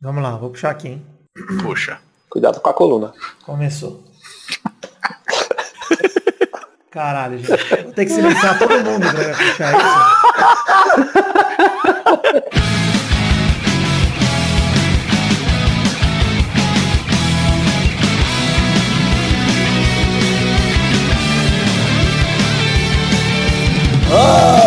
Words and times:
Vamos 0.00 0.22
lá, 0.22 0.36
vou 0.36 0.50
puxar 0.50 0.70
aqui, 0.70 0.88
hein? 0.88 1.04
Puxa. 1.60 1.98
Cuidado 2.30 2.60
com 2.60 2.70
a 2.70 2.74
coluna. 2.74 3.12
Começou. 3.44 4.04
Caralho, 6.90 7.38
gente. 7.38 7.82
Vou 7.82 7.92
ter 7.92 8.04
que 8.04 8.10
silenciar 8.12 8.58
todo 8.58 8.84
mundo 8.84 9.06
pra 9.10 9.34
puxar 9.34 9.74
isso. 9.76 10.98
Ah, 24.10 24.57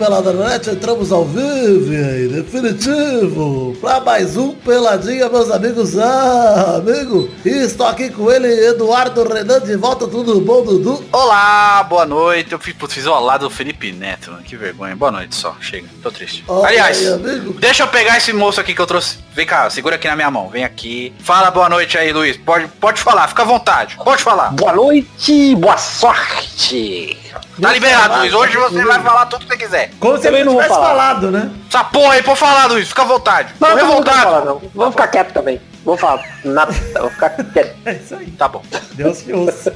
do 0.00 0.06
Peladranet, 0.06 0.70
entramos 0.70 1.12
ao 1.12 1.24
vivo 1.24 1.92
e 1.92 2.28
definitivo, 2.28 3.76
para 3.80 4.00
mais 4.00 4.36
um 4.36 4.54
Peladinha, 4.54 5.28
meus 5.28 5.50
amigos. 5.50 5.98
Ah, 5.98 6.76
amigo, 6.76 7.28
e 7.44 7.50
estou 7.50 7.86
aqui 7.86 8.08
com 8.10 8.30
ele, 8.30 8.48
Eduardo 8.68 9.22
Renan, 9.28 9.60
de 9.60 9.76
volta, 9.76 10.06
tudo 10.06 10.40
bom, 10.40 10.64
Dudu? 10.64 11.04
Olá, 11.12 11.82
boa 11.84 12.06
noite. 12.06 12.52
Eu 12.52 12.58
fiz, 12.58 12.74
putz, 12.74 12.94
fiz 12.94 13.06
o 13.06 13.12
olá 13.12 13.36
do 13.36 13.50
Felipe 13.50 13.92
Neto, 13.92 14.30
mano. 14.30 14.42
Que 14.42 14.56
vergonha. 14.56 14.96
Boa 14.96 15.12
noite 15.12 15.34
só. 15.34 15.56
Chega. 15.60 15.88
Tô 16.02 16.10
triste. 16.10 16.44
Olha 16.48 16.68
Aliás, 16.68 16.98
aí, 16.98 17.40
deixa 17.58 17.82
eu 17.82 17.88
pegar 17.88 18.16
esse 18.16 18.32
moço 18.32 18.60
aqui 18.60 18.74
que 18.74 18.80
eu 18.80 18.86
trouxe. 18.86 19.18
Vem 19.32 19.46
cá, 19.46 19.70
segura 19.70 19.94
aqui 19.94 20.08
na 20.08 20.16
minha 20.16 20.30
mão. 20.30 20.48
Vem 20.48 20.64
aqui. 20.64 21.14
Fala 21.20 21.50
boa 21.50 21.68
noite 21.68 21.96
aí, 21.96 22.12
Luiz. 22.12 22.36
Pode, 22.36 22.66
pode 22.80 23.00
falar, 23.00 23.28
fica 23.28 23.42
à 23.42 23.44
vontade. 23.46 23.96
Pode 24.04 24.22
falar. 24.22 24.50
Boa 24.52 24.72
noite, 24.72 25.54
boa 25.54 25.76
sorte. 25.78 27.16
Tá 27.60 27.72
liberado, 27.72 28.18
Luiz. 28.18 28.34
Hoje 28.34 28.56
você 28.56 28.84
vai 28.84 29.00
falar 29.00 29.26
tudo 29.26 29.46
que 29.46 29.52
você 29.52 29.56
quiser. 29.56 29.90
Como 30.00 30.16
se 30.16 30.24
Também 30.24 30.40
ele 30.40 30.50
não 30.50 30.54
não 30.54 30.60
vou 30.60 30.62
tivesse 30.62 30.80
falar. 30.80 30.88
falado, 30.90 31.30
né? 31.30 31.50
Essa 31.68 31.84
porra 31.84 32.14
aí, 32.14 32.22
pode 32.22 32.38
falar, 32.40 32.66
Luiz. 32.66 32.88
Fica 32.88 33.02
à 33.02 33.04
vontade. 33.04 33.54
Não, 33.60 33.68
não, 33.68 33.76
não 33.76 33.86
vou 33.86 33.88
revoltado. 33.96 34.22
falar 34.22 34.44
não. 34.44 34.62
Vamos 34.74 34.94
ficar 34.94 35.08
quieto 35.08 35.32
também. 35.32 35.60
Vou 35.84 35.96
falar 35.96 36.22
nada, 36.44 36.72
vou 36.98 37.10
ficar 37.10 37.30
quieto. 37.30 37.76
É 37.86 37.92
isso 37.94 38.14
aí. 38.16 38.26
Tá 38.32 38.48
bom. 38.48 38.62
Deus 38.92 39.22
que 39.22 39.32
ouça. 39.32 39.72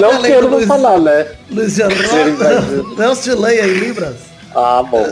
Não 0.00 0.22
quero 0.22 0.48
não 0.48 0.60
falar, 0.66 0.98
né? 1.00 1.26
Luiz 1.50 1.74
Gervásio, 1.74 2.94
Deus 2.96 3.22
te 3.22 3.30
leia 3.32 3.66
em 3.66 3.72
Libras. 3.74 4.33
Ah, 4.54 4.82
bom, 4.82 5.04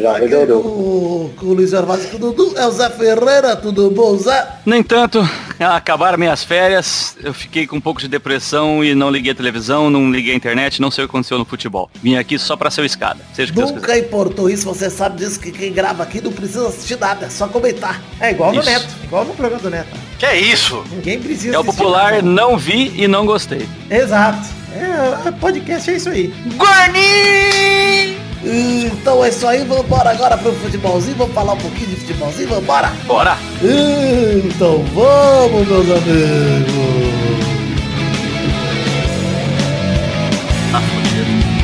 já 0.00 0.18
melhorou. 0.18 0.62
com, 0.62 1.30
com 1.38 1.46
o 1.46 1.54
Luiz 1.54 1.70
Gervásio, 1.70 2.08
com 2.10 2.16
o 2.16 2.20
Dudu, 2.20 2.54
é 2.58 2.66
o 2.66 2.70
Zé 2.70 2.90
Ferreira, 2.90 3.54
tudo 3.56 3.90
bom, 3.90 4.16
Zé? 4.16 4.46
No 4.66 4.74
entanto, 4.74 5.20
acabaram 5.60 6.18
minhas 6.18 6.42
férias, 6.42 7.16
eu 7.22 7.32
fiquei 7.32 7.66
com 7.66 7.76
um 7.76 7.80
pouco 7.80 8.00
de 8.00 8.08
depressão 8.08 8.82
e 8.82 8.94
não 8.94 9.10
liguei 9.10 9.32
a 9.32 9.34
televisão, 9.34 9.88
não 9.88 10.10
liguei 10.10 10.32
a 10.32 10.36
internet, 10.36 10.80
não 10.80 10.90
sei 10.90 11.04
o 11.04 11.08
que 11.08 11.12
aconteceu 11.12 11.38
no 11.38 11.44
futebol. 11.44 11.88
Vim 12.02 12.16
aqui 12.16 12.38
só 12.38 12.56
pra 12.56 12.70
ser 12.70 12.80
o 12.80 12.84
escada. 12.84 13.20
Seja 13.34 13.50
o 13.52 13.54
que 13.54 13.60
Deus 13.60 13.70
quiser. 13.70 13.80
Nunca 13.86 13.98
importou 13.98 14.50
isso, 14.50 14.64
você 14.66 14.90
sabe 14.90 15.18
disso, 15.18 15.38
que 15.38 15.52
quem 15.52 15.72
grava 15.72 16.02
aqui 16.02 16.20
não 16.20 16.32
precisa 16.32 16.66
assistir 16.68 16.98
nada, 16.98 17.26
é 17.26 17.30
só 17.30 17.46
comentar. 17.46 18.02
É 18.20 18.30
igual 18.32 18.52
no 18.52 18.60
Isso. 18.60 18.70
Neto. 18.70 18.88
Igual 19.04 19.24
no 19.24 19.34
programa 19.34 19.62
do 19.62 19.70
Neto. 19.70 19.96
Que 20.18 20.26
é 20.26 20.36
isso? 20.40 20.82
Ninguém 20.90 21.20
precisa 21.20 21.54
É 21.54 21.58
o 21.58 21.64
popular, 21.64 22.14
nada. 22.14 22.22
não 22.22 22.58
vi 22.58 22.92
e 22.96 23.06
não 23.06 23.24
gostei. 23.24 23.68
Exato. 23.88 24.58
É, 24.74 25.28
é, 25.28 25.30
podcast 25.32 25.88
é 25.90 25.94
isso 25.96 26.08
aí. 26.08 26.32
Guarni! 26.56 28.27
Então 28.44 29.24
é 29.24 29.28
isso 29.28 29.46
aí, 29.46 29.64
vamos 29.64 29.84
embora 29.84 30.10
agora 30.10 30.36
pro 30.38 30.52
futebolzinho, 30.52 31.16
vamos 31.16 31.34
falar 31.34 31.54
um 31.54 31.58
pouquinho 31.58 31.88
de 31.88 31.96
futebolzinho, 31.96 32.48
vamos 32.48 32.64
embora? 32.64 32.92
Bora! 33.06 33.36
Então 33.62 34.84
vamos, 34.94 35.66
meus 35.66 35.90
amigos. 35.90 37.18
Tá 40.70 40.80
fudido. 40.80 41.57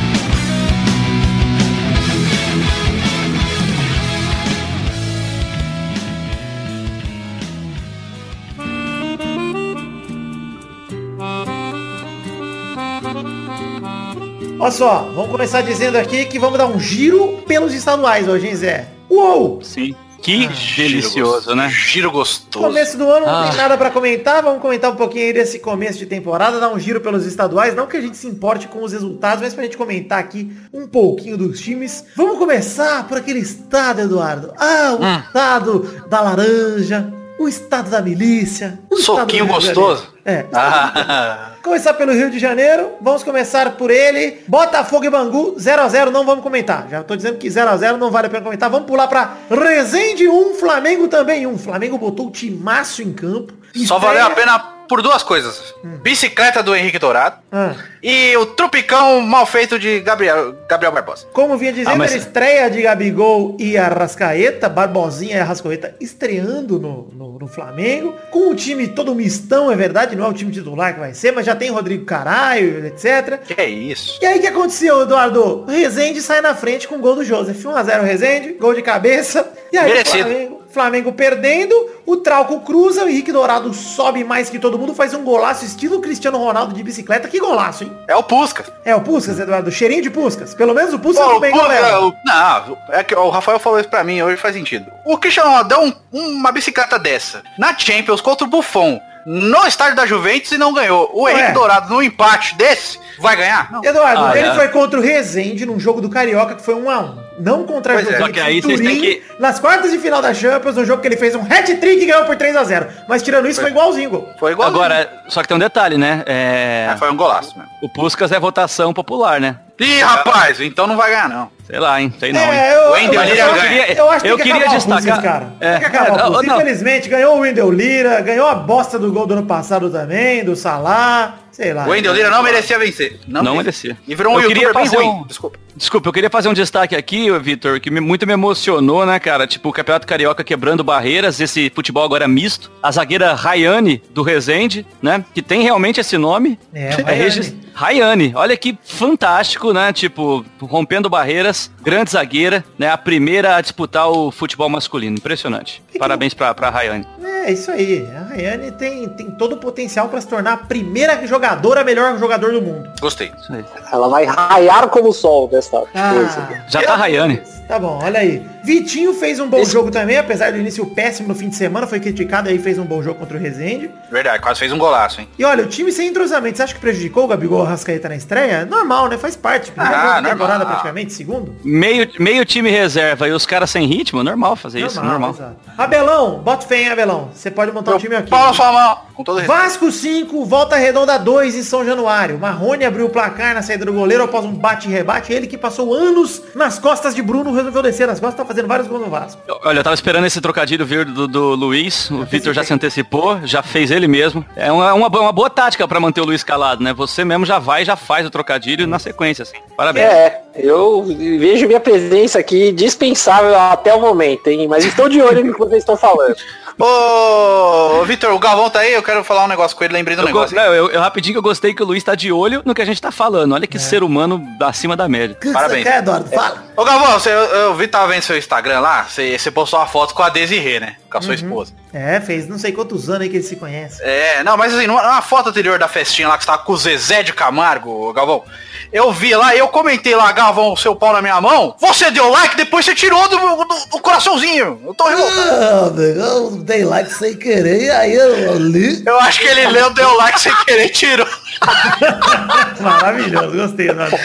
Olha 14.65 14.71
só, 14.71 15.11
vamos 15.13 15.29
começar 15.29 15.61
dizendo 15.61 15.95
aqui 15.95 16.25
que 16.25 16.39
vamos 16.39 16.57
dar 16.57 16.65
um 16.65 16.79
giro 16.79 17.43
pelos 17.47 17.71
estaduais 17.71 18.27
hoje, 18.27 18.47
hein, 18.47 18.55
Zé? 18.55 18.87
Uou! 19.07 19.59
Sim. 19.61 19.93
Que 20.23 20.51
Giro 20.51 20.89
delicioso, 20.89 21.33
gostoso. 21.33 21.55
né? 21.55 21.69
Giro 21.69 22.09
gostoso. 22.09 22.65
Começo 22.65 22.97
do 22.97 23.07
ano 23.07 23.27
não 23.27 23.35
Ah. 23.43 23.47
tem 23.49 23.57
nada 23.57 23.77
pra 23.77 23.91
comentar, 23.91 24.41
vamos 24.41 24.59
comentar 24.63 24.91
um 24.91 24.95
pouquinho 24.95 25.25
aí 25.27 25.33
desse 25.33 25.59
começo 25.59 25.99
de 25.99 26.07
temporada, 26.07 26.59
dar 26.59 26.69
um 26.69 26.79
giro 26.79 26.99
pelos 26.99 27.27
estaduais, 27.27 27.75
não 27.75 27.85
que 27.85 27.95
a 27.95 28.01
gente 28.01 28.17
se 28.17 28.25
importe 28.25 28.67
com 28.67 28.81
os 28.83 28.91
resultados, 28.91 29.43
mas 29.43 29.53
pra 29.53 29.63
gente 29.65 29.77
comentar 29.77 30.17
aqui 30.17 30.51
um 30.73 30.87
pouquinho 30.87 31.37
dos 31.37 31.59
times. 31.59 32.03
Vamos 32.15 32.39
começar 32.39 33.07
por 33.07 33.19
aquele 33.19 33.37
estado, 33.41 34.01
Eduardo. 34.01 34.51
Ah, 34.57 34.97
o 34.99 35.03
Hum. 35.05 35.19
estado 35.27 36.03
da 36.09 36.21
laranja, 36.21 37.13
o 37.39 37.47
estado 37.47 37.89
da 37.89 38.01
milícia. 38.01 38.79
o 38.89 38.97
Soquinho 38.97 39.45
gostoso. 39.47 40.13
É, 40.25 40.45
Ah, 40.53 41.51
Começar 41.61 41.93
pelo 41.95 42.11
Rio 42.13 42.29
de 42.29 42.37
Janeiro, 42.39 42.91
vamos 43.01 43.23
começar 43.23 43.71
por 43.71 43.89
ele. 43.89 44.41
Botafogo 44.47 45.03
e 45.05 45.09
Bangu, 45.09 45.55
0x0, 45.57 46.11
não 46.11 46.23
vamos 46.25 46.43
comentar. 46.43 46.87
Já 46.89 47.03
tô 47.03 47.15
dizendo 47.15 47.37
que 47.37 47.47
0x0 47.47 47.97
não 47.97 48.11
vale 48.11 48.27
a 48.27 48.29
pena 48.29 48.43
comentar. 48.43 48.69
Vamos 48.69 48.85
pular 48.87 49.07
pra 49.07 49.33
Resende 49.49 50.27
1, 50.27 50.55
Flamengo 50.55 51.07
também 51.07 51.47
1. 51.47 51.57
Flamengo 51.57 51.97
botou 51.97 52.27
o 52.27 52.31
timaço 52.31 53.01
em 53.01 53.11
campo. 53.11 53.51
só 53.85 53.97
valeu 53.97 54.25
a 54.25 54.29
pena 54.29 54.74
por 54.87 55.01
duas 55.01 55.23
coisas. 55.23 55.73
Bicicleta 56.01 56.61
do 56.61 56.75
Henrique 56.75 56.99
Dourado 56.99 57.37
Ah, 57.51 57.73
e 58.01 58.35
o 58.37 58.45
trupicão 58.45 59.19
mal 59.21 59.45
feito 59.45 59.77
de 59.79 59.99
Gabriel, 60.01 60.55
Gabriel 60.69 60.91
Barbosa. 60.91 61.25
como 61.33 61.57
vinha 61.57 61.71
dizendo, 61.73 61.93
Ah, 61.93 61.95
mas- 61.95 62.11
era 62.11 62.19
estreia 62.19 62.69
de 62.69 62.81
Gabigol 62.81 63.55
e 63.59 63.77
Arrascaeta, 63.77 64.69
Barbosinha 64.69 65.37
e 65.37 65.39
Arrascaeta 65.39 65.95
estreando 65.99 66.79
no, 66.79 67.09
no, 67.13 67.39
no 67.39 67.47
Flamengo, 67.47 68.13
com 68.31 68.49
o 68.51 68.55
time 68.55 68.87
todo 68.87 69.15
mistão, 69.15 69.71
é 69.71 69.75
verdade, 69.75 70.15
não 70.15 70.25
é 70.25 70.29
o 70.29 70.33
time 70.33 70.51
titular 70.51 70.93
que 70.93 70.99
vai 70.99 71.13
ser, 71.13 71.31
mas 71.31 71.45
já 71.45 71.55
tem 71.55 71.69
Rodrigo 71.71 72.05
Caralho, 72.05 72.85
etc. 72.85 73.39
Que 73.45 73.59
é 73.59 73.67
isso? 73.69 74.19
E 74.21 74.25
aí 74.25 74.37
o 74.37 74.41
que 74.41 74.47
aconteceu, 74.47 75.01
Eduardo? 75.01 75.63
O 75.63 75.65
Rezende 75.65 76.21
sai 76.21 76.41
na 76.41 76.53
frente 76.55 76.87
com 76.87 76.95
o 76.95 76.99
gol 76.99 77.15
do 77.15 77.23
Joseph. 77.23 77.57
1x0 77.63 78.01
Rezende, 78.03 78.53
gol 78.53 78.73
de 78.73 78.81
cabeça. 78.81 79.47
E 79.71 79.77
aí 79.77 79.87
Merecido. 79.91 80.23
Flamengo, 80.23 80.61
Flamengo 80.75 81.13
perdendo, 81.13 81.73
o 82.05 82.17
Trauco 82.17 82.59
cruza, 82.59 83.05
o 83.05 83.07
Henrique 83.09 83.31
Dourado 83.31 83.73
sobe 83.73 84.25
mais 84.25 84.49
que 84.49 84.59
todo 84.59 84.77
mundo, 84.77 84.93
faz 84.93 85.13
um 85.13 85.23
golaço 85.23 85.63
estilo 85.63 86.01
Cristiano 86.01 86.37
Ronaldo 86.37 86.73
de 86.73 86.83
bicicleta. 86.83 87.29
Que 87.29 87.39
golaço, 87.39 87.85
hein? 87.85 87.97
É 88.07 88.15
o 88.15 88.21
Puskas. 88.21 88.69
É 88.83 88.93
o 88.93 88.99
Puskas, 88.99 89.39
Eduardo. 89.39 89.71
Cheirinho 89.71 90.01
de 90.03 90.09
Puskas. 90.09 90.53
Pelo 90.53 90.73
menos 90.73 90.93
o 90.93 90.99
Puskas 90.99 91.25
Pô, 91.25 91.39
não 91.39 91.51
galera. 91.57 92.01
o- 92.01 92.13
Não, 92.25 92.77
é 92.89 93.03
que 93.03 93.15
o 93.15 93.29
Rafael 93.29 93.57
falou 93.57 93.79
isso 93.79 93.87
pra 93.89 94.03
mim, 94.03 94.21
hoje 94.21 94.35
faz 94.37 94.53
sentido. 94.53 94.85
O 95.05 95.17
Cristiano 95.17 95.49
Ronaldo 95.49 95.69
deu 95.69 95.81
um- 95.81 95.93
uma 96.37 96.51
bicicleta 96.51 96.99
dessa 96.99 97.41
na 97.57 97.75
Champions 97.77 98.19
contra 98.19 98.45
o 98.45 98.49
Buffon 98.49 98.99
no 99.25 99.65
estádio 99.65 99.95
da 99.95 100.05
Juventus 100.05 100.51
e 100.51 100.57
não 100.57 100.73
ganhou. 100.73 101.09
O 101.13 101.27
Henrique 101.29 101.45
Ué. 101.47 101.51
Dourado 101.53 101.91
no 101.93 102.03
empate 102.03 102.53
desse 102.55 102.99
vai 103.17 103.35
ganhar? 103.35 103.71
Não. 103.71 103.83
Eduardo, 103.83 104.25
Ah, 104.25 104.37
ele 104.37 104.49
é. 104.49 104.53
foi 104.55 104.67
contra 104.67 104.99
o 104.99 105.01
Rezende 105.01 105.65
num 105.65 105.79
jogo 105.79 106.01
do 106.01 106.09
Carioca 106.09 106.53
que 106.53 106.61
foi 106.61 106.75
1x1. 106.75 107.24
Não 107.39 107.63
contra 107.65 107.93
a 107.93 107.95
Pois 107.95 108.07
é. 108.07 108.11
Juventus 108.11 108.27
Só 108.27 108.33
que 108.33 108.39
aí 108.39 108.57
em 108.57 108.61
vocês 108.61 108.79
têm 108.79 108.89
Turim, 108.97 109.01
que- 109.01 109.23
nas 109.39 109.59
quartas 109.59 109.91
de 109.91 109.97
final 109.99 110.21
da 110.21 110.33
Champions, 110.33 110.77
um 110.77 110.85
jogo 110.85 111.01
que 111.01 111.07
ele 111.07 111.17
fez 111.17 111.35
um 111.35 111.41
hat-trick 111.41 112.01
e 112.01 112.05
ganhou 112.05 112.23
por 112.25 112.35
3x0. 112.37 112.87
Mas 113.09 113.21
tirando 113.21 113.47
isso, 113.47 113.59
foi 113.61 113.69
igualzinho 113.71 114.07
o 114.09 114.11
gol. 114.11 114.29
Foi 114.39 114.51
igual. 114.53 114.67
Agora, 114.69 115.09
só 115.27 115.41
que 115.41 115.47
tem 115.49 115.55
um 115.57 115.59
detalhe, 115.59 115.97
né? 115.97 116.23
É... 116.25 116.87
Ah, 116.89 116.97
foi 116.97 117.11
um 117.11 117.15
golaço 117.17 117.57
mesmo. 117.57 117.69
O 117.81 117.89
Puskas 117.89 118.31
é 118.31 118.39
votação 118.39 118.93
popular, 118.93 119.39
né? 119.41 119.57
Ih, 119.77 119.99
rapaz, 120.01 120.61
então 120.61 120.87
não 120.87 120.95
vai 120.95 121.11
ganhar 121.11 121.27
não. 121.27 121.51
Sei 121.67 121.77
lá, 121.79 121.99
hein? 121.99 122.13
Sei 122.19 122.31
não, 122.31 122.39
hein? 122.41 122.49
É, 122.59 122.75
eu, 122.75 122.91
Wendel 122.91 123.21
eu, 123.21 123.27
Lira 123.29 123.45
eu, 123.47 123.53
ganha. 123.55 123.93
eu 123.93 124.09
acho 124.11 124.21
que 124.23 124.31
Eu 124.31 124.37
tem 124.37 124.45
que 124.45 124.51
queria 124.53 124.67
o 124.67 124.71
destacar- 124.71 125.21
cara. 125.21 125.47
É, 125.59 125.71
tem 125.71 125.79
que 125.79 125.85
acabar 125.97 126.19
é, 126.19 126.29
o. 126.29 126.43
Infelizmente, 126.43 127.09
ganhou 127.09 127.35
o 127.37 127.39
Wendel 127.41 127.71
Lira, 127.71 128.21
ganhou 128.21 128.47
a 128.47 128.55
bosta 128.55 128.97
do 128.97 129.11
gol 129.11 129.25
do 129.27 129.33
ano 129.33 129.45
passado 129.45 129.89
também, 129.89 130.45
do 130.45 130.55
Salah, 130.55 131.39
sei 131.51 131.73
lá. 131.73 131.85
O 131.85 131.89
Wendel 131.89 132.13
Lira 132.13 132.29
não 132.29 132.41
merecia 132.43 132.79
vencer. 132.79 133.19
Não, 133.27 133.43
Não 133.43 133.55
merecia. 133.57 133.97
E 134.07 134.15
virou 134.15 134.35
um 134.35 134.39
Eu 134.39 134.47
queria 134.47 134.67
youtuber 134.67 134.89
bem 134.89 134.99
ruim. 134.99 135.07
um- 135.21 135.27
Desculpa. 135.27 135.57
Desculpa, 135.75 136.07
eu 136.07 136.13
queria 136.13 136.29
fazer 136.29 136.47
um 136.47 136.53
destaque 136.53 136.95
aqui, 136.95 137.29
Vitor, 137.39 137.79
que 137.81 137.91
me- 137.91 137.99
muito 137.99 138.25
me 138.25 138.33
emocionou, 138.33 139.05
né, 139.05 139.19
cara? 139.19 139.45
Tipo, 139.45 139.69
o 139.69 139.73
Campeonato 139.73 140.07
Carioca 140.07 140.43
quebrando 140.43 140.83
barreiras, 140.83 141.39
esse 141.41 141.69
futebol 141.73 142.03
agora 142.03 142.27
misto. 142.27 142.71
A 142.81 142.91
zagueira 142.91 143.33
Rayane, 143.33 144.01
do 144.11 144.21
Resende, 144.21 144.85
né? 145.01 145.23
Que 145.33 145.41
tem 145.41 145.61
realmente 145.63 145.99
esse 145.99 146.17
nome. 146.17 146.57
É, 146.73 146.89
Rayane. 146.91 147.13
regis- 147.13 147.55
Rayane. 147.73 148.31
Olha 148.35 148.55
que 148.55 148.77
fantástico, 148.85 149.73
né? 149.73 149.91
Tipo, 149.91 150.45
rompendo 150.61 151.09
barreiras, 151.09 151.69
grande 151.83 152.11
zagueira, 152.11 152.63
né? 152.79 152.89
A 152.89 152.97
primeira 152.97 153.57
a 153.57 153.61
disputar 153.61 154.09
o 154.09 154.31
futebol 154.31 154.69
masculino. 154.69 155.17
Impressionante. 155.17 155.83
Parabéns 155.99 156.33
pra, 156.33 156.53
pra 156.53 156.69
Rayane. 156.69 157.05
É, 157.21 157.51
isso 157.51 157.69
aí. 157.69 158.07
A 158.15 158.33
Rayane 158.33 158.71
tem, 158.71 159.09
tem 159.09 159.29
todo 159.31 159.53
o 159.53 159.57
potencial 159.57 160.07
pra 160.07 160.21
se 160.21 160.27
tornar 160.27 160.53
a 160.53 160.57
primeira 160.57 161.27
jogadora, 161.27 161.83
melhor 161.83 162.17
jogador 162.17 162.53
do 162.53 162.61
mundo. 162.61 162.89
Gostei. 163.01 163.29
Isso 163.41 163.51
aí. 163.51 163.63
Ela 163.91 164.07
vai 164.07 164.23
raiar 164.25 164.87
como 164.87 165.09
o 165.09 165.13
sol 165.13 165.47
dessa 165.49 165.64
coisa. 165.69 165.89
Ah, 165.93 166.63
Já 166.67 166.81
tá 166.83 166.95
Rayane. 166.95 167.41
Tá 167.67 167.79
bom, 167.79 167.99
olha 168.03 168.19
aí. 168.19 168.45
Vitinho 168.63 169.13
fez 169.13 169.39
um 169.39 169.47
bom 169.47 169.63
jogo 169.65 169.89
também, 169.89 170.17
apesar 170.17 170.51
do 170.51 170.57
início 170.59 170.85
péssimo 170.85 171.27
no 171.27 171.35
fim 171.35 171.49
de 171.49 171.55
semana, 171.55 171.87
foi 171.87 171.99
criticado 171.99 172.47
aí, 172.49 172.59
fez 172.59 172.77
um 172.77 172.83
bom 172.85 173.01
jogo 173.01 173.19
contra 173.19 173.37
o 173.37 173.39
Rezende. 173.39 173.89
Verdade, 174.11 174.39
quase 174.41 174.59
fez 174.59 174.71
um 174.71 174.77
golaço, 174.77 175.19
hein? 175.21 175.27
E 175.37 175.43
olha, 175.43 175.63
o 175.63 175.67
time 175.67 175.91
sem 175.91 176.07
entrosamento, 176.09 176.57
você 176.57 176.63
acha 176.63 176.73
que 176.75 176.79
prejudicou 176.79 177.23
o 177.25 177.27
Gabigol 177.27 177.63
Rascaeta 177.63 178.07
na 178.09 178.15
estreia? 178.15 178.65
Normal, 178.65 179.09
né? 179.09 179.17
Faz 179.17 179.35
parte. 179.35 179.71
Primeiro 179.71 179.95
Ah, 179.95 179.99
jogo 179.99 180.07
da 180.13 180.21
normal. 180.21 180.31
temporada 180.37 180.65
praticamente, 180.65 181.13
segundo. 181.13 181.55
Meio, 181.63 182.07
meio 182.19 182.45
time 182.45 182.69
reserva 182.69 183.27
e 183.27 183.31
os 183.31 183.45
caras 183.47 183.69
sem 183.71 183.87
ritmo, 183.87 184.23
normal 184.23 184.55
fazer 184.55 184.81
isso, 184.81 185.01
normal. 185.03 185.31
exato. 185.31 185.55
Abelão, 185.77 186.39
bota 186.39 186.67
fé, 186.67 186.81
hein, 186.83 186.89
Abelão. 186.89 187.29
Você 187.33 187.49
pode 187.49 187.71
montar 187.71 187.95
um 187.95 187.97
time 187.97 188.15
aqui. 188.15 188.29
Fala 188.29 188.53
mão, 188.71 188.97
com 189.15 189.23
todo 189.23 189.39
respeito. 189.39 189.59
Vasco 189.59 189.91
5, 189.91 190.45
Volta 190.45 190.75
Redonda 190.75 191.17
2 191.17 191.55
em 191.55 191.63
São 191.63 191.83
Januário. 191.85 192.37
Marrone 192.39 192.85
abriu 192.85 193.07
o 193.07 193.09
placar 193.09 193.53
na 193.55 193.61
saída 193.61 193.85
do 193.85 193.93
goleiro 193.93 194.23
após 194.23 194.45
um 194.45 194.53
bate 194.53 194.87
e 194.87 194.91
rebate. 194.91 195.33
Ele 195.33 195.47
que 195.47 195.57
passou 195.57 195.93
anos 195.93 196.41
nas 196.55 196.77
costas 196.79 197.13
de 197.15 197.21
Bruno 197.21 197.54
resolveu 197.55 197.81
descer 197.81 198.07
nas 198.07 198.19
costas, 198.19 198.35
tá 198.37 198.45
fazendo 198.45 198.67
vários 198.67 198.87
gols 198.87 199.01
no 199.01 199.09
Vasco. 199.09 199.41
Olha, 199.63 199.79
eu 199.79 199.83
tava 199.83 199.93
esperando 199.93 200.25
esse 200.25 200.39
trocadilho 200.41 200.85
vir 200.85 201.05
do, 201.05 201.27
do 201.27 201.55
Luiz. 201.55 202.09
O 202.11 202.23
Vitor 202.25 202.53
já 202.53 202.63
se 202.63 202.73
antecipou, 202.73 203.39
já 203.43 203.63
fez 203.63 203.91
ele 203.91 204.07
mesmo. 204.07 204.45
É 204.55 204.71
uma, 204.71 204.93
uma, 204.93 205.09
boa- 205.09 205.23
uma 205.23 205.31
boa 205.31 205.49
tática 205.49 205.87
pra 205.87 205.99
manter 205.99 206.21
o 206.21 206.25
Luiz 206.25 206.43
calado, 206.43 206.83
né? 206.83 206.93
Você 206.93 207.23
mesmo 207.25 207.45
já 207.45 207.57
vai 207.59 207.81
e 207.81 207.85
já 207.85 207.95
faz 207.95 208.25
o 208.25 208.29
trocadilho 208.29 208.85
na 208.87 208.99
sequência, 208.99 209.43
assim. 209.43 209.57
Parabéns. 209.75 210.05
É, 210.05 210.41
eu 210.55 211.03
vejo 211.03 211.67
minha 211.67 211.79
presença 211.79 212.39
aqui 212.39 212.71
dispensável 212.71 213.57
até 213.59 213.93
o 213.93 214.01
momento, 214.01 214.47
hein? 214.47 214.67
Mas 214.67 214.85
estou 214.85 215.07
de 215.09 215.21
olho 215.21 215.43
no 215.43 215.53
que 215.53 215.59
vocês 215.59 215.79
estão 215.79 215.97
falando. 215.97 216.35
Ô, 216.77 218.03
Vitor, 218.05 218.33
o 218.33 218.39
Galvão 218.39 218.69
tá 218.69 218.79
aí, 218.79 218.93
eu 218.93 219.01
quero 219.03 219.23
falar 219.23 219.45
um 219.45 219.47
negócio 219.47 219.75
com 219.77 219.83
ele, 219.83 219.93
lembrei 219.93 220.15
do 220.15 220.21
Eu, 220.21 220.23
go- 220.27 220.27
negócio. 220.39 220.55
não, 220.55 220.63
eu, 220.73 220.89
eu 220.91 220.99
rapidinho 221.01 221.33
que 221.33 221.37
eu 221.37 221.41
gostei 221.43 221.73
que 221.73 221.81
o 221.81 221.85
Luiz 221.85 222.03
tá 222.03 222.15
de 222.15 222.31
olho 222.31 222.61
no 222.65 222.73
que 222.75 222.81
a 222.81 222.85
gente 222.85 223.01
tá 223.01 223.11
falando. 223.11 223.53
Olha 223.53 223.63
É. 223.63 223.67
que 223.67 223.79
ser 223.79 224.03
humano 224.03 224.45
acima 224.61 224.95
da 224.95 225.07
média. 225.07 225.35
Que, 225.35 225.47
que 225.47 225.53
Parabéns. 225.53 225.83
você 225.83 225.91
quer, 225.91 225.97
Eduardo? 225.99 226.29
Fala. 226.29 226.63
Ô 226.75 226.83
Galvão, 226.83 227.13
você, 227.19 227.29
eu, 227.29 227.33
eu 227.35 227.75
vi, 227.75 227.87
tava 227.87 228.07
vendo 228.07 228.21
seu 228.21 228.37
Instagram 228.37 228.79
lá, 228.81 229.03
você, 229.03 229.37
você 229.39 229.49
postou 229.49 229.79
uma 229.79 229.85
foto 229.87 230.13
com 230.13 230.21
a 230.23 230.29
Desirê, 230.29 230.79
né? 230.79 230.97
Com 231.15 231.19
a 231.19 231.21
Uhum. 231.21 231.25
sua 231.25 231.35
esposa. 231.35 231.73
É, 231.93 232.19
fez 232.19 232.47
não 232.47 232.57
sei 232.59 232.71
quantos 232.73 233.09
anos 233.09 233.21
aí 233.21 233.29
que 233.29 233.37
eles 233.37 233.47
se 233.47 233.55
conhecem. 233.55 234.05
É, 234.05 234.43
não, 234.43 234.57
mas 234.57 234.73
assim, 234.73 234.85
numa, 234.87 235.01
numa 235.01 235.21
foto 235.21 235.49
anterior 235.49 235.79
da 235.79 235.87
festinha 235.87 236.27
lá 236.27 236.37
que 236.37 236.43
você 236.43 236.51
tava 236.51 236.63
com 236.63 236.73
o 236.73 236.77
Zezé 236.77 237.23
de 237.23 237.31
Camargo, 237.31 238.11
Galvão, 238.13 238.43
eu 238.91 239.11
vi 239.11 239.33
lá, 239.35 239.55
eu 239.55 239.67
comentei 239.69 240.15
lá, 240.15 240.31
Galvão, 240.31 240.73
o 240.73 240.77
seu 240.77 240.95
pau 240.95 241.13
na 241.13 241.21
minha 241.21 241.39
mão, 241.39 241.75
você 241.79 242.11
deu 242.11 242.29
like, 242.29 242.55
depois 242.57 242.85
você 242.85 242.93
tirou 242.93 243.27
do, 243.29 243.37
do, 243.37 243.65
do 243.91 243.99
coraçãozinho. 244.01 244.81
Eu 244.85 244.93
tô 244.93 245.07
revoltado. 245.07 246.01
Eu 246.01 246.51
dei 246.57 246.83
like 246.83 247.11
sem 247.13 247.35
querer 247.35 247.91
aí 247.91 248.13
eu 248.13 248.57
li. 248.57 249.03
Eu 249.05 249.19
acho 249.21 249.39
que 249.39 249.47
ele 249.47 249.67
leu, 249.67 249.89
deu 249.93 250.15
like 250.17 250.39
sem 250.39 250.53
querer 250.65 250.89
tirou. 250.89 251.27
Maravilhoso, 252.79 253.57
gostei, 253.57 253.89
Eduardo. 253.89 254.17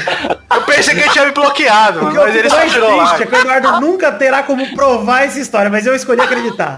Eu 0.53 0.63
pensei 0.63 0.95
que 0.95 1.01
ele 1.01 1.11
tinha 1.11 1.27
me 1.27 1.33
bloqueado, 1.33 2.07
O 2.07 2.11
que 2.11 2.17
eu 2.17 2.23
mas 2.23 2.35
ele 2.37 2.51
só 2.51 2.61
tirou 2.67 2.99
triste 2.99 3.23
é 3.23 3.27
que 3.27 3.35
o 3.35 3.39
Eduardo 3.39 3.81
nunca 3.81 4.13
terá 4.13 4.43
como 4.43 4.75
provar 4.75 5.25
essa 5.25 5.39
história, 5.39 5.71
mas 5.71 5.87
eu 5.87 5.95
escolhi 5.95 6.21
acreditar. 6.21 6.77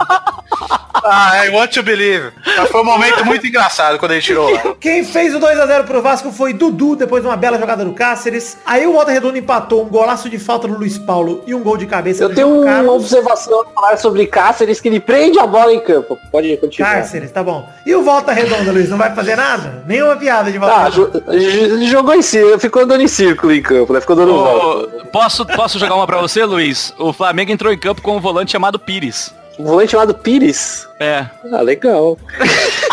Ah, 1.04 1.44
I 1.46 1.50
want 1.50 1.70
to 1.72 1.82
believe. 1.82 2.30
Mas 2.56 2.68
foi 2.70 2.80
um 2.80 2.84
momento 2.84 3.24
muito 3.24 3.46
engraçado 3.46 3.98
quando 3.98 4.12
ele 4.12 4.20
tirou 4.20 4.50
lá. 4.50 4.74
Quem 4.80 5.04
fez 5.04 5.34
o 5.34 5.40
2x0 5.40 5.84
pro 5.84 6.02
Vasco 6.02 6.30
foi 6.32 6.52
Dudu, 6.52 6.96
depois 6.96 7.22
de 7.22 7.28
uma 7.28 7.36
bela 7.36 7.58
jogada 7.58 7.84
do 7.84 7.92
Cáceres. 7.92 8.56
Aí 8.66 8.86
o 8.86 8.92
Volta 8.92 9.10
Redonda 9.10 9.38
empatou 9.38 9.84
um 9.84 9.88
golaço 9.88 10.28
de 10.28 10.38
falta 10.38 10.68
do 10.68 10.76
Luiz 10.78 10.98
Paulo 10.98 11.42
e 11.46 11.54
um 11.54 11.62
gol 11.62 11.76
de 11.76 11.86
cabeça 11.86 12.24
Eu 12.24 12.28
do 12.28 12.34
tenho 12.34 12.48
João 12.48 12.60
uma 12.62 12.72
Carlos. 12.72 12.94
observação 12.94 13.62
a 13.62 13.64
falar 13.80 13.96
sobre 13.96 14.26
Cáceres, 14.26 14.80
que 14.80 14.88
ele 14.88 15.00
prende 15.00 15.38
a 15.38 15.46
bola 15.46 15.72
em 15.72 15.80
campo. 15.80 16.18
Pode 16.30 16.56
continuar. 16.58 16.96
Cáceres, 16.96 17.30
tá 17.32 17.42
bom. 17.42 17.68
E 17.86 17.94
o 17.94 18.02
Volta 18.02 18.32
Redonda, 18.32 18.70
Luiz, 18.72 18.88
não 18.88 18.98
vai 18.98 19.14
fazer 19.14 19.36
nada? 19.36 19.82
Nenhuma 19.86 20.16
piada 20.16 20.52
de 20.52 20.58
Volta 20.58 20.74
Ah, 20.74 20.84
Redonda. 20.84 21.22
ele 21.34 21.86
jogou 21.86 22.14
em 22.14 22.22
círculo, 22.22 22.58
ficou 22.58 22.82
andando 22.82 23.02
em 23.02 23.08
círculo 23.08 23.52
em 23.52 23.62
campo, 23.62 23.92
né? 23.92 24.00
Ficou 24.00 24.14
dando 24.16 24.32
volta. 24.34 24.96
Ô, 24.96 25.04
posso, 25.06 25.46
posso 25.46 25.78
jogar 25.78 25.94
uma 25.94 26.06
pra 26.06 26.18
você, 26.20 26.44
Luiz? 26.44 26.94
O 26.98 27.12
Flamengo 27.12 27.50
entrou 27.50 27.72
em 27.72 27.78
campo 27.78 28.02
com 28.02 28.16
um 28.16 28.20
volante 28.20 28.52
chamado 28.52 28.78
Pires. 28.78 29.34
Um 29.58 29.64
volante 29.64 29.92
chamado 29.92 30.14
Pires. 30.14 30.88
É. 30.98 31.26
Ah, 31.52 31.60
legal. 31.60 32.18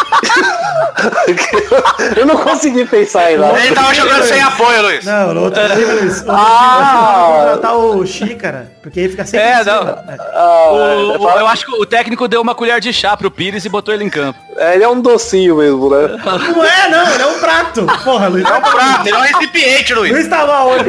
eu 2.17 2.25
não 2.25 2.37
consegui 2.37 2.85
pensar 2.85 3.31
em 3.31 3.37
nada. 3.37 3.59
Ele 3.59 3.75
tava 3.75 3.93
jogando 3.93 4.23
sem 4.23 4.41
apoio, 4.41 4.81
Luiz. 4.83 5.05
Não, 5.05 5.33
no 5.33 5.43
outro 5.45 5.61
time, 5.69 5.85
Luiz. 5.85 6.23
Ah! 6.27 7.35
contratar 7.39 7.75
o 7.77 8.05
Xícara, 8.05 8.71
porque 8.81 8.99
ele 8.99 9.09
fica 9.09 9.25
sempre 9.25 9.45
É, 9.47 9.63
não. 9.63 9.87
É. 9.89 10.17
Ah, 10.33 10.69
O- 10.71 11.15
o- 11.17 11.23
fala- 11.27 11.41
eu 11.41 11.47
acho 11.47 11.65
que 11.65 11.71
o 11.71 11.85
técnico 11.85 12.27
deu 12.27 12.41
uma 12.41 12.55
colher 12.55 12.79
de 12.79 12.91
chá 12.93 13.15
pro 13.15 13.29
Pires 13.31 13.65
e 13.65 13.69
botou 13.69 13.93
ele 13.93 14.03
em 14.03 14.09
campo. 14.09 14.39
é, 14.57 14.75
ele 14.75 14.83
é 14.83 14.87
um 14.87 14.99
docinho 15.01 15.55
mesmo, 15.57 15.89
né? 15.89 16.07
Não 16.25 16.63
é, 16.65 16.89
não, 16.89 17.13
ele 17.13 17.23
é 17.23 17.25
um 17.27 17.39
prato. 17.39 17.85
Porra, 18.03 18.27
Luiz. 18.27 18.45
É 18.45 18.53
um 18.53 18.61
prato, 18.61 19.07
ele 19.07 19.15
é 19.15 19.19
um 19.19 19.21
recipiente, 19.21 19.93
Luiz. 19.93 20.11
Luiz 20.11 20.27
tá 20.27 20.45
mal 20.45 20.67
hoje. 20.69 20.85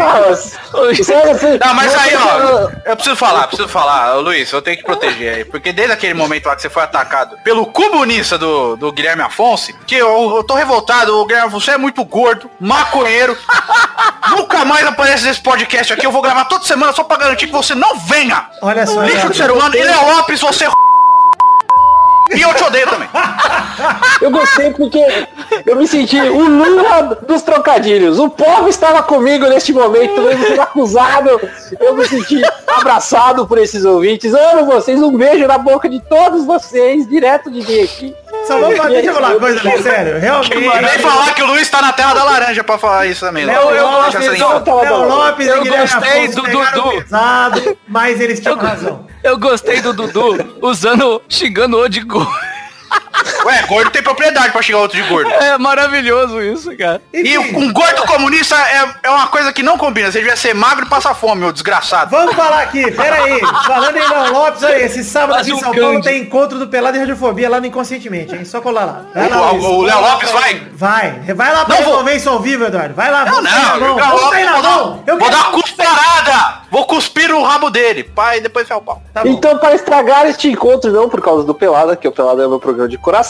Não, 1.65 1.75
mas 1.75 1.95
aí, 1.95 2.15
ó, 2.17 2.69
eu 2.85 2.95
preciso 2.97 3.17
falar, 3.17 3.47
preciso 3.47 3.69
falar, 3.69 4.15
Luiz, 4.15 4.51
eu 4.53 4.63
tenho 4.63 4.77
que 4.77 4.85
proteger 4.85 5.35
aí, 5.37 5.45
porque 5.45 5.73
desde 5.73 5.93
aquele 5.93 6.15
momento 6.15 6.47
lá 6.47 6.57
que 6.57 6.63
você 6.63 6.71
foi 6.71 6.83
atacado 6.83 7.37
pelo 7.45 7.67
comunista 7.67 8.37
do, 8.39 8.77
do 8.77 8.93
Guilherme 8.93 9.23
Afonso, 9.23 9.73
que 9.91 9.97
eu, 9.97 10.37
eu 10.37 10.45
tô 10.45 10.55
revoltado, 10.55 11.19
o 11.19 11.27
Guilherme 11.27 11.49
Afonso 11.49 11.69
é 11.69 11.77
muito 11.77 12.05
gordo, 12.05 12.49
maconheiro, 12.61 13.37
nunca 14.31 14.65
mais 14.65 14.87
aparece 14.87 15.25
nesse 15.25 15.41
podcast 15.41 15.93
aqui, 15.93 16.07
eu 16.07 16.13
vou 16.13 16.23
gravar 16.23 16.45
toda 16.45 16.65
semana 16.65 16.93
só 16.93 17.03
pra 17.03 17.17
garantir 17.17 17.49
que 17.49 17.53
você 17.53 17.75
não 17.75 17.99
venha. 17.99 18.47
Olha 18.63 18.87
só, 18.87 19.03
Lixo 19.03 19.31
de 19.31 19.37
ser 19.37 19.51
humano, 19.51 19.75
ele 19.75 19.91
é 19.91 19.97
Lopes, 19.97 20.41
você 20.41 20.67
é 20.67 20.71
e 22.33 22.41
eu 22.41 22.55
te 22.55 22.63
odeio 22.63 22.87
também. 22.87 23.09
Eu 24.21 24.31
gostei 24.31 24.71
porque 24.71 25.03
eu 25.65 25.77
me 25.77 25.89
senti 25.89 26.21
o 26.21 26.45
Lula 26.47 27.19
dos 27.27 27.43
trocadilhos. 27.43 28.19
O 28.19 28.29
povo 28.29 28.69
estava 28.69 29.03
comigo 29.03 29.47
neste 29.47 29.73
momento, 29.73 30.21
mesmo 30.21 30.47
sendo 30.47 30.61
acusado. 30.61 31.41
Eu 31.81 31.97
me 31.97 32.07
senti 32.07 32.41
abraçado 32.67 33.47
por 33.47 33.57
esses 33.57 33.85
ouvintes. 33.85 34.35
Amo 34.35 34.67
vocês, 34.67 35.03
um 35.03 35.17
beijo 35.17 35.47
na 35.47 35.57
boca 35.57 35.89
de 35.89 35.99
todos 36.01 36.45
vocês, 36.45 37.09
direto 37.09 37.51
de 37.51 37.67
mim 37.67 37.81
aqui. 37.83 38.15
Só 38.51 38.59
vamos 38.61 38.77
falar, 38.77 38.89
deixa 38.89 39.07
eu 39.11 39.15
falar 39.15 39.29
uma 39.31 39.39
coisa, 39.39 39.63
Luiz, 39.63 39.81
sério. 39.83 40.19
Realmente. 40.19 40.59
Vem 40.59 40.99
falar 40.99 41.35
que 41.35 41.43
o 41.43 41.47
Luiz 41.47 41.69
tá 41.71 41.81
na 41.81 41.93
tela 41.93 42.15
da 42.15 42.25
laranja 42.25 42.65
pra 42.65 42.77
falar 42.79 43.07
isso 43.07 43.25
também. 43.25 43.45
Léo 43.45 43.63
Eu- 43.71 43.75
eu- 43.77 43.87
Lopes, 43.91 44.15
Léo 44.15 45.09
Lopes 45.09 45.47
Eu 45.47 45.65
gostei 45.65 46.29
do 46.29 46.43
Dudu. 46.43 46.91
pesado, 46.91 47.79
mas 47.87 48.21
eles 48.21 48.41
tinham 48.41 48.57
razão. 48.57 49.07
Eu 49.23 49.39
gostei 49.39 49.81
do 49.81 49.93
Dudu 49.93 50.59
usando, 50.63 51.23
xingando 51.29 51.79
o 51.79 51.89
de 51.89 52.01
gol. 52.01 52.27
Ué, 53.45 53.63
gordo 53.67 53.91
tem 53.91 54.03
propriedade 54.03 54.51
pra 54.53 54.63
xingar 54.63 54.79
outro 54.79 54.97
de 55.01 55.09
gordo. 55.09 55.31
É 55.31 55.57
maravilhoso 55.59 56.41
isso, 56.43 56.77
cara. 56.77 57.01
E 57.13 57.21
Enfim, 57.37 57.57
um 57.57 57.73
gordo 57.73 58.03
comunista 58.07 58.55
é, 58.57 58.89
é 59.05 59.11
uma 59.11 59.29
coisa 59.29 59.53
que 59.53 59.63
não 59.63 59.77
combina. 59.79 60.11
Você 60.11 60.19
devia 60.19 60.37
ser 60.37 60.55
magro 60.55 60.85
e 60.85 60.89
passar 60.89 61.15
fome, 61.15 61.41
meu 61.43 61.53
desgraçado. 61.53 62.11
Vamos 62.11 62.35
falar 62.35 62.63
aqui, 62.63 62.91
pera 62.93 63.23
aí. 63.25 63.41
Falando 63.67 63.97
em 63.97 64.09
Léo 64.09 64.33
Lopes, 64.33 64.63
aí, 64.65 64.83
esse 64.83 65.03
sábado 65.05 65.35
Quase 65.35 65.51
aqui 65.51 65.51
em 65.51 65.55
um 65.55 65.61
São 65.65 65.75
Paulo 65.75 66.01
tem 66.03 66.23
encontro 66.23 66.59
do 66.59 66.67
Pelado 66.69 66.97
e 66.97 67.01
Radiofobia 67.01 67.49
lá 67.49 67.61
no 67.61 67.67
Inconscientemente, 67.67 68.35
hein? 68.35 68.45
Só 68.45 68.61
colar 68.61 68.85
lá. 68.85 69.03
Vai 69.15 69.29
lá, 69.29 69.53
O- 69.53 69.57
o 69.57 69.79
o 69.79 69.83
Léo 69.83 70.01
Lopes 70.01 70.31
vai? 70.31 70.63
Vai. 70.73 71.11
Vai 71.35 71.53
lá 71.53 71.65
pra 71.65 71.77
Não 71.77 71.83
vou. 71.83 71.93
resolver 71.93 72.15
isso 72.17 72.29
ao 72.29 72.41
vivo, 72.41 72.65
Eduardo. 72.65 72.95
Vai 72.95 73.11
lá, 73.11 73.25
Não, 73.25 73.43
não, 73.43 73.75
eu 73.89 73.95
Vamos 73.97 74.21
vou, 74.21 74.31
sair 74.31 74.45
na 74.45 74.53
vou, 74.53 74.63
mão. 74.63 75.03
Eu 75.07 75.19
vou 75.19 75.29
quero- 75.29 75.41
dar 75.43 75.49
uma 75.51 75.63
cusparada. 75.63 76.61
Vou 76.71 76.85
cuspir 76.87 77.29
no 77.29 77.43
rabo 77.43 77.69
dele. 77.71 78.05
Pai, 78.05 78.41
depois 78.41 78.69
vai 78.69 78.79
o 78.79 78.81
pau. 78.81 79.03
Tá. 79.13 79.23
Então, 79.25 79.59
para 79.59 79.75
estragar 79.75 80.27
este 80.27 80.49
encontro, 80.49 80.93
não 80.93 81.09
por 81.09 81.21
causa 81.21 81.45
do 81.45 81.53
Pelada, 81.55 81.97
que 81.97 82.07
o 82.07 82.13
Pelada 82.13 82.43
é 82.43 82.47
o 82.47 82.51
meu 82.51 82.61
programa 82.61 82.89
de 82.89 82.97
coração, 82.97 83.30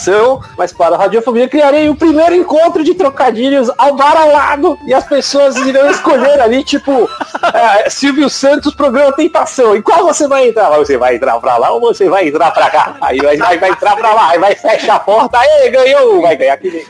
mas 0.56 0.72
para 0.72 0.94
a 0.94 0.98
Radiofobia, 0.98 1.48
criarei 1.48 1.88
o 1.88 1.94
primeiro 1.94 2.34
encontro 2.34 2.82
de 2.82 2.94
trocadilhos 2.94 3.70
ao 3.76 3.94
bar 3.94 4.16
ao 4.16 4.30
lado 4.30 4.78
e 4.86 4.94
as 4.94 5.04
pessoas 5.04 5.56
irão 5.56 5.90
escolher 5.90 6.40
ali, 6.40 6.64
tipo, 6.64 7.08
é, 7.52 7.90
Silvio 7.90 8.30
Santos, 8.30 8.74
programa 8.74 9.12
Tentação. 9.12 9.76
E 9.76 9.82
qual 9.82 10.04
você 10.04 10.26
vai 10.26 10.48
entrar? 10.48 10.70
Você 10.70 10.96
vai 10.96 11.16
entrar 11.16 11.38
pra 11.40 11.56
lá 11.56 11.70
ou 11.70 11.80
você 11.80 12.08
vai 12.08 12.28
entrar 12.28 12.50
pra 12.52 12.70
cá? 12.70 12.96
Aí 13.00 13.18
vai, 13.18 13.36
vai, 13.36 13.58
vai 13.58 13.70
entrar 13.70 13.96
pra 13.96 14.12
lá, 14.12 14.30
aí 14.30 14.38
vai 14.38 14.54
fechar 14.54 14.96
a 14.96 15.00
porta, 15.00 15.38
aí 15.38 15.70
ganhou, 15.70 16.22
vai 16.22 16.36
ganhar 16.36 16.54
aqui 16.54 16.86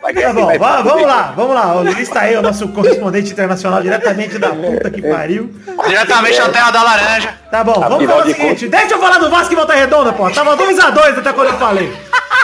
vai 0.00 0.12
ganhar 0.12 0.28
Tá 0.28 0.40
bom, 0.40 0.46
vai 0.46 0.58
vamos 0.58 0.92
comigo. 0.92 1.08
lá, 1.08 1.32
vamos 1.36 1.54
lá. 1.54 1.74
O 1.76 1.82
Luiz 1.82 2.08
tá 2.08 2.20
aí, 2.20 2.36
o 2.36 2.42
nosso 2.42 2.68
correspondente 2.68 3.32
internacional 3.32 3.82
diretamente 3.82 4.38
da 4.38 4.50
puta 4.50 4.90
que 4.90 5.02
pariu. 5.02 5.50
Diretamente 5.86 6.38
na 6.38 6.48
terra 6.48 6.70
da 6.70 6.82
laranja. 6.82 7.34
Tá 7.50 7.64
bom, 7.64 7.74
vamos 7.74 8.06
falar 8.06 8.24
o 8.24 8.26
seguinte. 8.26 8.68
Deixa 8.68 8.94
eu 8.94 8.98
falar 8.98 9.18
do 9.18 9.30
Vasco 9.30 9.52
e 9.52 9.56
Volta 9.56 9.74
Redonda, 9.74 10.12
pô. 10.12 10.30
Tava 10.30 10.56
2x2 10.56 11.18
até 11.18 11.32
quando 11.32 11.48
eu 11.48 11.58
falei. 11.58 11.92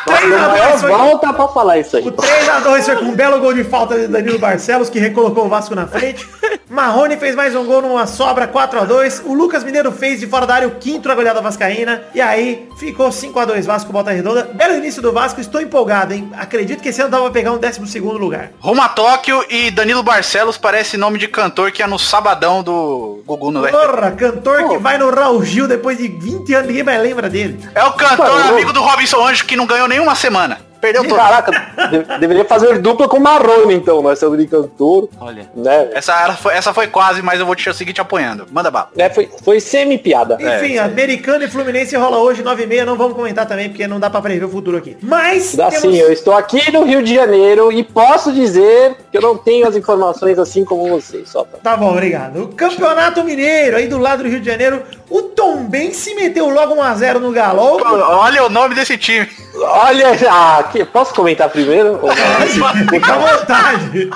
3x2 0.07 0.81
foi... 0.81 0.91
Volta 0.91 1.33
pra 1.33 1.49
falar 1.49 1.79
isso 1.79 1.97
aí. 1.97 2.07
O 2.07 2.13
3x2 2.13 2.83
foi 2.83 2.97
com 2.97 3.05
um 3.07 3.15
belo 3.15 3.41
gol 3.41 3.53
de 3.53 3.65
falta 3.65 3.99
de 3.99 4.07
Danilo 4.07 4.39
Barcelos, 4.39 4.89
que 4.89 4.99
recolocou 4.99 5.47
o 5.47 5.49
Vasco 5.49 5.75
na 5.75 5.87
frente. 5.87 6.27
Marrone 6.69 7.17
fez 7.17 7.37
mais 7.37 7.55
um 7.55 7.65
gol 7.65 7.81
numa 7.81 8.07
sobra 8.07 8.49
4x2. 8.49 9.23
O 9.25 9.35
Lucas 9.35 9.63
Mineiro 9.63 9.93
fez 9.93 10.21
de 10.21 10.27
fora 10.27 10.47
da 10.47 10.55
área 10.57 10.69
o 10.69 10.73
quinto 10.73 11.09
na 11.09 11.15
goleada 11.15 11.41
vascaína. 11.41 12.03
E 12.13 12.21
aí 12.21 12.69
ficou 12.77 13.09
5x2 13.09 13.63
Vasco 13.65 13.93
Volta 13.93 14.11
Redonda. 14.11 14.51
Belo 14.53 14.75
início 14.75 15.01
do 15.01 15.13
Vasco, 15.13 15.41
estou 15.41 15.61
empolgado, 15.61 16.13
hein? 16.13 16.29
Acredito 16.37 16.83
que 16.83 16.89
esse 16.89 17.01
ano 17.01 17.11
dá 17.11 17.19
pra 17.21 17.31
pegar 17.31 17.53
um 17.53 17.59
12 17.59 18.01
lugar. 18.01 18.51
Rumo 18.59 18.83
a 18.83 18.89
Tóquio 18.89 19.45
e 19.49 19.71
Danilo 19.71 20.03
Barcelos 20.03 20.59
parece 20.59 20.97
nome 20.97 21.19
de 21.19 21.29
cantor 21.29 21.71
que 21.71 21.83
é 21.83 21.87
no 21.87 21.99
sabadão 21.99 22.63
do 22.63 23.23
Gugu 23.25 23.51
no. 23.51 23.67
Porra, 23.69 24.11
cantor 24.13 24.69
que 24.69 24.79
vai 24.79 24.99
no 24.99 25.11
Raul 25.11 25.45
Gil 25.45 25.69
depois 25.69 25.99
de 25.99 26.09
20 26.09 26.55
anos, 26.55 26.67
ninguém 26.67 26.83
mais 26.83 27.01
lembra 27.01 27.31
dele. 27.31 27.59
É 27.75 27.85
o 27.85 27.93
cantor 27.93 28.27
Parou. 28.27 28.55
amigo 28.55 28.73
do 28.73 28.81
Robinson 28.81 29.25
Anjo 29.25 29.45
que 29.45 29.57
não 29.57 29.67
ganhou 29.67 29.87
nenhuma 29.97 30.15
semana. 30.15 30.59
Perdeu 30.79 31.03
todo. 31.09 31.17
Caraca, 31.17 31.50
de- 31.91 32.19
deveria 32.21 32.45
fazer 32.45 32.79
dupla 32.81 33.09
com 33.09 33.17
o 33.17 33.21
Marrone, 33.21 33.75
então, 33.75 34.00
Marcelo 34.03 34.37
de 34.37 34.47
Cantor, 34.47 35.09
Olha. 35.19 35.49
né? 35.57 35.88
Essa, 35.95 36.12
era- 36.23 36.35
foi, 36.35 36.53
essa 36.55 36.73
foi 36.75 36.87
quase, 36.87 37.23
mas 37.23 37.41
eu 37.41 37.47
vou 37.47 37.55
te 37.57 37.73
seguir 37.73 37.95
te 37.95 38.00
apoiando. 38.00 38.47
Manda 38.53 38.71
bala. 38.71 38.91
É, 38.97 39.09
foi, 39.09 39.29
foi 39.43 39.59
semi-piada. 39.59 40.37
Enfim, 40.38 40.76
Americano 40.76 41.43
e 41.45 41.49
Fluminense 41.49 41.97
rola 41.97 42.19
hoje, 42.19 42.43
9h30. 42.43 42.85
Não 42.85 42.95
vamos 42.97 43.15
comentar 43.17 43.47
também, 43.47 43.71
porque 43.71 43.87
não 43.88 43.99
dá 43.99 44.11
pra 44.11 44.21
prever 44.21 44.45
o 44.45 44.50
futuro 44.50 44.76
aqui. 44.76 44.97
Mas. 45.03 45.57
Dá 45.57 45.69
temos- 45.71 45.81
sim, 45.81 45.97
eu 45.97 46.12
estou 46.12 46.37
aqui 46.37 46.71
no 46.71 46.85
Rio 46.85 47.03
de 47.03 47.15
Janeiro 47.15 47.73
e 47.73 47.83
posso 47.83 48.31
dizer 48.31 48.97
eu 49.16 49.23
não 49.23 49.37
tenho 49.37 49.66
as 49.66 49.75
informações 49.75 50.38
assim 50.38 50.64
como 50.64 50.88
vocês, 50.88 51.30
só 51.30 51.42
pra... 51.42 51.58
Tá 51.58 51.76
bom, 51.76 51.90
obrigado. 51.90 52.42
O 52.42 52.49
Campeonato 52.49 53.25
Mineiro, 53.25 53.76
aí 53.76 53.88
do 53.88 53.99
lado 53.99 54.23
do 54.23 54.28
Rio 54.28 54.40
de 54.40 54.46
Janeiro, 54.46 54.82
o 55.08 55.23
Tombense 55.23 56.14
meteu 56.14 56.50
logo 56.50 56.76
1x0 56.76 57.18
no 57.18 57.32
Galo. 57.32 57.80
Olha 57.82 58.44
o 58.44 58.50
nome 58.50 58.75
desse 58.75 58.99
time. 58.99 59.26
Olha, 59.54 60.11
ah, 60.30 60.64
que, 60.70 60.85
posso 60.85 61.14
comentar 61.14 61.49
primeiro? 61.49 61.99
Fica 62.90 63.14
à 63.14 63.38
vontade. 63.38 64.11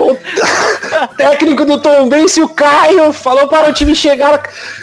O 0.00 1.06
técnico 1.16 1.64
do 1.64 1.80
Tom 1.80 2.08
Bense, 2.08 2.42
o 2.42 2.48
Caio, 2.48 3.12
falou 3.12 3.46
para 3.46 3.70
o 3.70 3.72
time 3.72 3.94
chegar... 3.94 4.42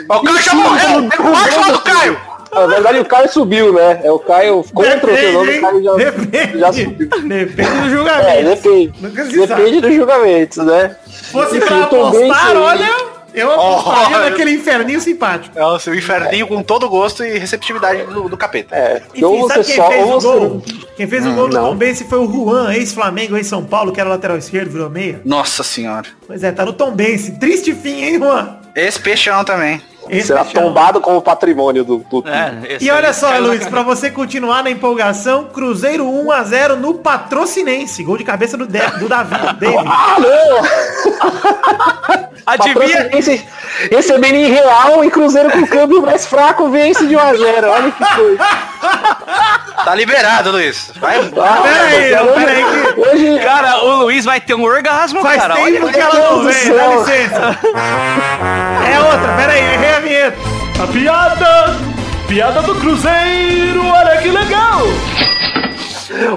O 0.09 0.23
Caio 0.23 0.41
já 0.41 0.53
morreu. 0.53 1.09
Pode 1.09 1.51
falar 1.51 1.71
do 1.71 1.81
Caio. 1.81 2.34
Na 2.55 2.67
verdade, 2.67 2.99
o 2.99 3.05
Caio 3.05 3.29
subiu, 3.31 3.73
né? 3.73 3.99
É 4.03 4.11
o 4.11 4.17
Caio 4.19 4.63
contra 4.73 5.11
o 5.13 5.17
seu 5.17 5.33
nome, 5.33 5.47
Depende, 5.47 5.59
o 5.59 5.61
Caio 5.61 5.83
já, 5.83 5.93
Depende. 6.11 6.59
já 6.59 6.73
subiu. 6.73 7.09
Depende 7.09 7.53
do 7.53 7.85
É, 7.85 7.89
julgamento. 7.89 8.49
depende. 8.49 8.93
Nunca 9.01 9.25
se 9.25 9.31
sabe. 9.47 9.47
Depende 9.63 9.81
dos 9.81 9.93
julgamentos, 9.93 10.57
né? 10.65 10.95
Se 11.05 11.23
fosse 11.31 11.57
Enfim, 11.57 11.65
pra 11.67 11.83
apostar, 11.83 12.55
olha, 12.57 12.89
eu 13.33 13.51
apostaria 13.51 14.17
Oh. 14.17 14.19
naquele 14.29 14.51
inferninho 14.51 15.01
simpático. 15.01 15.57
É 15.59 15.65
o 15.65 15.77
seu 15.79 15.93
inferninho 15.93 16.47
com 16.47 16.63
todo 16.63 16.87
gosto 16.89 17.23
e 17.25 17.37
receptividade 17.37 18.03
do, 18.03 18.29
do 18.29 18.37
capeta. 18.37 18.73
É, 18.75 19.01
Enfim, 19.13 19.47
sabe 19.49 19.63
quem 19.65 19.75
só, 19.75 19.87
fez 19.89 20.05
o 20.09 20.19
gol? 20.21 20.63
Quem 20.95 21.07
fez 21.07 21.25
o 21.25 21.31
gol 21.33 21.49
do. 21.49 21.57
Tombense 21.57 22.05
foi 22.05 22.19
o 22.19 22.31
Juan, 22.31 22.73
ex-Flamengo, 22.73 23.35
ex-São 23.35 23.63
Paulo, 23.65 23.91
que 23.91 23.99
era 23.99 24.09
lateral 24.09 24.37
esquerdo, 24.37 24.71
virou 24.71 24.89
meia. 24.89 25.19
Nossa 25.25 25.61
senhora. 25.63 26.07
Pois 26.25 26.41
é, 26.43 26.51
tá 26.53 26.63
no 26.65 26.71
Tombense. 26.71 27.33
Triste 27.37 27.73
fim, 27.73 28.03
hein, 28.03 28.17
Juan? 28.17 28.57
Esse 28.75 28.99
peixão 28.99 29.43
também. 29.43 29.81
Esse 30.09 30.27
Será 30.27 30.43
tombado 30.45 31.01
como 31.01 31.21
patrimônio 31.21 31.83
do, 31.83 31.97
do 31.99 32.23
É, 32.27 32.77
E 32.79 32.89
olha 32.91 33.07
aí 33.09 33.13
só, 33.13 33.29
caiu 33.29 33.47
Luiz, 33.47 33.67
pra 33.67 33.81
você 33.83 34.11
continuar 34.11 34.63
na 34.63 34.69
empolgação, 34.71 35.45
Cruzeiro 35.45 36.05
1 36.07 36.31
a 36.31 36.43
0 36.43 36.75
no 36.77 36.93
Patrocinense. 36.95 38.03
Gol 38.03 38.17
de 38.17 38.23
cabeça 38.23 38.57
do, 38.57 38.67
De- 38.67 38.99
do 38.99 39.07
Davi. 39.09 39.33
Ah, 39.35 40.17
não! 40.19 41.94
Adivinha? 42.45 43.09
Recebendo 43.91 44.35
em 44.35 44.51
real 44.51 45.03
e 45.03 45.09
Cruzeiro 45.09 45.49
com 45.49 45.59
o 45.59 45.67
câmbio 45.67 46.01
mais 46.05 46.25
fraco 46.27 46.69
vence 46.69 47.05
de 47.07 47.15
1 47.15 47.19
a 47.19 47.33
0 47.33 47.69
Olha 47.71 47.91
que 47.91 48.15
coisa. 48.15 48.43
Tá 49.83 49.95
liberado, 49.95 50.51
Luiz. 50.51 50.91
Vai. 50.97 51.17
Ah, 51.17 51.61
Pera 51.63 51.81
aí, 51.87 52.11
caramba. 52.11 52.33
pera 52.33 52.51
aí 52.51 52.63
que- 52.63 53.01
Hoje, 53.01 53.39
Cara, 53.43 53.83
o 53.83 53.95
Luiz 54.03 54.25
vai 54.25 54.39
ter 54.39 54.53
um 54.53 54.63
orgasmo, 54.63 55.21
Faz 55.21 55.41
cara. 55.41 55.55
tempo 55.55 55.85
Olha, 55.85 55.93
que 55.93 55.99
ela 55.99 56.13
não 56.31 56.43
vem, 56.43 56.73
dá 56.73 56.87
licença. 56.87 57.59
É 58.93 58.99
outra, 58.99 59.33
pera 59.37 59.53
aí, 59.53 59.73
errei 59.73 59.95
a 59.95 59.99
vinheta. 59.99 60.37
A 60.83 60.87
piada! 60.87 61.75
Piada 62.27 62.61
do 62.61 62.75
Cruzeiro! 62.75 63.85
Olha 63.85 64.17
que 64.17 64.29
legal! 64.29 64.81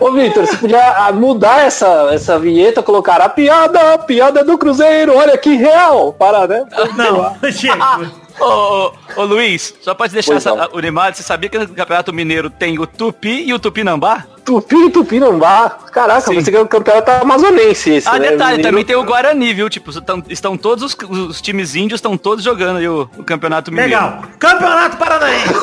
Ô 0.00 0.12
Victor, 0.12 0.46
você 0.46 0.56
podia 0.56 1.06
ah, 1.06 1.12
mudar 1.12 1.66
essa, 1.66 2.10
essa 2.12 2.38
vinheta, 2.38 2.82
colocar 2.82 3.20
a 3.20 3.28
piada, 3.28 3.94
a 3.94 3.98
piada 3.98 4.44
do 4.44 4.58
Cruzeiro, 4.58 5.16
olha 5.16 5.36
que 5.36 5.54
real. 5.54 6.12
Para, 6.12 6.46
né? 6.46 6.64
Não, 6.96 7.52
chega. 7.52 7.78
Ô, 8.40 8.44
ô, 8.44 8.92
ô, 9.16 9.24
Luiz, 9.24 9.74
só 9.82 9.94
pra 9.94 10.08
te 10.08 10.12
deixar 10.14 10.32
Pois 10.32 10.46
essa, 10.46 10.68
o 10.72 10.78
animado, 10.78 11.14
você 11.14 11.22
sabia 11.22 11.48
que 11.48 11.58
no 11.58 11.68
Campeonato 11.68 12.12
Mineiro 12.12 12.48
tem 12.50 12.78
o 12.78 12.86
Tupi 12.86 13.44
e 13.46 13.52
o 13.52 13.58
Tupinambá? 13.58 14.24
Tupi, 14.44 14.88
Tupinambá. 14.90 15.70
Caraca, 15.92 16.20
Sim. 16.22 16.34
você 16.40 16.50
que 16.50 16.56
é 16.56 16.60
o 16.60 16.66
campeonato 16.66 17.10
amazonense 17.10 17.90
esse, 17.90 18.08
Ah, 18.08 18.12
né? 18.18 18.30
detalhe, 18.30 18.56
Mineiro- 18.56 18.62
também 18.62 18.84
tem 18.84 18.96
o 18.96 19.04
Guarani, 19.04 19.52
viu? 19.52 19.68
Tipo, 19.68 19.90
estão, 19.90 20.22
estão 20.28 20.56
todos 20.56 20.84
os, 20.84 20.96
os 21.10 21.42
times 21.42 21.74
índios 21.74 21.98
estão 21.98 22.16
todos 22.16 22.42
jogando 22.42 22.78
aí 22.78 22.88
o, 22.88 23.02
o 23.18 23.24
Campeonato 23.24 23.70
Mineiro. 23.70 23.90
Legal. 23.92 24.22
Campeonato 24.38 24.96
Paranaense. 24.96 25.54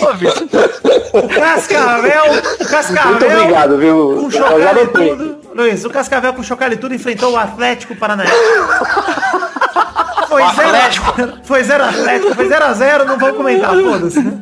Ô, 0.00 0.12
Vitor, 0.14 0.70
O 1.12 1.28
Cascavel, 1.28 2.24
o 2.60 2.66
Cascavel. 2.66 3.10
Muito 3.12 3.26
obrigado, 3.26 3.78
viu? 3.78 4.16
Com 4.18 4.24
Eu 4.24 4.30
já 4.62 4.72
e. 4.72 5.36
Luiz, 5.54 5.84
o 5.84 5.90
Cascavel 5.90 6.34
com 6.34 6.42
chocalho 6.42 6.74
e 6.74 6.76
tudo 6.76 6.94
enfrentou 6.94 7.32
o 7.32 7.36
Atlético 7.36 7.94
Paranaense. 7.94 8.34
Foi 10.36 10.42
O 10.44 10.54
0 10.54 10.68
Atlético? 10.68 11.14
Foi 11.44 11.62
0 11.64 11.84
Atlético, 11.84 12.34
foi 12.34 12.48
0 12.48 12.64
a 12.64 12.72
0 12.72 13.04
não 13.06 13.18
vamos 13.18 13.36
comentar, 13.36 13.70
foda-se, 13.74 14.20
né? 14.20 14.32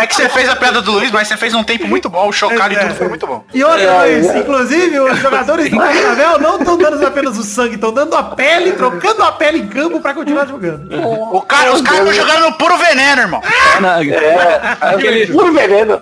É 0.00 0.06
que 0.06 0.14
você 0.14 0.28
fez 0.28 0.48
a 0.48 0.56
piada 0.56 0.80
do 0.82 0.92
Luiz, 0.92 1.10
mas 1.10 1.28
você 1.28 1.36
fez 1.36 1.52
num 1.52 1.62
tempo 1.64 1.86
muito 1.86 2.08
bom. 2.08 2.28
O 2.28 2.32
chocalho 2.32 2.72
e 2.72 2.76
É. 2.76 2.80
tudo 2.80 2.94
foi 2.94 3.08
muito 3.08 3.26
bom. 3.26 3.44
E 3.52 3.62
outra, 3.64 3.82
É, 3.82 3.98
Luiz, 4.16 4.26
é. 4.30 4.38
inclusive 4.38 5.00
os 5.00 5.18
jogadores 5.18 5.70
do 5.70 5.76
Cascavel 5.78 6.38
não 6.38 6.58
estão 6.58 6.76
dando 6.78 7.06
apenas 7.06 7.36
o 7.38 7.42
sangue, 7.42 7.74
estão 7.74 7.92
dando 7.92 8.14
a 8.16 8.22
pele, 8.22 8.72
trocando 8.72 9.22
a 9.22 9.32
pele 9.32 9.58
em 9.58 9.66
campo 9.68 10.00
pra 10.00 10.14
continuar 10.14 10.46
jogando. 10.46 10.88
O 11.32 11.40
cara, 11.42 11.72
os 11.72 11.80
caras 11.82 12.00
estão 12.00 12.12
jogando 12.12 12.42
no 12.50 12.52
puro 12.58 12.76
veneno, 12.76 13.22
irmão. 13.22 13.40
é 13.42 14.04
É, 14.14 14.76
Aquele- 14.80 15.26
puro 15.32 15.52
veneno. 15.52 16.00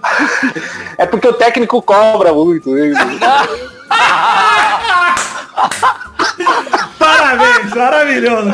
É 0.98 1.06
porque 1.06 1.28
o 1.28 1.32
técnico 1.32 1.80
cobra 1.82 2.32
muito. 2.32 2.70
né? 2.70 2.92
Parabéns, 6.98 7.74
maravilhoso, 7.74 8.48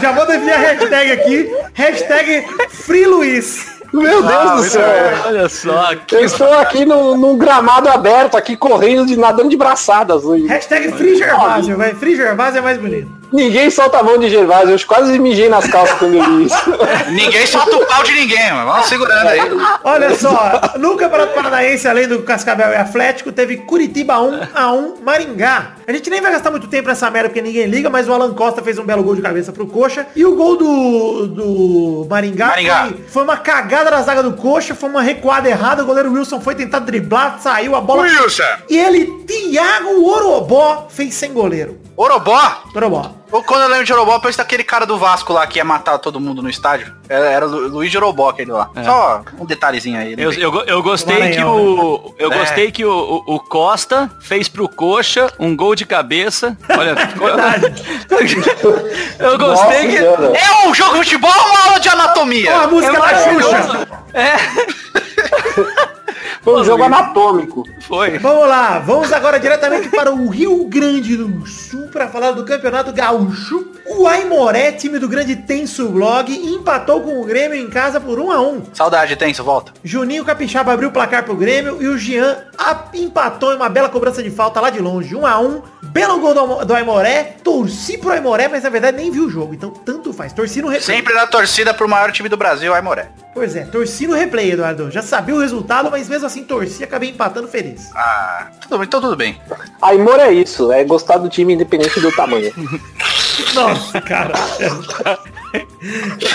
Já 0.00 0.12
vou 0.12 0.26
definir 0.26 0.52
a 0.52 0.58
hashtag 0.58 1.12
aqui, 1.12 1.50
hashtag 1.74 2.46
FreeLuiz. 2.70 3.74
Meu 3.92 4.22
Deus 4.22 4.50
do 4.50 4.62
céu. 4.64 4.84
olha 5.24 5.48
só, 5.48 5.94
que 5.94 6.16
Eu 6.16 6.24
estou 6.24 6.52
aqui 6.54 6.84
num, 6.84 7.16
num 7.16 7.38
gramado 7.38 7.88
aberto, 7.88 8.36
aqui 8.36 8.56
correndo, 8.56 9.06
de, 9.06 9.16
nadando 9.16 9.48
de 9.48 9.56
braçadas. 9.56 10.24
Hashtag 10.48 10.90
Free 10.92 11.16
Gervásio, 11.16 11.76
vai. 11.76 11.94
Free 11.94 12.16
Gervásio 12.16 12.58
é 12.58 12.62
mais 12.62 12.78
bonito. 12.78 13.08
Ninguém 13.34 13.68
solta 13.68 13.98
a 13.98 14.02
mão 14.04 14.16
de 14.16 14.30
Gervásio. 14.30 14.70
Eu 14.70 14.86
quase 14.86 15.18
mijei 15.18 15.48
nas 15.48 15.66
calças 15.66 15.98
quando 15.98 16.14
eu 16.14 16.22
li 16.22 16.46
isso. 16.46 16.56
Ninguém 17.10 17.44
solta 17.48 17.76
o 17.76 17.84
pau 17.84 18.04
de 18.04 18.12
ninguém, 18.12 18.52
mano. 18.52 18.70
Vamos 18.70 18.86
segurando 18.86 19.26
aí. 19.26 19.40
Olha 19.82 20.14
só, 20.14 20.60
no 20.78 20.96
Campeonato 20.96 21.34
Paranaense, 21.34 21.88
além 21.88 22.06
do 22.06 22.22
Cascavel 22.22 22.70
e 22.70 22.76
Atlético, 22.76 23.32
teve 23.32 23.56
Curitiba 23.56 24.20
1 24.20 24.40
a 24.54 24.72
1 24.72 24.94
Maringá. 25.02 25.72
A 25.84 25.92
gente 25.92 26.08
nem 26.10 26.20
vai 26.20 26.30
gastar 26.30 26.52
muito 26.52 26.68
tempo 26.68 26.86
nessa 26.86 27.10
merda 27.10 27.28
porque 27.28 27.42
ninguém 27.42 27.66
liga, 27.66 27.90
mas 27.90 28.08
o 28.08 28.12
Alan 28.12 28.32
Costa 28.34 28.62
fez 28.62 28.78
um 28.78 28.84
belo 28.84 29.02
gol 29.02 29.16
de 29.16 29.22
cabeça 29.22 29.52
pro 29.52 29.66
Coxa. 29.66 30.06
E 30.14 30.24
o 30.24 30.36
gol 30.36 30.56
do, 30.56 31.26
do 31.26 32.06
Maringá, 32.08 32.46
Maringá. 32.46 32.86
Foi, 32.86 33.04
foi 33.08 33.22
uma 33.24 33.36
cagada 33.36 33.90
da 33.90 34.00
zaga 34.02 34.22
do 34.22 34.34
Coxa, 34.34 34.76
foi 34.76 34.88
uma 34.88 35.02
recuada 35.02 35.48
errada, 35.48 35.82
o 35.82 35.86
goleiro 35.86 36.12
Wilson 36.12 36.40
foi 36.40 36.54
tentar 36.54 36.78
driblar, 36.78 37.40
saiu 37.40 37.74
a 37.74 37.80
bola. 37.80 38.02
Wilson. 38.02 38.44
E 38.70 38.78
ele, 38.78 39.06
Thiago 39.26 40.08
Orobó, 40.08 40.86
fez 40.88 41.14
sem 41.14 41.32
goleiro. 41.32 41.80
Orobó. 41.96 42.62
Orobó. 42.74 43.23
Ou 43.32 43.42
Quando 43.42 43.62
eu 43.62 43.68
lembro 43.68 43.84
de 43.84 43.92
Orobó, 43.92 44.14
eu 44.14 44.20
penso 44.20 44.38
daquele 44.38 44.62
cara 44.62 44.86
do 44.86 44.96
Vasco 44.96 45.32
lá 45.32 45.44
que 45.46 45.58
ia 45.58 45.64
matar 45.64 45.98
todo 45.98 46.20
mundo 46.20 46.40
no 46.40 46.48
estádio. 46.48 46.94
Era, 47.08 47.26
era 47.26 47.46
Lu- 47.46 47.66
Luiz 47.68 47.90
de 47.90 47.96
Orobó 47.96 48.28
aquele 48.28 48.52
lá. 48.52 48.70
Só 48.84 49.22
um 49.38 49.44
detalhezinho 49.44 49.98
aí. 49.98 50.14
Eu, 50.16 50.32
eu, 50.32 50.52
go- 50.52 50.62
eu 50.66 50.80
gostei 50.82 51.18
Maranhão, 51.18 51.54
que 51.56 51.60
o. 51.60 52.14
Eu 52.18 52.32
É. 52.32 52.38
gostei 52.38 52.70
que 52.70 52.84
o, 52.84 52.92
o, 53.26 53.34
o 53.34 53.40
Costa 53.40 54.08
fez 54.20 54.48
pro 54.48 54.68
Coxa 54.68 55.32
um 55.38 55.56
gol 55.56 55.74
de 55.74 55.84
cabeça. 55.84 56.56
Olha, 56.78 56.94
eu 59.18 59.38
gostei 59.38 59.88
Nossa 59.88 59.88
que. 59.88 59.96
É 60.38 60.66
um 60.68 60.74
jogo 60.74 60.92
de 60.92 60.98
futebol 60.98 61.32
ou 61.36 61.46
uma 61.50 61.64
aula 61.64 61.80
de 61.80 61.88
anatomia? 61.88 62.56
Ó, 62.56 62.60
a 62.62 62.66
música 62.68 62.96
É 62.96 63.00
da 63.00 63.18
Xuxa. 63.18 63.88
maravilhoso. 64.14 65.93
Foi 66.44 66.60
um 66.60 66.64
jogo 66.64 66.82
anatômico. 66.82 67.64
Foi. 67.80 68.18
Vamos 68.18 68.46
lá, 68.46 68.78
vamos 68.78 69.10
agora 69.12 69.40
diretamente 69.40 69.88
para 69.88 70.12
o 70.12 70.28
Rio 70.28 70.64
Grande 70.66 71.16
do 71.16 71.46
Sul 71.46 71.88
para 71.88 72.06
falar 72.08 72.32
do 72.32 72.44
Campeonato 72.44 72.92
Gaúcho. 72.92 73.72
O 73.86 74.06
Aimoré, 74.06 74.72
time 74.72 74.98
do 74.98 75.08
grande 75.08 75.36
Tenso 75.36 75.88
Blog, 75.88 76.30
empatou 76.32 77.00
com 77.02 77.20
o 77.20 77.24
Grêmio 77.24 77.56
em 77.58 77.68
casa 77.68 78.00
por 78.00 78.18
1 78.18 78.30
a 78.32 78.40
1 78.40 78.62
Saudade, 78.74 79.16
Tenso, 79.16 79.42
volta. 79.44 79.72
Juninho 79.82 80.24
Capixaba 80.24 80.72
abriu 80.72 80.88
o 80.88 80.92
placar 80.92 81.22
pro 81.24 81.34
Grêmio 81.36 81.82
e 81.82 81.86
o 81.88 81.96
Jean 81.98 82.36
a- 82.58 82.84
empatou 82.94 83.52
em 83.52 83.56
uma 83.56 83.68
bela 83.68 83.88
cobrança 83.90 84.22
de 84.22 84.30
falta 84.30 84.60
lá 84.60 84.70
de 84.70 84.80
longe, 84.80 85.14
1 85.14 85.26
a 85.26 85.38
1 85.38 85.62
Belo 85.82 86.18
gol 86.18 86.34
do, 86.34 86.64
do 86.64 86.74
Aimoré, 86.74 87.36
torci 87.44 87.98
pro 87.98 88.10
Aimoré, 88.10 88.48
mas 88.48 88.64
na 88.64 88.70
verdade 88.70 88.96
nem 88.96 89.10
vi 89.12 89.20
o 89.20 89.30
jogo, 89.30 89.54
então 89.54 89.70
tanto 89.70 90.12
faz. 90.12 90.32
Torci 90.32 90.60
no 90.60 90.68
replay. 90.68 90.96
Sempre 90.96 91.14
na 91.14 91.26
torcida 91.26 91.72
pro 91.72 91.88
maior 91.88 92.10
time 92.10 92.28
do 92.28 92.36
Brasil, 92.36 92.74
Aimoré. 92.74 93.10
Pois 93.32 93.54
é, 93.54 93.64
torci 93.64 94.06
no 94.06 94.14
replay, 94.14 94.50
Eduardo. 94.52 94.90
Já 94.90 95.02
sabia 95.02 95.34
o 95.34 95.40
resultado, 95.40 95.90
mas 95.90 96.08
mesmo 96.08 96.26
assim 96.26 96.33
torci 96.42 96.80
e 96.80 96.84
acabei 96.84 97.10
empatando 97.10 97.48
feliz. 97.48 97.90
Ah, 97.94 98.48
tudo 98.60 98.78
bem, 98.78 98.86
então 98.86 99.00
tudo 99.00 99.16
bem. 99.16 99.40
Aimor 99.80 100.20
é 100.20 100.32
isso, 100.32 100.72
é 100.72 100.84
gostar 100.84 101.18
do 101.18 101.28
time 101.28 101.54
independente 101.54 102.00
do 102.00 102.10
tamanho. 102.12 102.52
Nossa, 103.54 104.00
cara. 104.00 104.32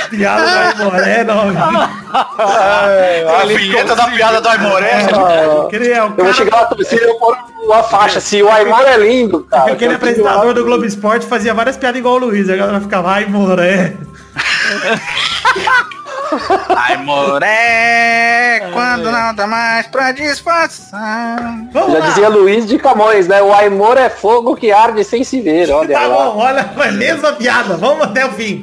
Piada 0.10 0.74
do 0.74 0.84
Aimoré, 0.84 1.24
não. 1.24 1.50
A 2.12 3.46
vinheta 3.46 3.96
da 3.96 4.08
piada 4.08 4.42
do 4.42 4.50
Aimoré. 4.50 5.08
Ah, 5.14 5.34
é 5.34 6.04
o 6.04 6.14
eu 6.18 6.26
vou 6.26 6.34
chegar 6.34 6.62
na 6.62 6.66
torcida 6.66 7.04
e 7.04 7.08
eu 7.08 7.16
pôr 7.16 7.38
uma 7.64 7.84
faixa 7.84 8.20
assim, 8.20 8.42
o 8.42 8.50
Aimor 8.50 8.82
é 8.82 8.98
lindo, 8.98 9.44
cara. 9.44 9.74
aquele 9.74 9.96
apresentador 9.96 10.54
do 10.54 10.64
Globo 10.64 10.86
Esporte 10.86 11.26
fazia 11.26 11.54
várias 11.54 11.78
piadas 11.78 12.00
igual 12.00 12.16
o 12.16 12.20
Luiz. 12.20 12.50
A 12.50 12.56
galera 12.56 12.82
ficava, 12.82 13.14
Aimoré. 13.14 13.96
Ai, 16.76 16.98
moré, 16.98 18.70
quando 18.74 19.12
não 19.12 19.34
dá 19.34 19.48
mais 19.48 19.88
pra 19.88 20.12
disfarçar. 20.12 21.40
Vamos 21.72 21.94
Já 21.94 22.00
lá. 22.00 22.06
dizia 22.08 22.30
Luiz 22.30 22.66
de 22.68 22.78
Camões, 22.78 23.28
né? 23.28 23.42
O 23.42 23.54
amor 23.54 23.98
é 23.98 24.10
fogo 24.10 24.56
que 24.56 24.72
arde 24.72 25.04
sem 25.04 25.24
se 25.24 25.42
ver. 25.42 25.70
Olha 25.72 25.98
Tá 26.00 26.08
lá. 26.08 26.16
bom, 26.26 26.38
olha, 26.38 26.64
foi 26.76 26.88
a 26.88 26.92
mesma 26.92 27.34
piada. 27.34 27.76
Vamos 27.78 28.04
até 28.06 28.26
o 28.26 28.32
fim. 28.32 28.62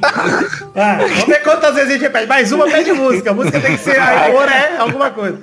Vai, 0.73 0.97
vamos 0.97 1.23
ver 1.25 1.43
quantas 1.43 1.75
vezes 1.75 1.89
a 1.89 1.93
gente 1.93 2.01
repete. 2.01 2.27
Mais 2.27 2.51
uma 2.51 2.65
pede 2.65 2.93
música. 2.93 3.31
A 3.31 3.33
música 3.33 3.59
tem 3.59 3.75
que 3.77 3.83
ser 3.83 3.99
agora 3.99 4.51
é 4.51 4.77
alguma 4.77 5.09
coisa. 5.11 5.39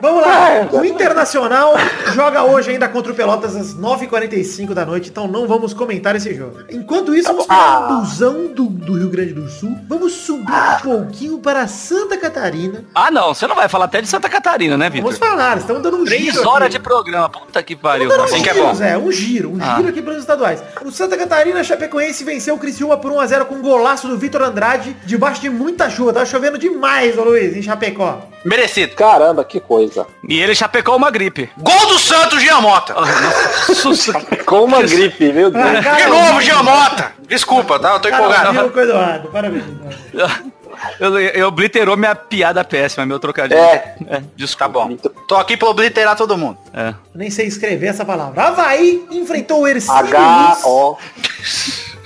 Vamos 0.00 0.22
lá. 0.26 0.68
O 0.72 0.84
Internacional 0.84 1.74
joga 2.14 2.42
hoje 2.44 2.70
ainda 2.70 2.88
contra 2.88 3.12
o 3.12 3.14
Pelotas 3.14 3.56
às 3.56 3.74
9h45 3.74 4.74
da 4.74 4.84
noite, 4.84 5.10
então 5.10 5.26
não 5.26 5.46
vamos 5.46 5.72
comentar 5.74 6.14
esse 6.16 6.34
jogo. 6.34 6.58
Enquanto 6.70 7.14
isso, 7.14 7.28
vamos 7.28 7.46
pegar 7.46 7.88
um 7.92 8.00
busão 8.00 8.46
do, 8.54 8.64
do 8.66 8.94
Rio 8.94 9.08
Grande 9.10 9.32
do 9.32 9.48
Sul. 9.48 9.76
Vamos 9.88 10.12
subir 10.12 10.52
um 10.52 10.80
pouquinho 10.82 11.38
para 11.38 11.63
Santa 11.68 12.16
Catarina. 12.16 12.84
Ah, 12.94 13.10
não, 13.10 13.34
você 13.34 13.46
não 13.46 13.54
vai 13.56 13.68
falar 13.68 13.86
até 13.86 14.00
de 14.00 14.08
Santa 14.08 14.28
Catarina, 14.28 14.76
né, 14.76 14.88
Vitor? 14.90 15.12
Vamos 15.12 15.18
falar, 15.18 15.56
estamos 15.58 15.82
dando 15.82 15.98
um 15.98 16.04
Três 16.04 16.22
giro 16.34 16.48
horas 16.48 16.66
aqui. 16.66 16.72
de 16.76 16.78
programa, 16.80 17.28
puta 17.28 17.62
que 17.62 17.74
pariu. 17.76 18.08
Dar 18.08 18.24
Assim 18.24 18.40
um 18.40 18.42
que 18.42 18.48
é 18.50 18.54
giro, 18.54 18.66
bom. 18.66 18.74
Zé, 18.74 18.98
um 18.98 19.12
giro, 19.12 19.50
um 19.52 19.58
Ah. 19.60 19.76
giro 19.76 19.88
aqui 19.88 20.02
para 20.02 20.12
os 20.12 20.18
estaduais. 20.20 20.62
O 20.84 20.90
Santa 20.90 21.16
Catarina 21.16 21.62
Chapecoense 21.64 22.24
venceu 22.24 22.54
o 22.54 22.58
Criciúma 22.58 22.96
por 22.96 23.10
1x0 23.12 23.44
com 23.46 23.54
um 23.56 23.62
golaço 23.62 24.08
do 24.08 24.16
Vitor 24.16 24.42
Andrade, 24.42 24.96
debaixo 25.04 25.40
de 25.40 25.50
muita 25.50 25.88
chuva. 25.90 26.12
Tava 26.12 26.26
chovendo 26.26 26.58
demais, 26.58 27.16
ô 27.18 27.24
Luiz, 27.24 27.56
em 27.56 27.62
Chapecó. 27.62 28.20
Merecido. 28.44 28.94
Caramba, 28.94 29.42
que 29.44 29.58
coisa. 29.58 30.06
E 30.28 30.38
ele 30.38 30.54
chapecou 30.54 30.96
uma 30.96 31.10
gripe. 31.10 31.48
Gol 31.58 31.86
do 31.86 31.98
Santos, 31.98 32.42
Giamota. 32.42 32.94
Nossa, 33.84 34.12
Com 34.44 34.64
uma 34.64 34.82
gripe, 34.82 35.32
meu 35.32 35.50
Deus. 35.50 35.64
Ah, 35.64 35.94
De 35.96 36.06
novo, 36.06 36.40
Giamota. 36.42 37.12
Desculpa, 37.26 37.78
tá? 37.78 37.94
Eu 37.94 38.00
tô 38.00 38.08
empolgado. 38.08 38.70
Cara, 38.70 39.20
parabéns. 39.32 39.64
eu, 41.00 41.18
eu 41.18 41.48
obliterou 41.48 41.96
minha 41.96 42.14
piada 42.14 42.64
péssima, 42.64 43.04
meu 43.06 43.18
trocadilho. 43.18 43.58
É. 43.60 43.78
Tá 43.78 44.22
desculpa. 44.36 44.68
bom. 44.86 44.96
Tô 45.28 45.36
aqui 45.36 45.56
pra 45.56 45.68
obliterar 45.68 46.16
todo 46.16 46.36
mundo. 46.38 46.58
É. 46.72 46.94
Nem 47.14 47.30
sei 47.30 47.46
escrever 47.46 47.88
essa 47.88 48.04
palavra. 48.04 48.42
Havaí 48.42 49.04
enfrentou 49.10 49.62
o 49.62 49.68
Ercílio 49.68 50.00
Luz. 50.02 50.12
H-O. 50.14 50.96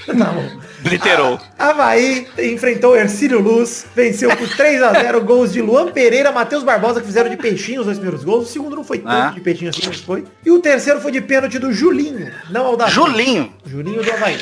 Tá 0.06 0.12
bom. 0.32 0.68
Obliterou. 0.80 1.40
Havaí 1.58 2.28
enfrentou 2.38 2.92
o 2.92 2.97
Ercílio 2.97 3.40
Luz, 3.40 3.85
venceu 3.97 4.35
por 4.37 4.47
3x0 4.49 5.20
gols 5.25 5.52
de 5.52 5.61
Luan 5.61 5.90
Pereira, 5.90 6.30
Matheus 6.30 6.62
Barbosa, 6.62 7.00
que 7.00 7.06
fizeram 7.06 7.28
de 7.28 7.37
peixinho 7.37 7.80
os 7.80 7.87
dois 7.87 7.99
primeiros 7.99 8.25
gols. 8.25 8.49
O 8.49 8.52
segundo 8.52 8.76
não 8.76 8.85
foi 8.85 8.99
tanto 8.99 9.11
Ah. 9.11 9.32
de 9.35 9.40
peixinho 9.40 9.70
assim, 9.70 9.82
mas 9.87 10.00
foi. 10.00 10.25
E 10.47 10.50
o 10.52 10.61
terceiro 10.61 11.00
foi 11.00 11.11
de 11.11 11.20
pênalti 11.20 11.58
do 11.58 11.73
Julinho, 11.73 12.30
não 12.49 12.64
ao 12.66 12.76
da 12.76 12.87
Julinho. 12.87 13.52
Julinho 13.66 14.02
do 14.04 14.12
Havaí. 14.12 14.38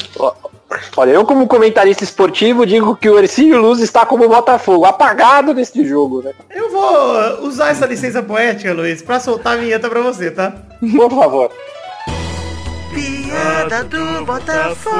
Olha, 0.96 1.10
eu 1.10 1.24
como 1.24 1.46
comentarista 1.46 2.02
esportivo 2.02 2.66
digo 2.66 2.96
que 2.96 3.08
o 3.08 3.18
Ercílio 3.18 3.60
Luz 3.60 3.80
está 3.80 4.04
como 4.04 4.24
o 4.24 4.28
Botafogo, 4.28 4.84
apagado 4.84 5.54
neste 5.54 5.86
jogo, 5.86 6.22
né? 6.22 6.32
Eu 6.50 6.70
vou 6.70 7.46
usar 7.46 7.70
essa 7.70 7.86
licença 7.86 8.22
poética, 8.22 8.72
Luiz, 8.72 9.00
pra 9.00 9.20
soltar 9.20 9.54
a 9.54 9.56
vinheta 9.56 9.88
pra 9.88 10.00
você, 10.00 10.30
tá? 10.30 10.52
Por 10.80 11.10
favor. 11.10 11.50
Piada 12.92 13.84
do 13.84 14.24
Botafogo. 14.24 14.96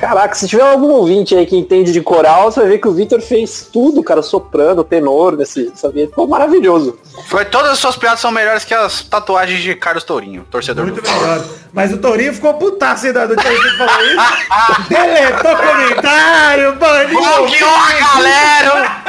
Caraca, 0.00 0.34
se 0.34 0.48
tiver 0.48 0.62
algum 0.62 0.88
ouvinte 0.92 1.36
aí 1.36 1.44
que 1.44 1.54
entende 1.54 1.92
de 1.92 2.00
coral, 2.00 2.50
você 2.50 2.60
vai 2.60 2.70
ver 2.70 2.78
que 2.78 2.88
o 2.88 2.92
Vitor 2.92 3.20
fez 3.20 3.68
tudo, 3.70 4.02
cara, 4.02 4.22
soprano, 4.22 4.82
tenor, 4.82 5.36
nesse, 5.36 5.68
nessa 5.68 5.90
vinheta. 5.90 6.12
Ficou 6.12 6.26
maravilhoso. 6.26 6.98
Foi, 7.28 7.44
todas 7.44 7.72
as 7.72 7.78
suas 7.78 7.96
piadas 7.96 8.18
são 8.18 8.30
melhores 8.30 8.64
que 8.64 8.72
as 8.72 9.02
tatuagens 9.02 9.60
de 9.62 9.74
Carlos 9.74 10.02
Tourinho, 10.02 10.46
torcedor 10.50 10.86
Muito 10.86 11.02
do 11.02 11.10
melhor. 11.10 11.44
Mas 11.70 11.92
o 11.92 11.98
Torinho 11.98 12.32
ficou 12.32 12.54
putaço 12.54 13.06
ainda 13.06 13.28
do 13.28 13.36
que 13.36 13.42
falou 13.76 14.00
isso. 14.06 14.88
Deletou 14.88 15.56
comentário, 15.56 16.74
baniu. 16.76 17.20
Bloqueou 17.20 17.70
a 17.70 18.14
galera! 18.14 19.02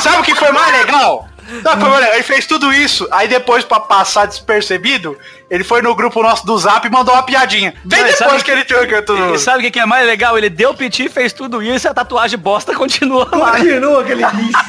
Sabe 0.00 0.18
o 0.18 0.22
que 0.22 0.34
foi 0.36 0.52
mais 0.52 0.78
legal? 0.78 1.28
Sabe 1.62 1.74
o 1.74 1.78
que 1.78 1.80
foi 1.80 1.90
mais 1.90 2.00
legal? 2.02 2.14
Ele 2.14 2.22
fez 2.22 2.46
tudo 2.46 2.72
isso, 2.72 3.08
aí 3.10 3.26
depois, 3.26 3.64
pra 3.64 3.80
passar 3.80 4.26
despercebido, 4.26 5.18
ele 5.50 5.64
foi 5.64 5.82
no 5.82 5.92
grupo 5.96 6.22
nosso 6.22 6.46
do 6.46 6.56
Zap 6.56 6.86
e 6.86 6.90
mandou 6.90 7.12
uma 7.12 7.24
piadinha. 7.24 7.74
Bem 7.84 8.00
Não, 8.00 8.08
depois 8.08 8.40
que 8.40 8.50
ele 8.52 8.64
tinha 8.64 8.86
que 8.86 9.02
tudo. 9.02 9.34
E 9.34 9.38
sabe 9.38 9.58
o 9.58 9.62
que, 9.62 9.72
que 9.72 9.80
é 9.80 9.84
mais 9.84 10.06
legal? 10.06 10.38
Ele 10.38 10.48
deu 10.48 10.72
piti, 10.72 11.08
fez 11.08 11.32
tudo 11.32 11.60
isso 11.60 11.88
e 11.88 11.90
a 11.90 11.94
tatuagem 11.94 12.38
bosta 12.38 12.72
continua 12.76 13.28
lá. 13.32 13.56
Continua 13.56 14.00
aquele 14.00 14.24
lixo. 14.24 14.64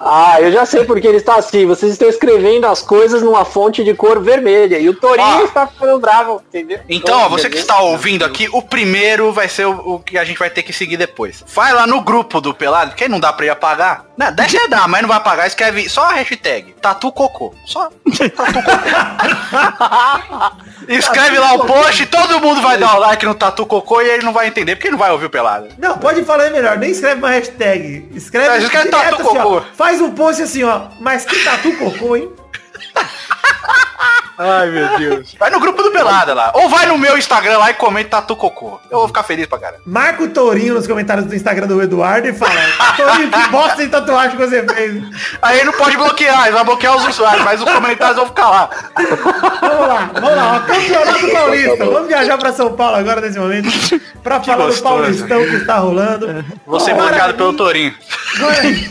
Ah, 0.00 0.36
eu 0.40 0.52
já 0.52 0.66
sei 0.66 0.84
porque 0.84 1.06
ele 1.06 1.18
está 1.18 1.36
assim. 1.36 1.66
Vocês 1.66 1.92
estão 1.92 2.08
escrevendo 2.08 2.66
as 2.66 2.82
coisas 2.82 3.22
numa 3.22 3.44
fonte 3.44 3.84
de 3.84 3.94
cor 3.94 4.20
vermelha. 4.22 4.78
E 4.78 4.88
o 4.88 4.94
Torinho 4.94 5.40
Ó. 5.40 5.44
está 5.44 5.66
ficando 5.66 5.98
bravo, 5.98 6.42
entendeu? 6.48 6.80
Então, 6.88 7.18
ó, 7.20 7.28
você 7.28 7.48
que 7.48 7.58
está 7.58 7.80
ouvindo 7.80 8.24
aqui, 8.24 8.48
o 8.52 8.62
primeiro 8.62 9.32
vai 9.32 9.48
ser 9.48 9.66
o, 9.66 9.94
o 9.94 9.98
que 10.00 10.18
a 10.18 10.24
gente 10.24 10.38
vai 10.38 10.50
ter 10.50 10.62
que 10.62 10.72
seguir 10.72 10.96
depois. 10.96 11.44
Vai 11.54 11.72
lá 11.72 11.86
no 11.86 12.00
grupo 12.00 12.40
do 12.40 12.54
Pelado, 12.54 12.94
quem 12.94 13.08
não 13.08 13.20
dá 13.20 13.32
pra 13.32 13.46
ir 13.46 13.50
apagar, 13.50 14.06
né? 14.16 14.30
Deve 14.30 14.68
dar, 14.68 14.88
mas 14.88 15.02
não 15.02 15.08
vai 15.08 15.18
apagar, 15.18 15.46
escreve 15.46 15.88
só 15.88 16.04
a 16.04 16.12
hashtag 16.14 16.74
Tatu 16.80 17.12
Cocô. 17.12 17.54
Só 17.66 17.90
Tatu 18.36 18.62
Cocô. 18.62 18.70
escreve 20.88 21.38
lá 21.38 21.54
o 21.54 21.66
post, 21.66 22.06
todo 22.06 22.40
mundo 22.40 22.60
vai 22.60 22.76
dar 22.78 22.96
o 22.96 23.00
like 23.00 23.24
no 23.24 23.34
Tatu 23.34 23.64
Cocô 23.66 24.00
e 24.00 24.08
ele 24.08 24.22
não 24.24 24.32
vai 24.32 24.46
entender, 24.48 24.76
porque 24.76 24.88
ele 24.88 24.92
não 24.92 24.98
vai 24.98 25.10
ouvir 25.10 25.26
o 25.26 25.30
Pelado. 25.30 25.68
Não, 25.78 25.96
pode 25.98 26.24
falar 26.24 26.50
melhor, 26.50 26.76
nem 26.78 26.90
escreve 26.90 27.18
uma 27.18 27.30
hashtag. 27.30 28.08
Escreve, 28.14 28.48
É, 28.48 28.58
escreve 28.58 28.88
direto 28.90 29.10
tatu 29.16 29.28
assim, 29.28 29.38
ó. 29.38 29.42
cocô. 29.42 29.62
Faz 29.74 30.00
um 30.00 30.10
post 30.10 30.42
assim, 30.42 30.62
ó. 30.64 30.82
Mas 31.00 31.24
que 31.24 31.42
tatu 31.44 31.72
cocô, 31.76 32.16
hein? 32.16 32.30
Ai, 34.38 34.70
meu 34.70 34.98
Deus. 34.98 35.34
Vai 35.38 35.50
no 35.50 35.60
grupo 35.60 35.82
do 35.82 35.90
Pelada 35.90 36.34
lá. 36.34 36.50
Ou 36.54 36.68
vai 36.68 36.86
no 36.86 36.98
meu 36.98 37.16
Instagram 37.16 37.58
lá 37.58 37.70
e 37.70 37.74
comenta 37.74 38.10
Tatu 38.10 38.34
Cocô. 38.36 38.80
Eu 38.90 38.98
vou 38.98 39.06
ficar 39.08 39.22
feliz 39.22 39.46
pra 39.46 39.58
caramba. 39.58 39.82
Marca 39.86 40.22
o 40.24 40.28
Tourinho 40.28 40.74
nos 40.74 40.86
comentários 40.86 41.26
do 41.26 41.34
Instagram 41.34 41.66
do 41.66 41.80
Eduardo 41.80 42.28
e 42.28 42.32
fala, 42.32 42.52
Tourinho, 42.96 43.30
que 43.30 43.48
bosta 43.48 43.82
de 43.82 43.88
tatuagem 43.88 44.36
que 44.36 44.46
você 44.46 44.62
fez. 44.66 45.02
Aí 45.40 45.56
ele 45.58 45.66
não 45.66 45.72
pode 45.72 45.96
bloquear, 45.96 46.44
ele 46.46 46.54
vai 46.54 46.64
bloquear 46.64 46.96
os 46.96 47.06
usuários, 47.08 47.44
mas 47.44 47.62
os 47.62 47.70
comentários 47.72 48.16
vão 48.16 48.26
ficar 48.26 48.50
lá. 48.50 48.70
Vamos 49.60 49.88
lá, 49.88 50.10
vamos 50.14 50.36
lá. 50.36 50.56
Ó, 50.56 50.60
Campeonato 50.66 51.30
Paulista. 51.32 51.84
Vamos 51.86 52.08
viajar 52.08 52.38
pra 52.38 52.52
São 52.52 52.72
Paulo 52.72 52.96
agora 52.96 53.20
nesse 53.20 53.38
momento. 53.38 53.68
Pra 54.22 54.40
falar 54.40 54.56
do 54.58 54.64
gostoso. 54.64 54.82
Paulistão 55.02 55.44
que 55.44 55.56
está 55.56 55.76
rolando. 55.78 56.44
Vou 56.66 56.80
ser 56.80 56.94
bloqueado 56.94 57.34
pelo. 57.34 57.52
Guarani- 58.38 58.88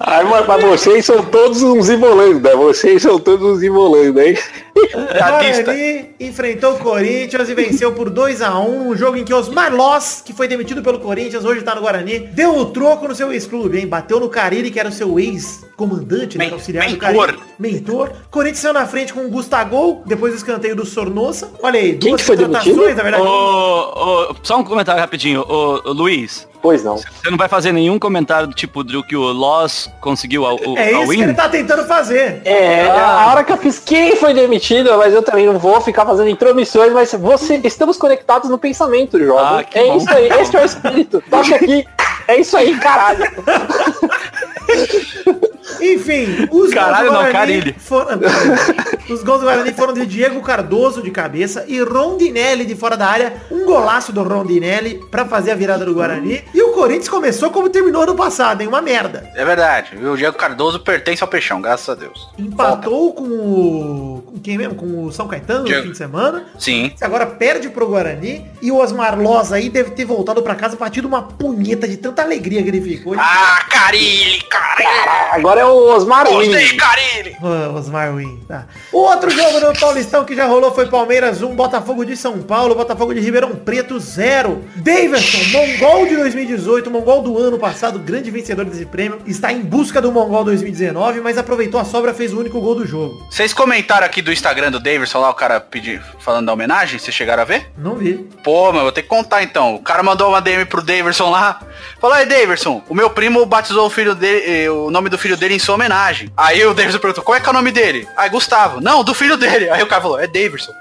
Ai, 0.00 0.24
mas, 0.24 0.62
vocês 0.62 1.04
são 1.04 1.22
todos 1.24 1.62
uns 1.62 1.88
imolando, 1.88 2.40
né? 2.40 2.54
Vocês 2.54 3.02
todos 3.16 3.56
uns 3.56 3.62
imolando, 3.62 4.20
hein? 4.20 4.36
Guarani 5.18 6.10
enfrentou 6.20 6.74
o 6.74 6.78
Corinthians 6.78 7.48
e 7.48 7.54
venceu 7.54 7.92
por 7.92 8.10
2 8.10 8.42
a 8.42 8.58
1 8.58 8.88
um 8.88 8.96
jogo 8.96 9.16
em 9.16 9.24
que 9.24 9.32
Osmar 9.34 9.74
Loss, 9.74 10.22
que 10.24 10.32
foi 10.32 10.48
demitido 10.48 10.82
pelo 10.82 10.98
Corinthians, 10.98 11.44
hoje 11.44 11.62
tá 11.62 11.74
no 11.74 11.80
Guarani, 11.80 12.18
deu 12.18 12.56
o 12.56 12.66
troco 12.66 13.06
no 13.08 13.14
seu 13.14 13.32
ex-clube, 13.32 13.78
hein? 13.78 13.86
Bateu 13.86 14.20
no 14.20 14.28
Carille, 14.28 14.70
que 14.70 14.78
era 14.80 14.88
o 14.88 14.92
seu 14.92 15.18
ex-comandante, 15.18 16.38
né? 16.38 16.46
Men- 16.46 16.54
Auxiliar 16.54 16.86
do 16.86 16.92
mentor. 16.92 17.26
Carille. 17.26 17.42
Mentor. 17.58 18.12
Corinthians 18.30 18.58
saiu 18.60 18.74
na 18.74 18.86
frente 18.86 19.12
com 19.12 19.20
o 19.26 19.28
Gustavo, 19.30 20.02
depois 20.06 20.32
do 20.32 20.36
escanteio 20.36 20.76
do 20.76 20.84
Sornosa. 20.86 21.50
Olha 21.62 21.78
aí, 21.80 21.96
Quem 21.96 22.10
duas 22.10 22.20
que 22.20 22.26
foi 22.26 22.36
contratações, 22.36 22.76
demitido? 22.76 22.96
na 22.96 23.02
verdade. 23.02 23.22
Ô, 23.24 24.30
ô, 24.30 24.36
só 24.42 24.58
um 24.58 24.64
comentário 24.64 25.00
rapidinho. 25.00 25.44
Ô, 25.48 25.80
ô, 25.88 25.92
Luiz, 25.92 26.46
Pois 26.60 26.82
não. 26.82 26.96
você 26.96 27.30
não 27.30 27.38
vai 27.38 27.48
fazer 27.48 27.70
nenhum 27.72 27.98
comentário 28.00 28.48
do 28.48 28.54
tipo 28.54 28.82
do 28.82 29.02
que 29.04 29.14
o 29.16 29.32
Loss 29.32 29.88
conseguiu 30.00 30.44
ao, 30.44 30.56
o, 30.56 30.76
É 30.76 30.92
ao 30.92 31.04
isso 31.04 31.12
que 31.12 31.20
ele 31.22 31.34
tá 31.34 31.48
tentando 31.48 31.84
fazer. 31.86 32.42
É, 32.44 32.88
a 32.90 33.28
hora 33.30 33.44
que 33.44 33.52
eu 33.52 33.56
fiz 33.56 33.78
quem 33.78 34.16
foi 34.16 34.34
demitido, 34.34 34.67
mas 34.98 35.14
eu 35.14 35.22
também 35.22 35.46
não 35.46 35.58
vou 35.58 35.80
ficar 35.80 36.04
fazendo 36.04 36.28
intromissões, 36.28 36.92
mas 36.92 37.12
você, 37.12 37.58
estamos 37.64 37.96
conectados 37.96 38.50
no 38.50 38.58
pensamento, 38.58 39.18
jovem. 39.18 39.66
Ah, 39.74 39.78
é 39.78 39.86
bom. 39.86 39.96
isso 39.96 40.10
aí, 40.10 40.28
esse 40.28 40.56
é 40.56 40.60
o 40.60 40.64
espírito. 40.64 41.22
Toque 41.30 41.54
aqui. 41.54 41.86
É 42.26 42.40
isso 42.40 42.56
aí, 42.56 42.76
caralho. 42.78 43.24
Enfim, 45.80 46.48
os 46.50 46.72
Caralho, 46.72 47.08
gols 47.10 47.18
do 47.18 47.24
não, 47.24 47.32
Guarani 47.32 47.32
Carilli. 47.32 47.76
foram... 47.78 48.18
Os 49.08 49.22
gols 49.22 49.40
do 49.40 49.46
Guarani 49.46 49.72
foram 49.72 49.94
de 49.94 50.04
Diego 50.04 50.42
Cardoso 50.42 51.00
de 51.02 51.10
cabeça 51.10 51.64
e 51.66 51.80
Rondinelli 51.80 52.66
de 52.66 52.76
fora 52.76 52.94
da 52.94 53.06
área. 53.06 53.32
Um 53.50 53.64
golaço 53.64 54.12
do 54.12 54.22
Rondinelli 54.22 55.00
pra 55.10 55.24
fazer 55.24 55.52
a 55.52 55.54
virada 55.54 55.82
do 55.82 55.94
Guarani. 55.94 56.44
E 56.52 56.60
o 56.62 56.72
Corinthians 56.74 57.08
começou 57.08 57.50
como 57.50 57.70
terminou 57.70 58.02
ano 58.02 58.14
passado, 58.14 58.60
hein? 58.60 58.68
Uma 58.68 58.82
merda. 58.82 59.26
É 59.34 59.44
verdade. 59.46 59.96
O 59.96 60.14
Diego 60.14 60.36
Cardoso 60.36 60.80
pertence 60.80 61.22
ao 61.22 61.28
Peixão, 61.28 61.58
graças 61.62 61.88
a 61.88 61.94
Deus. 61.94 62.28
Empatou 62.38 63.14
com 63.14 63.24
o... 63.24 64.22
Com 64.26 64.38
quem 64.40 64.58
mesmo? 64.58 64.74
Com 64.74 65.06
o 65.06 65.10
São 65.12 65.26
Caetano 65.26 65.60
no 65.60 65.64
Diego. 65.66 65.84
fim 65.84 65.92
de 65.92 65.96
semana. 65.96 66.44
Sim. 66.58 66.92
Agora 67.00 67.24
perde 67.24 67.70
pro 67.70 67.88
Guarani. 67.88 68.46
E 68.60 68.70
o 68.70 68.76
Osmar 68.76 69.18
Loz 69.18 69.52
aí 69.54 69.70
deve 69.70 69.92
ter 69.92 70.04
voltado 70.04 70.42
pra 70.42 70.54
casa 70.54 70.76
partido 70.76 71.08
uma 71.08 71.22
punheta 71.22 71.88
de 71.88 71.96
tanta 71.96 72.20
alegria 72.22 72.62
que 72.62 72.68
ele 72.68 72.82
ficou. 72.82 73.14
Ah, 73.18 73.64
Carilli, 73.70 74.42
Carilli. 74.50 75.08
Agora 75.32 75.57
é 75.58 75.64
o 75.64 75.94
Osmar 75.94 76.26
Gostei, 76.26 76.68
Win. 76.68 76.76
Carilli. 76.76 77.36
Osmar 77.74 78.14
Win. 78.14 78.40
Tá. 78.46 78.66
O 78.92 78.98
outro 78.98 79.30
jogo 79.30 79.60
do 79.60 79.78
Paulistão 79.78 80.24
que 80.24 80.34
já 80.34 80.46
rolou 80.46 80.74
foi 80.74 80.86
Palmeiras 80.86 81.42
1, 81.42 81.54
Botafogo 81.54 82.04
de 82.04 82.16
São 82.16 82.40
Paulo, 82.42 82.74
Botafogo 82.74 83.14
de 83.14 83.20
Ribeirão 83.20 83.54
Preto 83.54 83.98
0. 83.98 84.64
Daverson, 84.76 85.38
Mongol 85.50 86.06
de 86.06 86.16
2018, 86.16 86.90
Mongol 86.90 87.22
do 87.22 87.38
ano 87.38 87.58
passado, 87.58 87.98
grande 87.98 88.30
vencedor 88.30 88.64
desse 88.64 88.86
prêmio, 88.86 89.20
está 89.26 89.52
em 89.52 89.60
busca 89.60 90.00
do 90.00 90.10
Mongol 90.12 90.44
2019, 90.44 91.20
mas 91.20 91.38
aproveitou 91.38 91.80
a 91.80 91.84
sobra, 91.84 92.14
fez 92.14 92.32
o 92.32 92.40
único 92.40 92.60
gol 92.60 92.74
do 92.74 92.86
jogo. 92.86 93.26
Vocês 93.30 93.52
comentaram 93.52 94.06
aqui 94.06 94.22
do 94.22 94.32
Instagram 94.32 94.70
do 94.70 94.80
Davidson 94.80 95.20
lá, 95.20 95.30
o 95.30 95.34
cara 95.34 95.60
pedir, 95.60 96.02
falando 96.20 96.46
da 96.46 96.52
homenagem, 96.52 96.98
vocês 96.98 97.14
chegaram 97.14 97.42
a 97.42 97.46
ver? 97.46 97.70
Não 97.76 97.94
vi. 97.94 98.14
Pô, 98.42 98.72
mas 98.72 98.82
vou 98.82 98.92
ter 98.92 99.02
que 99.02 99.08
contar 99.08 99.42
então. 99.42 99.74
O 99.74 99.82
cara 99.82 100.02
mandou 100.02 100.28
uma 100.28 100.40
DM 100.40 100.64
pro 100.64 100.82
Daverson 100.82 101.30
lá. 101.30 101.60
Falou, 102.00 102.16
aí 102.16 102.26
Daverson, 102.26 102.82
o 102.88 102.94
meu 102.94 103.10
primo 103.10 103.44
batizou 103.46 103.86
o 103.86 103.90
filho 103.90 104.14
dele, 104.14 104.64
eh, 104.64 104.70
o 104.70 104.90
nome 104.90 105.08
do 105.08 105.18
filho 105.18 105.36
dele 105.36 105.47
em 105.54 105.58
sua 105.58 105.74
homenagem. 105.74 106.32
Aí 106.36 106.64
o 106.64 106.74
Daverson 106.74 106.98
perguntou, 106.98 107.24
qual 107.24 107.36
é 107.36 107.40
que 107.40 107.46
é 107.46 107.50
o 107.50 107.54
nome 107.54 107.70
dele? 107.70 108.08
Aí 108.16 108.28
Gustavo. 108.28 108.80
Não, 108.80 109.04
do 109.04 109.14
filho 109.14 109.36
dele. 109.36 109.70
Aí 109.70 109.82
o 109.82 109.86
cara 109.86 110.02
falou, 110.02 110.18
é 110.18 110.26
Daverson. 110.26 110.72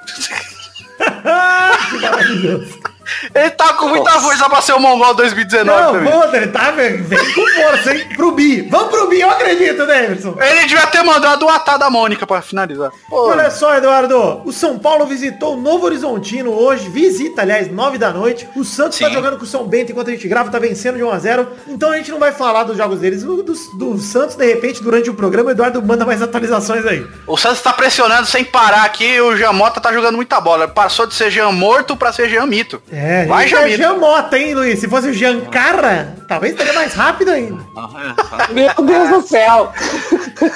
Ele 3.34 3.50
tá 3.52 3.74
com 3.74 3.88
muita 3.88 4.12
Nossa. 4.12 4.26
força 4.26 4.50
pra 4.50 4.62
ser 4.62 4.74
o 4.74 4.80
Mongol 4.80 5.14
2019 5.14 5.82
Não, 5.82 5.94
também. 5.94 6.12
puta, 6.12 6.38
ele 6.38 6.48
tá 6.48 6.72
vem, 6.72 6.98
vem 7.02 7.34
com 7.34 7.48
força, 7.48 7.94
hein? 7.96 8.08
Pro 8.16 8.32
Bi. 8.32 8.62
Vamos 8.70 8.90
pro 8.90 9.08
Bi, 9.08 9.22
eu 9.22 9.30
acredito, 9.30 9.86
Davidson. 9.86 10.36
Ele 10.40 10.62
devia 10.68 10.88
ter 10.88 11.04
mandado 11.04 11.46
o 11.46 11.50
Atá 11.50 11.78
da 11.78 11.90
Mônica 11.90 12.26
pra 12.28 12.42
finalizar. 12.42 12.92
Pô, 13.10 13.30
Olha 13.30 13.50
só, 13.52 13.76
Eduardo. 13.76 14.42
O 14.46 14.52
São 14.52 14.78
Paulo 14.80 15.06
visitou 15.06 15.54
o 15.56 15.62
Novo 15.62 15.86
Horizontino 15.86 16.52
hoje. 16.52 16.90
Visita, 16.90 17.42
aliás, 17.42 17.72
9 17.72 17.98
da 17.98 18.12
noite. 18.12 18.48
O 18.56 18.64
Santos 18.64 18.98
tá 19.00 19.08
Sim. 19.08 19.14
jogando 19.14 19.38
com 19.38 19.44
o 19.44 19.48
São 19.48 19.66
Bento 19.68 19.92
enquanto 19.92 20.10
a 20.10 20.12
gente 20.12 20.28
grava, 20.28 20.50
tá 20.50 20.60
vencendo 20.60 20.98
de 20.98 21.04
1 21.04 21.12
a 21.12 21.20
0 21.20 21.48
Então 21.68 21.92
a 21.92 21.98
gente 21.98 22.12
não 22.12 22.20
vai 22.20 22.32
falar 22.32 22.64
dos 22.64 22.78
jogos 22.78 23.00
deles. 23.00 23.24
Do, 23.24 23.44
do, 23.44 23.54
do 23.54 23.98
Santos, 24.00 24.36
de 24.36 24.46
repente, 24.46 24.82
durante 24.84 25.10
o 25.10 25.14
programa, 25.14 25.50
o 25.50 25.52
Eduardo 25.52 25.82
manda 25.82 26.06
mais 26.06 26.22
atualizações 26.22 26.86
aí. 26.86 27.06
o 27.26 27.38
Santos 27.38 27.62
tá 27.62 27.74
pressionando 27.74 28.26
sem 28.28 28.44
parar 28.44 28.84
aqui. 28.84 29.20
O 29.22 29.36
Jamota 29.36 29.80
tá 29.80 29.92
jogando 29.94 30.16
muita 30.16 30.40
bola. 30.40 30.66
Ele 30.66 30.74
Passou 30.78 31.08
de 31.08 31.16
ser 31.16 31.32
Jean 31.32 31.52
morto 31.52 31.96
pra 31.98 32.14
ser 32.14 32.30
Jean 32.30 32.46
mito. 32.46 32.82
É, 32.92 32.97
Vai, 33.28 33.48
gente, 33.48 33.56
é 33.56 33.62
Jamito. 33.62 33.78
Jean 33.78 33.94
Mota, 33.98 34.38
hein, 34.38 34.54
Luiz? 34.56 34.80
Se 34.80 34.88
fosse 34.88 35.08
o 35.08 35.14
Jean 35.14 35.42
Carra, 35.42 36.16
talvez 36.28 36.54
estaria 36.54 36.74
mais 36.74 36.94
rápido 36.94 37.32
ainda. 37.32 37.62
Meu 38.52 38.74
Deus 38.86 39.10
do 39.10 39.22
céu. 39.28 39.72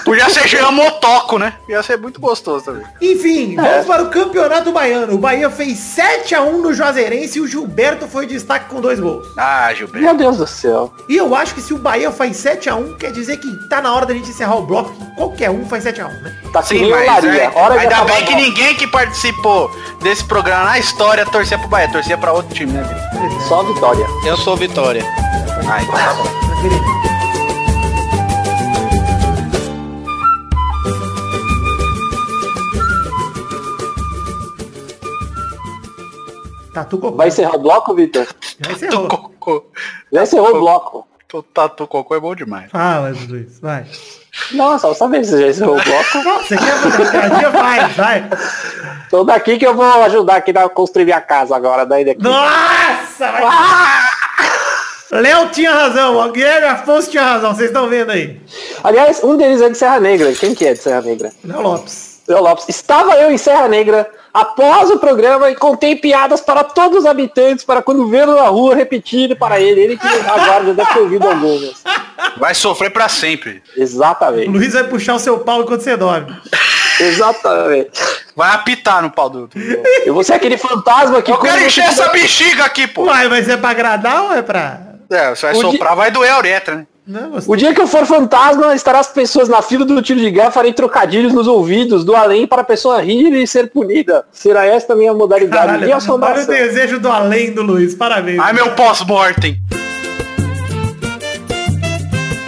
Podia 0.06 0.30
ser 0.30 0.47
Jean 0.47 0.71
Motoco, 0.71 1.38
né? 1.38 1.54
Ia 1.69 1.82
ser 1.84 1.97
muito 1.97 2.19
gostoso 2.19 2.65
também. 2.65 2.84
Enfim, 3.01 3.56
vamos 3.56 3.86
para 3.86 4.04
o 4.04 4.10
Campeonato 4.10 4.71
Baiano. 4.71 5.13
O 5.13 5.17
Bahia 5.17 5.49
fez 5.49 5.77
7x1 5.77 6.51
no 6.62 6.73
Juazeirense 6.73 7.38
e 7.39 7.41
o 7.41 7.47
Gilberto 7.47 8.08
foi 8.08 8.25
o 8.25 8.27
destaque 8.27 8.69
com 8.69 8.82
dois 8.82 8.99
gols. 8.99 9.27
Ah, 9.38 9.73
Gilberto. 9.73 10.06
Meu 10.06 10.15
Deus 10.15 10.38
do 10.38 10.47
céu. 10.47 10.93
E 11.10 11.17
eu 11.17 11.36
acho 11.36 11.54
que 11.54 11.62
se 11.62 11.73
o 11.73 11.77
Bahia 11.77 12.12
faz 12.12 12.38
7x1, 12.38 12.97
quer 12.97 13.12
dizer 13.12 13.38
que 13.38 13.47
tá 13.69 13.82
na 13.82 13.93
hora 13.93 14.06
da 14.06 14.13
gente 14.13 14.30
encerrar 14.30 14.56
o 14.56 14.62
bloco, 14.63 14.91
que 14.93 15.15
qualquer 15.15 15.49
um 15.49 15.65
faz 15.67 15.84
7x1, 15.86 16.21
né? 16.21 16.36
Tá 16.51 16.62
Sim, 16.62 16.89
mas 16.89 17.06
Maria. 17.06 17.43
é, 17.43 17.51
Hora 17.56 17.73
de 17.75 17.80
ainda 17.86 18.04
bem 18.04 18.25
que 18.25 18.36
ninguém 18.36 18.75
que 18.75 18.86
participou 18.88 19.71
desse 20.01 20.23
programa 20.25 20.65
na 20.65 20.80
história 20.80 21.25
torcia 21.25 21.58
pro 21.58 21.67
Bahia, 21.67 21.89
torcia 21.91 22.17
pra 22.17 22.31
outro 22.34 22.54
time, 22.54 22.74
né? 22.74 22.84
Só 23.48 23.63
vitória. 23.63 24.06
Eu 24.26 24.38
sou 24.38 24.56
Vitória. 24.56 25.04
Ah, 25.67 25.82
então 25.82 25.94
tá 25.94 26.13
bom. 26.13 26.41
Tatu 36.74 36.98
Cocô. 36.98 37.17
Vai 37.17 37.28
encerrar 37.28 37.56
o 37.56 37.60
bloco, 37.60 37.94
Vitor? 37.94 38.28
Já 38.65 38.72
encerrou. 38.72 39.08
cocô. 39.08 39.65
Já 40.12 40.24
encerrou 40.24 40.56
o 40.56 40.60
bloco. 40.60 41.08
Tu 41.28 41.44
tatu 41.44 41.88
cocô 41.88 42.15
é 42.15 42.20
bom 42.20 42.36
demais. 42.36 42.72
Fala, 42.72 43.13
Luiz, 43.28 43.60
vai. 43.60 43.86
Não, 44.52 44.80
só 44.80 44.94
saber 44.94 45.24
se 45.26 45.39
já 45.39 45.48
encerrou 45.48 45.78
o 45.78 45.84
bloco. 45.84 46.44
Você 46.44 46.58
quer 46.58 46.78
fazer? 46.78 47.50
Vai, 47.50 47.89
vai. 47.89 48.30
Tô 49.10 49.24
daqui 49.24 49.58
que 49.58 49.67
eu 49.67 49.76
vou 49.76 49.86
ajudar 50.04 50.38
aqui 50.38 50.52
a 50.58 50.70
construir 50.70 51.06
minha 51.06 51.22
casa 51.22 51.56
agora, 51.56 51.86
daí 51.86 52.06
daqui. 52.06 52.24
Nossa! 52.24 53.32
Vai. 53.32 55.22
Léo 55.22 55.50
tinha 55.50 55.74
razão, 55.74 56.17
o 56.17 56.32
Guilherme 56.32 56.67
Afonso 56.67 57.12
tinha 57.12 57.24
razão, 57.24 57.54
vocês 57.54 57.67
estão 57.67 57.89
vendo 57.89 58.12
aí. 58.12 58.39
Aliás, 58.82 59.22
um 59.22 59.36
deles 59.36 59.62
é 59.62 59.70
de 59.70 59.78
Serra 59.78 60.00
Negra. 60.00 60.32
Quem 60.34 60.56
que 60.56 60.65
é 60.65 60.74
de 60.74 60.80
Serra 60.80 61.02
Negra? 61.02 61.34
Léo 61.44 61.62
Lopes. 61.62 62.11
Léo 62.32 62.44
Lopes. 62.44 62.65
Estava 62.70 63.15
eu 63.15 63.32
em 63.32 63.38
Serra 63.38 63.67
Negra 63.67 64.10
após 64.34 64.89
o 64.89 64.98
programa 64.98 65.50
e 65.50 65.56
contei 65.56 65.96
piadas 65.96 66.41
para 66.41 66.63
todos 66.63 67.00
os 67.00 67.06
habitantes 67.06 67.65
para 67.65 67.82
quando 67.82 68.08
vê-lo 68.08 68.36
na 68.36 68.48
rua 68.48 68.76
repetir 68.76 69.38
para 69.38 69.60
ele. 69.60 69.82
Ele 69.82 69.98
que 69.98 70.08
agora 70.08 70.65
já 70.65 70.74
deve 70.74 70.94
ter 70.94 71.00
ouvido 71.00 71.28
algumas. 71.28 71.84
Vai 72.38 72.56
sofrer 72.56 72.91
pra 72.91 73.10
sempre. 73.10 73.62
O 73.76 73.82
Exatamente. 73.82 74.48
Luiz 74.48 74.74
vai 74.74 74.86
puxar 74.86 75.15
o 75.15 75.20
seu 75.20 75.39
pau 75.39 75.62
enquanto 75.62 75.82
você 75.82 75.98
dorme. 75.98 76.36
Exatamente. 77.00 78.00
Vai 78.36 78.54
apitar 78.54 79.02
no 79.02 79.10
pau 79.10 79.30
do. 79.30 79.50
Eu 80.06 80.13
vou 80.13 80.24
ser 80.24 80.34
aquele 80.34 80.58
fantasma 80.58 81.22
que 81.22 81.32
Eu 81.32 81.39
quero 81.39 81.62
encher 81.62 81.84
essa 81.84 82.10
bexiga 82.10 82.63
aqui, 82.65 82.88
pô. 82.88 83.06
Uai, 83.06 83.28
mas 83.28 83.50
é 83.50 83.58
pra 83.58 83.70
agradar 83.72 84.24
ou 84.24 84.34
é 84.34 84.41
pra... 84.41 84.80
É, 85.10 85.30
você 85.36 85.48
vai 85.48 85.56
O 85.56 85.62
soprar, 85.62 85.96
vai 85.96 86.10
doer 86.10 86.32
a 86.32 86.38
uretra, 86.38 86.76
né? 86.76 86.86
Não, 87.05 87.31
O 87.47 87.55
dia 87.55 87.73
que 87.73 87.81
eu 87.81 87.87
for 87.87 88.05
fantasma, 88.05 88.75
estará 88.75 88.99
as 88.99 89.07
pessoas 89.07 89.49
na 89.49 89.61
fila 89.61 89.83
do 89.83 90.01
tiro 90.03 90.19
de 90.19 90.29
guerra, 90.29 90.51
farei 90.51 90.71
trocadilhos 90.71 91.33
nos 91.33 91.47
ouvidos 91.47 92.05
do 92.05 92.15
além 92.15 92.45
para 92.45 92.61
a 92.61 92.65
pessoa 92.65 93.01
rir 93.01 93.33
e 93.33 93.47
ser 93.47 93.71
punida. 93.71 94.23
Será 94.31 94.65
esta 94.65 94.93
a 94.93 94.95
minha 94.95 95.13
modalidade 95.13 95.63
de 95.63 95.67
Caralho, 95.67 95.83
olha 95.83 95.93
o 95.95 95.97
assombração. 95.97 96.53
desejo 96.53 96.99
do 96.99 97.09
além 97.11 97.53
do 97.53 97.63
Luiz, 97.63 97.95
parabéns. 97.95 98.39
Ai, 98.39 98.53
meu 98.53 98.71
pós-mortem. 98.75 99.59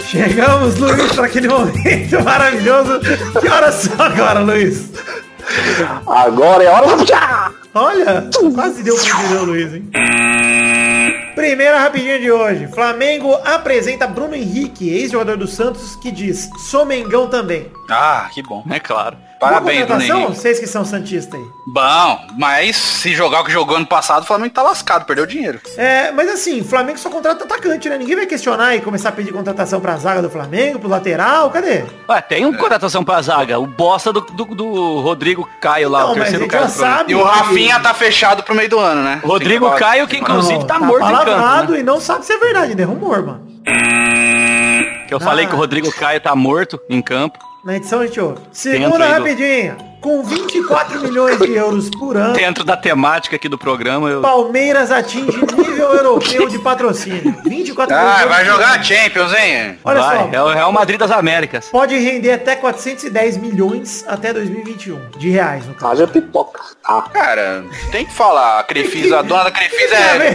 Chegamos, 0.06 0.76
Luiz, 0.78 1.12
para 1.12 1.26
aquele 1.26 1.48
momento 1.48 2.22
maravilhoso. 2.24 3.00
Que 3.40 3.48
horas 3.48 3.74
são 3.74 4.00
agora, 4.06 4.38
Luiz? 4.40 4.88
Agora 6.06 6.62
é 6.62 6.68
hora 6.70 6.96
de... 7.04 7.12
Olha, 7.74 8.30
quase 8.54 8.84
deu 8.84 8.94
pra 8.94 9.04
entender 9.08 9.36
o 9.40 9.44
Luiz, 9.46 9.74
hein? 9.74 9.90
Primeira 11.34 11.80
rapidinha 11.80 12.20
de 12.20 12.30
hoje. 12.30 12.68
Flamengo 12.68 13.34
apresenta 13.44 14.06
Bruno 14.06 14.36
Henrique, 14.36 14.88
ex-jogador 14.88 15.36
do 15.36 15.48
Santos, 15.48 15.96
que 15.96 16.12
diz, 16.12 16.48
sou 16.58 16.86
Mengão 16.86 17.28
também. 17.28 17.70
Ah, 17.90 18.30
que 18.32 18.40
bom. 18.42 18.64
É 18.70 18.78
claro. 18.78 19.16
Parabéns, 19.44 19.78
Bruno 19.78 19.92
contratação? 19.92 20.20
Henrique. 20.20 20.36
Vocês 20.40 20.58
que 20.58 20.66
são 20.66 20.84
santistas 20.84 21.40
aí. 21.40 21.46
Bom, 21.66 22.20
mas 22.38 22.76
se 22.76 23.14
jogar 23.14 23.40
o 23.40 23.44
que 23.44 23.52
jogou 23.52 23.76
ano 23.76 23.86
passado, 23.86 24.22
o 24.22 24.26
Flamengo 24.26 24.54
tá 24.54 24.62
lascado, 24.62 25.04
perdeu 25.04 25.26
dinheiro. 25.26 25.60
É, 25.76 26.10
mas 26.12 26.28
assim, 26.28 26.62
Flamengo 26.62 26.98
só 26.98 27.10
contrata 27.10 27.44
atacante, 27.44 27.88
né? 27.88 27.98
Ninguém 27.98 28.16
vai 28.16 28.26
questionar 28.26 28.74
e 28.74 28.80
começar 28.80 29.10
a 29.10 29.12
pedir 29.12 29.32
contratação 29.32 29.80
pra 29.80 29.96
zaga 29.96 30.22
do 30.22 30.30
Flamengo, 30.30 30.78
pro 30.78 30.88
lateral, 30.88 31.50
cadê? 31.50 31.84
Ué, 32.08 32.20
tem 32.20 32.44
um 32.46 32.52
contratação 32.52 33.04
pra 33.04 33.20
zaga. 33.22 33.58
O 33.58 33.66
bosta 33.66 34.12
do, 34.12 34.20
do, 34.20 34.44
do 34.46 35.00
Rodrigo 35.00 35.48
Caio 35.60 35.88
lá, 35.88 36.00
Não, 36.00 36.06
o 36.06 36.08
mas 36.10 36.18
terceiro 36.30 36.44
ele 36.44 36.50
cara 36.50 36.68
sabe. 36.68 37.12
E 37.12 37.14
o 37.14 37.22
Rafinha 37.22 37.80
tá 37.80 37.94
fechado 37.94 38.42
pro 38.42 38.54
meio 38.54 38.68
do 38.68 38.78
ano, 38.78 39.02
né? 39.02 39.20
Rodrigo 39.24 39.70
Caio, 39.72 40.06
que 40.06 40.16
inclusive 40.16 40.64
tá 40.64 40.78
morto 40.78 41.06
em 41.06 41.24
campo. 41.24 41.72
Né? 41.72 41.80
e 41.80 41.82
não 41.82 42.00
sabe 42.00 42.24
se 42.24 42.32
é 42.32 42.38
verdade, 42.38 42.70
ainda 42.70 42.82
é 42.82 42.86
rumor, 42.86 43.24
mano. 43.24 43.54
Que 45.06 45.14
eu 45.14 45.20
falei 45.20 45.44
Ah. 45.44 45.48
que 45.48 45.54
o 45.54 45.58
Rodrigo 45.58 45.92
Caio 45.92 46.20
tá 46.20 46.34
morto 46.34 46.80
em 46.88 47.00
campo. 47.02 47.38
Na 47.64 47.76
edição 47.76 48.00
a 48.00 48.06
gente 48.06 48.20
ouve. 48.20 48.40
Segunda 48.52 49.04
aí 49.04 49.14
do- 49.14 49.18
rapidinha. 49.18 49.76
Com 50.04 50.22
24 50.22 51.00
milhões 51.00 51.38
de 51.38 51.54
euros 51.54 51.88
por 51.88 52.14
ano, 52.14 52.34
Dentro 52.34 52.62
da 52.62 52.76
temática 52.76 53.36
aqui 53.36 53.48
do 53.48 53.56
programa, 53.56 54.10
eu... 54.10 54.20
Palmeiras 54.20 54.90
atinge 54.90 55.38
nível 55.56 55.94
europeu 55.94 56.46
de 56.46 56.58
patrocínio. 56.58 57.34
24 57.42 57.96
Ah, 57.96 58.00
milhões 58.02 58.28
vai 58.28 58.42
de 58.44 58.50
euros. 58.50 58.62
jogar 58.66 58.84
Champions, 58.84 59.32
hein? 59.32 59.78
Olha 59.82 60.00
vai, 60.02 60.18
só, 60.18 60.28
é 60.30 60.42
o 60.42 60.48
Real 60.52 60.70
Madrid 60.70 61.00
das 61.00 61.10
Américas. 61.10 61.70
pode 61.70 61.96
render 61.96 62.32
até 62.32 62.54
410 62.54 63.38
milhões 63.38 64.04
até 64.06 64.30
2021. 64.34 64.98
De 65.16 65.30
reais, 65.30 65.64
no 65.66 65.72
caso. 65.72 65.92
Haja 65.94 66.06
pipoca. 66.06 66.60
Ah, 66.84 67.00
Cara, 67.10 67.64
tem 67.90 68.04
que 68.04 68.12
falar. 68.12 68.60
A 68.60 68.62
Crefisa, 68.64 69.20
a 69.20 69.22
dona 69.22 69.44
da 69.44 69.50
Crefisa 69.50 69.94
é, 69.96 70.34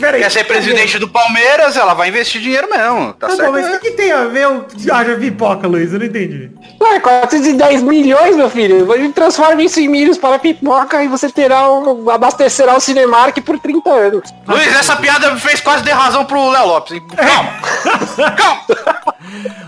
peraí, 0.00 0.22
quer 0.22 0.30
ser 0.32 0.42
presidente 0.42 0.98
do 0.98 1.06
Palmeiras, 1.08 1.76
ela 1.76 1.94
vai 1.94 2.08
investir 2.08 2.40
dinheiro 2.40 2.68
mesmo. 2.68 3.12
Tá, 3.12 3.28
Tá 3.28 3.36
certo? 3.36 3.46
bom, 3.46 3.52
mas 3.52 3.76
o 3.76 3.78
que, 3.78 3.90
que 3.90 3.96
tem 3.96 4.10
a 4.10 4.24
ver 4.24 4.48
o 4.48 4.64
haja 4.92 5.14
pipoca, 5.16 5.68
Luiz? 5.68 5.92
Eu 5.92 6.00
não 6.00 6.06
entendi. 6.06 6.50
Ué, 6.80 6.98
410 6.98 7.82
milhões, 7.82 8.34
meu 8.34 8.50
filho. 8.50 8.84
Vai 8.86 9.03
transforma 9.12 9.62
isso 9.62 9.80
em 9.80 9.88
milhos 9.88 10.18
para 10.18 10.38
pipoca 10.38 11.02
e 11.02 11.08
você 11.08 11.28
terá 11.30 11.70
um, 11.70 12.08
abastecerá 12.10 12.74
o 12.76 12.80
Cinemark 12.80 13.40
por 13.42 13.58
30 13.58 13.90
anos. 13.90 14.34
Luiz, 14.46 14.74
essa 14.74 14.96
piada 14.96 15.30
me 15.30 15.40
fez 15.40 15.60
quase 15.60 15.84
dar 15.84 15.94
razão 15.96 16.24
pro 16.24 16.50
Léo 16.50 16.66
Lopes. 16.66 16.92
hein? 16.92 17.02
Calma. 17.16 17.52
Calma. 18.36 18.93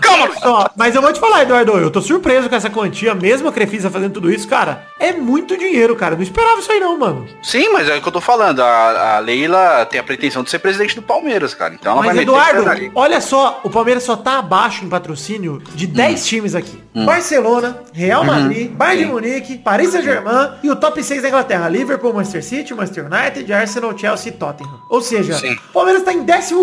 Calma, 0.01 0.25
Luiz. 0.27 0.39
Ó, 0.43 0.69
mas 0.75 0.95
eu 0.95 1.01
vou 1.01 1.11
te 1.11 1.19
falar, 1.19 1.43
Eduardo, 1.43 1.77
eu 1.77 1.91
tô 1.91 2.01
surpreso 2.01 2.49
com 2.49 2.55
essa 2.55 2.69
quantia, 2.69 3.13
mesmo 3.13 3.47
a 3.47 3.51
Crefisa 3.51 3.89
fazendo 3.89 4.13
tudo 4.13 4.31
isso, 4.31 4.47
cara. 4.47 4.85
É 4.99 5.13
muito 5.13 5.57
dinheiro, 5.57 5.95
cara. 5.95 6.13
Eu 6.13 6.17
Não 6.17 6.23
esperava 6.23 6.59
isso 6.59 6.71
aí 6.71 6.79
não, 6.79 6.97
mano. 6.97 7.25
Sim, 7.41 7.69
mas 7.71 7.87
é 7.87 7.97
o 7.97 8.01
que 8.01 8.07
eu 8.07 8.11
tô 8.11 8.21
falando. 8.21 8.61
A, 8.61 9.17
a 9.17 9.19
Leila 9.19 9.85
tem 9.85 9.99
a 9.99 10.03
pretensão 10.03 10.43
de 10.43 10.49
ser 10.49 10.59
presidente 10.59 10.95
do 10.95 11.01
Palmeiras, 11.01 11.53
cara. 11.53 11.73
Então 11.73 11.93
ela 11.93 12.01
Mas 12.01 12.15
vai 12.15 12.23
Eduardo, 12.23 12.91
olha 12.95 13.21
só, 13.21 13.61
o 13.63 13.69
Palmeiras 13.69 14.03
só 14.03 14.15
tá 14.15 14.39
abaixo 14.39 14.83
em 14.83 14.89
patrocínio 14.89 15.61
de 15.75 15.87
10 15.87 16.25
times 16.25 16.55
aqui. 16.55 16.81
Barcelona, 17.05 17.83
Real 17.93 18.23
Madrid, 18.23 18.71
Bayern 18.71 19.05
de 19.05 19.11
Munique, 19.11 19.57
Paris 19.57 19.91
Saint-Germain 19.91 20.51
e 20.63 20.69
o 20.69 20.75
top 20.75 21.03
6 21.03 21.21
da 21.21 21.27
Inglaterra. 21.27 21.69
Liverpool, 21.69 22.13
Manchester 22.13 22.43
City, 22.43 22.73
Manchester 22.73 23.05
United, 23.05 23.53
Arsenal, 23.53 23.97
Chelsea 23.97 24.29
e 24.29 24.35
Tottenham. 24.35 24.79
Ou 24.89 25.01
seja, 25.01 25.33
Sim. 25.35 25.53
o 25.53 25.73
Palmeiras 25.73 26.03
tá 26.03 26.13
em 26.13 26.21
11 26.21 26.53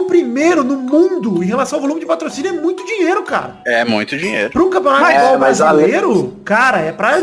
no 0.65 0.77
mundo 0.77 1.43
em 1.43 1.47
relação 1.47 1.79
ao 1.79 1.83
volume 1.83 2.01
de 2.01 2.07
patrocínio. 2.07 2.51
É 2.51 2.53
muito 2.65 2.85
dinheiro, 2.87 3.23
cara. 3.23 3.57
É 3.67 3.85
muito 3.85 4.17
dinheiro. 4.17 4.51
Para 4.51 4.63
um 4.63 4.71
campeonato 4.71 5.11
é, 5.11 5.37
mas 5.37 5.59
brasileiro, 5.59 6.37
cara, 6.45 6.79
é 6.81 6.93
pra, 6.93 7.19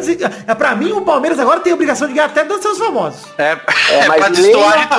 é 0.47 0.55
pra 0.55 0.75
mim 0.75 0.91
o 0.91 1.01
Palmeiras 1.01 1.39
agora 1.39 1.59
tem 1.59 1.71
a 1.71 1.75
obrigação 1.75 2.07
de 2.07 2.13
ganhar 2.13 2.27
até 2.27 2.45
seus 2.61 2.77
famosos. 2.77 3.21
É, 3.37 3.51
É, 3.51 3.57
é 3.99 4.07
mas. 4.07 4.37
Leila, 4.37 4.89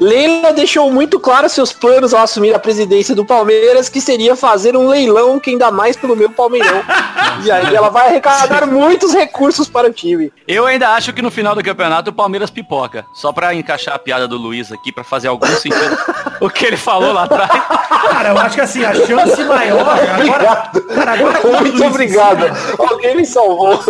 Leila 0.00 0.52
deixou 0.52 0.90
muito 0.90 1.18
claro 1.18 1.48
seus 1.48 1.72
planos 1.72 2.14
ao 2.14 2.22
assumir 2.22 2.54
a 2.54 2.58
presidência 2.58 3.14
do 3.14 3.24
Palmeiras, 3.24 3.88
que 3.88 4.00
seria 4.00 4.36
fazer 4.36 4.76
um 4.76 4.88
leilão 4.88 5.40
que 5.40 5.50
ainda 5.50 5.70
mais 5.70 5.96
pelo 5.96 6.16
meu 6.16 6.30
Palmeirão. 6.30 6.82
e 7.44 7.50
aí 7.50 7.74
ela 7.74 7.88
vai 7.88 8.08
arrecadar 8.08 8.66
muitos 8.66 9.12
recursos 9.12 9.68
para 9.68 9.88
o 9.88 9.92
time. 9.92 10.32
Eu 10.46 10.66
ainda 10.66 10.90
acho 10.90 11.12
que 11.12 11.22
no 11.22 11.30
final 11.30 11.54
do 11.54 11.62
campeonato 11.62 12.10
o 12.10 12.12
Palmeiras 12.12 12.50
pipoca. 12.50 13.04
Só 13.14 13.32
pra 13.32 13.54
encaixar 13.54 13.94
a 13.94 13.98
piada 13.98 14.28
do 14.28 14.36
Luiz 14.36 14.70
aqui, 14.70 14.92
pra 14.92 15.04
fazer 15.04 15.28
algum 15.28 15.46
sentido. 15.46 15.98
o 16.40 16.48
que 16.48 16.64
ele 16.64 16.76
falou 16.76 17.12
lá 17.12 17.24
atrás. 17.24 17.50
Cara, 17.50 18.30
eu 18.30 18.38
acho 18.38 18.54
que 18.54 18.60
assim, 18.60 18.84
a 18.84 18.94
chance 18.94 19.42
maior. 19.44 19.63
Agora, 19.70 20.14
Obrigado. 20.14 20.82
cara, 20.94 21.12
agora 21.12 21.38
com 21.40 21.48
tudo 21.48 21.60
Muito 21.62 21.84
obrigado. 21.84 22.56
cima- 22.56 22.86
Alguém 22.90 23.16
me 23.16 23.26
salvou. 23.26 23.82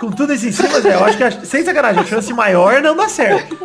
Com 0.00 0.10
tudo 0.12 0.32
isso 0.32 0.46
em 0.48 0.52
cima, 0.52 0.80
Zé, 0.80 0.94
eu 0.94 1.04
acho 1.04 1.16
que, 1.18 1.24
a- 1.24 1.30
sem 1.44 1.64
sacanagem, 1.64 2.02
a 2.02 2.06
chance 2.06 2.32
maior 2.32 2.80
não 2.80 2.96
dá 2.96 3.08
certo. 3.08 3.56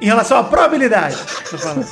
Em 0.00 0.06
relação 0.06 0.38
à 0.38 0.44
probabilidade. 0.44 1.16
Tô 1.50 1.58
falando. 1.58 1.86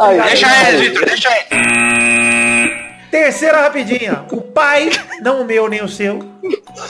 Ai, 0.00 0.20
Deixa 0.22 0.68
ele, 0.68 0.88
Vitor, 0.88 1.04
deixa 1.06 1.28
ele. 1.50 2.88
Terceira 3.10 3.62
rapidinha. 3.62 4.24
O 4.30 4.40
pai, 4.40 4.90
não 5.22 5.40
o 5.42 5.44
meu, 5.44 5.68
nem 5.68 5.82
o 5.82 5.88
seu, 5.88 6.20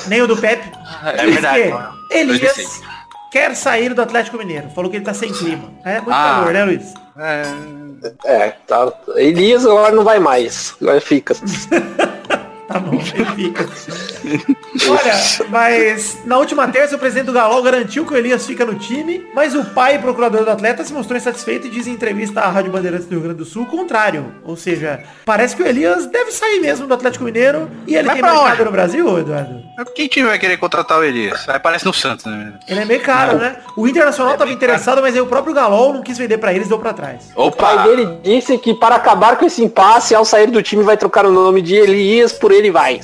nem 0.09 0.21
o 0.23 0.27
do 0.27 0.37
Pepe. 0.37 0.71
É 1.05 1.27
verdade. 1.27 1.75
Elias 2.11 2.81
quer 3.31 3.55
sair 3.55 3.95
do 3.95 4.03
Atlético 4.03 4.39
Mineiro. 4.39 4.71
Falou 4.71 4.91
que 4.91 4.97
ele 4.97 5.05
tá 5.05 5.15
sem 5.15 5.33
clima. 5.33 5.71
É 5.85 5.97
muito 5.97 6.11
Ah. 6.13 6.37
calor, 6.41 6.53
né, 6.53 6.65
Luiz? 6.65 6.95
É, 8.25 8.51
tá. 8.67 8.93
Elias 9.17 9.67
agora 9.67 9.95
não 9.95 10.05
vai 10.05 10.19
mais. 10.21 10.75
Agora 10.81 11.01
fica. 11.01 11.35
Tá 12.69 12.79
bom, 12.79 13.01
fica. 13.35 13.67
Olha, 14.89 15.49
mas 15.49 16.19
na 16.25 16.37
última 16.39 16.69
terça 16.69 16.97
o 16.97 16.99
presidente 16.99 17.27
do 17.27 17.33
Galol 17.33 17.63
garantiu 17.63 18.05
que 18.05 18.13
o 18.13 18.17
Elias 18.17 18.47
fica 18.47 18.65
no 18.67 18.75
time, 18.75 19.27
mas 19.35 19.55
o 19.55 19.65
pai 19.65 19.95
e 19.97 19.99
procurador 19.99 20.45
do 20.45 20.51
atleta 20.51 20.85
se 20.85 20.93
mostrou 20.93 21.17
insatisfeito 21.17 21.67
e 21.67 21.71
diz 21.71 21.87
em 21.87 21.93
entrevista 21.93 22.41
à 22.41 22.49
Rádio 22.51 22.71
Bandeirantes 22.71 23.07
do 23.07 23.13
Rio 23.13 23.23
Grande 23.23 23.39
do 23.39 23.45
Sul 23.45 23.63
o 23.63 23.67
contrário. 23.67 24.35
Ou 24.45 24.57
seja, 24.57 25.03
parece 25.25 25.57
que 25.57 25.63
o 25.63 25.67
Elias 25.67 26.07
deve 26.07 26.31
sair 26.31 26.61
mesmo 26.61 26.87
do 26.87 26.93
Atlético 26.95 27.25
Mineiro 27.25 27.71
e 27.87 27.95
ele 27.97 28.05
Vai 28.07 28.17
tem 28.17 28.23
pra 28.23 28.33
mercado 28.33 28.53
onde? 28.55 28.65
no 28.65 28.71
Brasil, 28.71 29.19
Eduardo? 29.19 29.63
Quem 29.95 30.07
time 30.09 30.29
vai 30.29 30.39
querer 30.39 30.57
contratar 30.59 30.99
o 30.99 31.05
Elias? 31.05 31.49
Aí 31.49 31.57
aparece 31.57 31.87
no 31.87 31.95
Santos, 31.95 32.27
né? 32.27 32.53
Ele 32.69 32.81
é 32.81 32.85
meio 32.85 33.01
caro, 33.01 33.39
né? 33.39 33.57
O 33.77 33.89
Internacional 33.89 34.35
estava 34.35 34.51
interessado, 34.53 35.01
mas 35.01 35.15
aí 35.15 35.21
o 35.21 35.27
próprio 35.27 35.55
Galol 35.55 35.95
não 35.95 36.03
quis 36.03 36.19
vender 36.19 36.37
pra 36.39 36.53
eles, 36.53 36.69
deu 36.69 36.79
pra 36.79 36.93
trás. 36.93 37.31
O 37.35 37.51
pai 37.51 37.75
Opa! 37.75 37.83
dele 37.85 38.19
disse 38.23 38.59
que 38.59 38.75
para 38.75 38.97
acabar 38.97 39.37
com 39.37 39.47
esse 39.47 39.65
impasse, 39.65 40.15
ao 40.15 40.25
sair 40.25 40.49
do 40.51 40.63
time, 40.63 40.83
vai 40.83 40.97
trocar 40.97 41.25
o 41.25 41.31
nome 41.33 41.63
de 41.63 41.75
Elias 41.75 42.33
por 42.33 42.53
ele 42.59 42.71
vai. 42.71 43.01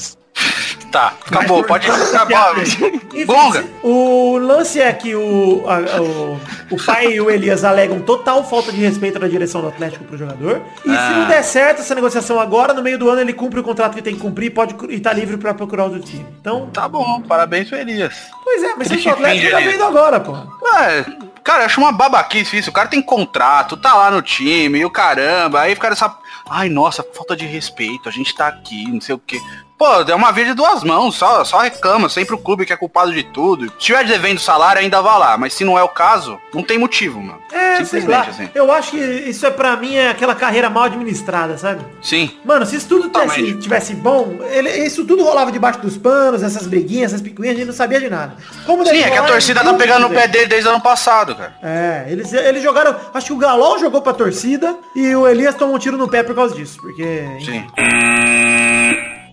Tá, 0.94 1.12
acabou, 1.26 1.64
pode 1.64 1.90
acabar. 1.90 2.54
Gonga! 3.26 3.64
O 3.82 4.38
lance 4.38 4.80
é 4.80 4.92
que 4.92 5.12
o, 5.12 5.64
a- 5.68 6.00
o, 6.00 6.40
o 6.70 6.84
pai 6.86 7.14
e 7.14 7.20
o 7.20 7.28
Elias 7.28 7.64
alegam 7.64 7.98
total 8.00 8.44
falta 8.48 8.70
de 8.70 8.78
respeito 8.80 9.18
da 9.18 9.26
direção 9.26 9.60
do 9.60 9.66
Atlético 9.66 10.04
pro 10.04 10.16
jogador. 10.16 10.62
E 10.84 10.88
se 10.90 10.96
Ah. 10.96 11.10
não 11.18 11.26
der 11.26 11.42
certo 11.42 11.80
essa 11.80 11.96
negociação 11.96 12.38
agora, 12.38 12.72
no 12.72 12.80
meio 12.80 12.96
do 12.96 13.10
ano 13.10 13.20
ele 13.20 13.32
cumpre 13.32 13.58
o 13.58 13.64
contrato 13.64 13.96
que 13.96 14.02
tem 14.02 14.14
que 14.14 14.20
cumprir 14.20 14.46
e, 14.46 14.50
pode, 14.50 14.76
e 14.88 15.00
tá 15.00 15.12
livre 15.12 15.36
pra 15.36 15.52
procurar 15.52 15.82
outro 15.86 15.98
time. 15.98 16.24
Então, 16.40 16.70
Tá 16.72 16.88
bom, 16.88 17.20
parabéns 17.22 17.68
pro 17.68 17.76
Elias. 17.76 18.14
pois 18.44 18.62
é, 18.62 18.74
mas 18.76 18.86
se 18.86 19.08
o 19.08 19.10
Atlético 19.12 19.50
tá 19.50 19.58
vendo 19.58 19.82
agora, 19.82 20.20
pô. 20.20 20.32
É, 20.78 21.04
cara, 21.42 21.62
eu 21.62 21.66
acho 21.66 21.80
uma 21.80 21.90
babaquice 21.90 22.56
isso. 22.58 22.70
O 22.70 22.72
cara 22.72 22.86
tem 22.86 23.02
contrato, 23.02 23.76
tá 23.76 23.94
lá 23.94 24.12
no 24.12 24.22
time, 24.22 24.78
e 24.78 24.84
o 24.84 24.90
caramba. 24.90 25.62
Aí 25.62 25.74
fica 25.74 25.88
essa. 25.88 26.16
Ai, 26.48 26.68
nossa, 26.68 27.04
falta 27.14 27.34
de 27.34 27.46
respeito. 27.46 28.08
A 28.08 28.12
gente 28.12 28.32
tá 28.32 28.46
aqui, 28.46 28.88
não 28.92 29.00
sei 29.00 29.14
o 29.14 29.18
quê. 29.18 29.40
Pô, 29.76 29.86
é 30.08 30.14
uma 30.14 30.30
vez 30.30 30.46
de 30.48 30.54
duas 30.54 30.84
mãos, 30.84 31.16
só, 31.16 31.44
só 31.44 31.58
reclama. 31.58 32.08
Sempre 32.08 32.34
o 32.34 32.38
clube 32.38 32.64
que 32.64 32.72
é 32.72 32.76
culpado 32.76 33.12
de 33.12 33.24
tudo. 33.24 33.66
Se 33.66 33.72
tiver 33.78 34.04
devendo 34.04 34.38
salário, 34.38 34.80
ainda 34.80 35.02
vá 35.02 35.16
lá. 35.18 35.36
Mas 35.36 35.52
se 35.52 35.64
não 35.64 35.76
é 35.76 35.82
o 35.82 35.88
caso, 35.88 36.38
não 36.54 36.62
tem 36.62 36.78
motivo, 36.78 37.20
mano. 37.20 37.40
É, 37.52 37.76
Simplesmente 37.84 38.30
assim. 38.30 38.48
Eu 38.54 38.72
acho 38.72 38.92
que 38.92 38.96
isso 38.98 39.44
é 39.44 39.50
pra 39.50 39.76
mim 39.76 39.96
é 39.96 40.10
aquela 40.10 40.34
carreira 40.34 40.70
mal 40.70 40.84
administrada, 40.84 41.58
sabe? 41.58 41.84
Sim. 42.00 42.30
Mano, 42.44 42.64
se 42.64 42.76
isso 42.76 42.88
tudo 42.88 43.08
tivesse, 43.10 43.54
tivesse 43.58 43.94
bom, 43.94 44.38
ele- 44.50 44.70
isso 44.86 45.04
tudo 45.04 45.24
rolava 45.24 45.50
debaixo 45.50 45.80
dos 45.80 45.96
panos, 45.96 46.42
essas 46.42 46.66
briguinhas, 46.68 47.12
essas 47.12 47.20
picuinhas, 47.20 47.56
a 47.56 47.58
gente 47.58 47.66
não 47.66 47.74
sabia 47.74 48.00
de 48.00 48.08
nada. 48.08 48.36
Como 48.64 48.86
Sim, 48.86 49.00
é 49.02 49.10
que 49.10 49.16
a 49.18 49.22
torcida 49.24 49.62
tá 49.64 49.74
pegando 49.74 50.02
no 50.02 50.08
sei. 50.08 50.16
pé 50.18 50.28
dele 50.28 50.46
desde 50.46 50.68
o 50.68 50.72
ano 50.72 50.80
passado, 50.80 51.34
cara. 51.34 51.56
É, 51.62 52.06
eles, 52.08 52.32
eles 52.32 52.62
jogaram. 52.62 52.94
Acho 53.12 53.26
que 53.26 53.32
o 53.32 53.36
Galol 53.38 53.78
jogou 53.80 54.00
pra 54.00 54.12
torcida 54.12 54.76
e 54.94 55.14
o 55.16 55.26
Elias 55.26 55.56
tomou 55.56 55.74
um 55.74 55.78
tiro 55.78 55.96
no 55.96 56.08
pé 56.08 56.22
por 56.22 56.34
causa 56.34 56.54
disso. 56.54 56.78
Porque. 56.80 57.24
Sim. 57.44 57.66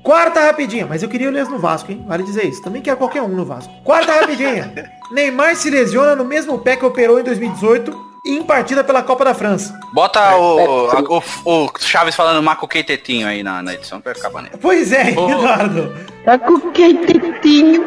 Quarta 0.04 0.42
rapidinha, 0.42 0.88
mas 0.88 1.04
eu 1.04 1.10
queria 1.10 1.28
o 1.28 1.32
Elias 1.32 1.48
no 1.48 1.60
Vasco, 1.60 1.92
hein? 1.92 2.04
Vale 2.08 2.24
dizer 2.24 2.46
isso. 2.46 2.62
Também 2.62 2.82
quero 2.82 2.98
qualquer 2.98 3.22
um 3.22 3.28
no 3.28 3.46
Vasco. 3.46 3.72
Quarta 3.84 4.14
rapidinha. 4.14 4.92
Neymar 5.12 5.56
se 5.56 5.70
lesiona 5.70 6.16
no 6.16 6.26
mesmo 6.26 6.58
pé 6.60 6.76
que 6.76 6.86
operou 6.86 7.20
em 7.20 7.24
2018 7.24 7.92
e 7.92 8.11
em 8.24 8.44
partida 8.44 8.84
pela 8.84 9.02
Copa 9.02 9.26
da 9.26 9.34
França. 9.34 9.78
Bota 9.94 10.36
o, 10.38 10.90
a- 10.92 11.02
o, 11.02 11.24
o 11.66 11.72
Chaves 11.80 12.16
falando 12.16 12.42
Marco 12.44 12.68
Queitetinho 12.68 13.28
aí 13.28 13.42
na, 13.44 13.62
na 13.64 13.74
edição 13.74 14.00
pra 14.00 14.14
ficar 14.14 14.30
maneiro. 14.30 14.58
Pois 14.60 14.92
é, 14.92 15.10
Eduardo. 15.12 15.92
Tá 16.24 16.38
com 16.38 16.60
quentinho. 16.72 17.86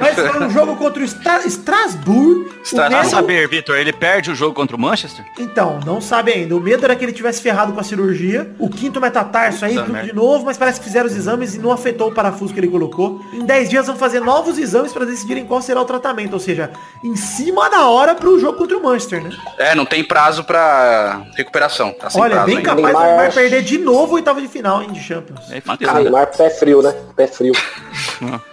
Mas 0.00 0.14
foi 0.14 0.46
um 0.46 0.50
jogo 0.50 0.76
contra 0.76 1.02
o 1.02 1.04
Stra 1.04 1.44
Strasbourg. 1.46 2.48
O 2.60 2.62
Stra- 2.62 2.86
Pra 2.88 2.98
medo- 2.98 3.10
saber, 3.10 3.48
Vitor, 3.48 3.76
ele 3.76 3.92
perde 3.92 4.30
o 4.30 4.34
jogo 4.34 4.54
contra 4.54 4.76
o 4.76 4.78
Manchester? 4.80 5.24
Então, 5.38 5.80
não 5.84 6.00
sabe 6.00 6.32
ainda. 6.32 6.54
O 6.56 6.60
medo 6.60 6.84
era 6.84 6.94
que 6.94 7.04
ele 7.04 7.12
tivesse 7.12 7.42
ferrado 7.42 7.72
com 7.72 7.80
a 7.80 7.82
cirurgia. 7.82 8.50
O 8.58 8.68
quinto 8.70 9.00
metatarso 9.00 9.64
aí, 9.64 9.74
tudo 9.74 9.92
de 10.02 10.14
novo, 10.14 10.44
mas 10.44 10.56
parece 10.56 10.78
que 10.78 10.84
fizeram 10.86 11.06
os 11.06 11.16
exames 11.16 11.54
e 11.54 11.58
não 11.58 11.72
afetou 11.72 12.08
o 12.08 12.12
parafuso 12.14 12.54
que 12.54 12.60
ele 12.60 12.68
colocou. 12.68 13.20
Em 13.32 13.44
10 13.44 13.68
dias 13.68 13.86
vão 13.86 13.96
fazer 13.96 14.20
novos 14.20 14.56
exames 14.58 14.92
para 14.92 15.04
decidirem 15.04 15.44
qual 15.44 15.60
será 15.60 15.80
o 15.80 15.84
tratamento. 15.84 16.34
Ou 16.34 16.40
seja, 16.40 16.70
em 17.02 17.16
cima 17.16 17.68
da 17.68 17.86
hora 17.88 18.14
pro 18.14 18.29
jogo 18.38 18.58
contra 18.58 18.76
o 18.76 18.82
Manchester, 18.82 19.22
né? 19.22 19.30
É, 19.58 19.74
não 19.74 19.84
tem 19.84 20.04
prazo 20.04 20.44
pra 20.44 21.22
recuperação. 21.36 21.92
Tá 21.92 22.10
sem 22.10 22.20
Olha, 22.20 22.32
prazo 22.36 22.46
bem 22.46 22.56
ainda. 22.58 22.68
capaz 22.68 22.82
do 22.94 22.98
Neymar- 22.98 23.16
Neymar 23.16 23.32
perder 23.34 23.62
de 23.62 23.78
novo 23.78 24.12
o 24.12 24.14
oitavo 24.16 24.40
de 24.40 24.48
final, 24.48 24.82
hein, 24.82 24.90
de 24.92 25.00
Champions. 25.02 25.40
Fudeu. 25.44 25.62
Mancada. 25.64 26.00
Neymar, 26.00 26.26
pé 26.36 26.50
frio, 26.50 26.82
né? 26.82 26.94
Pé 27.16 27.26
frio. 27.26 27.52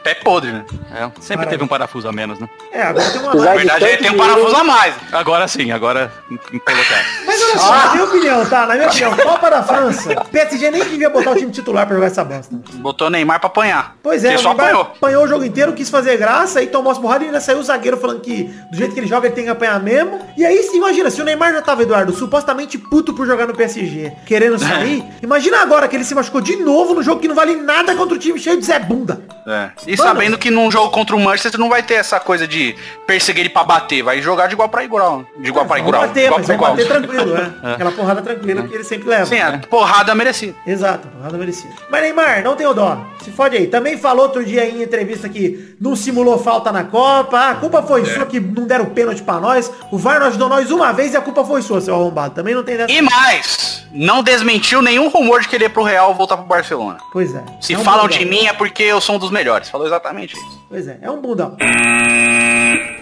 Pé 0.03 0.15
podre, 0.15 0.51
né? 0.51 0.65
É, 0.95 1.09
sempre 1.21 1.45
teve 1.47 1.63
um 1.63 1.67
parafuso 1.67 2.07
a 2.07 2.11
menos, 2.13 2.39
né? 2.39 2.49
É, 2.71 2.81
agora 2.83 3.09
tem 3.11 3.21
uma 3.21 3.35
Na 3.35 3.53
verdade, 3.55 3.97
tem 3.97 4.11
um 4.11 4.17
parafuso 4.17 4.55
a 4.55 4.63
mais. 4.63 4.95
Agora 5.11 5.47
sim, 5.47 5.71
agora 5.71 6.11
colocar. 6.29 7.05
Mas 7.25 7.41
olha 7.43 7.57
só, 7.57 7.71
na 7.75 7.91
minha 7.91 8.03
opinião, 8.05 8.45
tá? 8.45 8.65
Na 8.65 8.75
minha 8.75 8.87
opinião, 8.87 9.15
Copa 9.17 9.49
da 9.49 9.63
França, 9.63 10.15
PSG 10.31 10.71
nem 10.71 10.83
devia 10.85 11.09
botar 11.09 11.31
o 11.31 11.35
time 11.35 11.51
titular 11.51 11.85
pra 11.85 11.95
jogar 11.95 12.07
essa 12.07 12.23
bosta. 12.23 12.55
Botou 12.75 13.07
o 13.07 13.09
Neymar 13.09 13.39
pra 13.39 13.47
apanhar. 13.47 13.95
Pois 14.01 14.23
é, 14.23 14.37
só 14.37 14.49
Neymar 14.49 14.65
apanhou. 14.67 14.81
apanhou 14.83 15.23
o 15.25 15.27
jogo 15.27 15.43
inteiro, 15.43 15.73
quis 15.73 15.89
fazer 15.89 16.15
graça 16.17 16.61
e 16.61 16.67
tomou 16.67 16.91
as 16.91 16.97
porradas 16.97 17.23
e 17.23 17.25
ainda 17.27 17.41
saiu 17.41 17.59
o 17.59 17.63
zagueiro 17.63 17.97
falando 17.97 18.21
que 18.21 18.43
do 18.71 18.77
jeito 18.77 18.93
que 18.93 18.99
ele 19.01 19.07
joga 19.07 19.27
ele 19.27 19.35
tem 19.35 19.43
que 19.43 19.49
apanhar 19.49 19.66
mesmo. 19.80 20.19
E 20.38 20.45
aí, 20.45 20.69
imagina, 20.73 21.10
se 21.10 21.21
o 21.21 21.25
Neymar 21.25 21.53
já 21.53 21.62
tava, 21.62 21.84
Eduardo, 21.84 22.13
supostamente 22.13 22.77
puto 22.77 23.13
por 23.13 23.25
jogar 23.27 23.47
no 23.47 23.53
PSG, 23.56 24.12
querendo 24.25 24.58
sair, 24.60 25.03
imagina 25.21 25.62
agora 25.62 25.88
que 25.88 25.95
ele 25.95 26.03
se 26.03 26.13
machucou 26.15 26.41
de 26.41 26.56
novo 26.58 26.93
no 26.93 27.03
jogo 27.03 27.19
que 27.21 27.27
não 27.27 27.36
vale 27.36 27.56
nada 27.56 27.95
contra 27.95 28.15
o 28.15 28.19
time 28.19 28.39
cheio 28.39 28.58
de 28.58 28.65
Zé 28.65 28.80
Bunda. 28.80 29.21
É. 29.47 29.69
E 29.88 29.95
Mano. 29.95 30.10
sabendo 30.10 30.38
que 30.38 30.51
num 30.51 30.69
jogo 30.69 30.89
contra 30.91 31.15
o 31.15 31.19
Manchester 31.19 31.58
não 31.60 31.69
vai 31.69 31.82
ter 31.82 31.93
essa 31.93 32.19
coisa 32.19 32.45
de 32.45 32.75
perseguir 33.06 33.41
ele 33.41 33.49
pra 33.49 33.63
bater. 33.63 34.03
Vai 34.03 34.21
jogar 34.21 34.47
de 34.47 34.53
igual 34.53 34.67
pra 34.67 34.84
igual. 34.84 35.25
De 35.38 35.47
igual 35.49 35.65
pra 35.65 35.77
Vão 35.77 35.88
igual. 35.88 36.01
bater, 36.08 36.25
igual 36.25 36.39
mas 36.39 36.45
pra 36.45 36.56
igual. 36.56 36.71
bater 36.75 36.88
tranquilo, 36.88 37.36
é. 37.38 37.73
Aquela 37.73 37.91
porrada 37.91 38.21
tranquila 38.21 38.63
que 38.67 38.73
ele 38.73 38.84
sempre 38.84 39.08
leva. 39.08 39.25
Sim, 39.25 39.39
a 39.39 39.58
porrada 39.69 40.13
merecida. 40.13 40.53
Exato, 40.65 41.08
nada 41.21 41.38
merecido. 41.38 41.73
Mas 41.89 42.01
Neymar, 42.01 42.43
não 42.43 42.56
tem 42.58 42.67
o 42.67 42.73
dó. 42.73 42.97
Se 43.23 43.32
fode 43.32 43.56
aí. 43.56 43.67
Também 43.67 43.97
falou 43.97 44.23
outro 44.25 44.43
dia 44.43 44.65
em 44.67 44.84
entrevista 44.84 45.30
que 45.30 45.75
não 45.80 45.95
simulou 45.95 46.38
falta 46.38 46.69
na 46.71 46.84
Copa. 46.84 47.38
Ah, 47.38 47.51
a 47.51 47.56
culpa 47.56 47.82
foi 47.84 48.06
sua 48.06 48.25
que 48.25 48.39
não 48.41 48.65
deram 48.65 48.86
pênalti 48.88 49.21
pra 49.23 49.39
nós. 49.39 49.57
O 49.91 49.98
VAR 49.98 50.22
ajudou 50.24 50.50
nós 50.50 50.72
uma 50.72 50.91
vez 50.91 51.13
e 51.13 51.17
a 51.17 51.22
culpa 51.22 51.43
foi 51.43 51.62
sua, 51.62 51.82
seu 51.82 51.96
arrombado. 51.96 52.36
Também 52.36 52.54
não 52.54 52.63
tem 52.63 52.78
dessa. 52.78 52.91
E 52.91 53.02
mais, 53.02 53.86
não 53.91 54.21
desmentiu 54.23 54.82
nenhum 54.82 55.10
rumor 55.10 55.41
de 55.41 55.47
querer 55.47 55.69
pro 55.69 55.84
Real 55.84 56.13
voltar 56.13 56.38
pro 56.38 56.45
Barcelona. 56.45 56.97
Pois 57.12 57.34
é. 57.34 57.43
Se 57.62 57.73
é 57.73 57.78
um 57.78 57.84
falam 57.84 58.04
bundão. 58.06 58.19
de 58.19 58.26
mim 58.26 58.45
é 58.45 58.54
porque 58.54 58.84
eu 58.84 59.00
sou 59.02 59.15
um 59.15 59.19
dos 59.19 59.32
melhores. 59.32 59.69
Falou 59.69 59.88
exatamente 59.88 60.36
isso. 60.36 60.65
Pois 60.69 60.88
é, 60.88 61.00
é 61.02 61.10
um 61.10 61.21
bundão. 61.21 61.56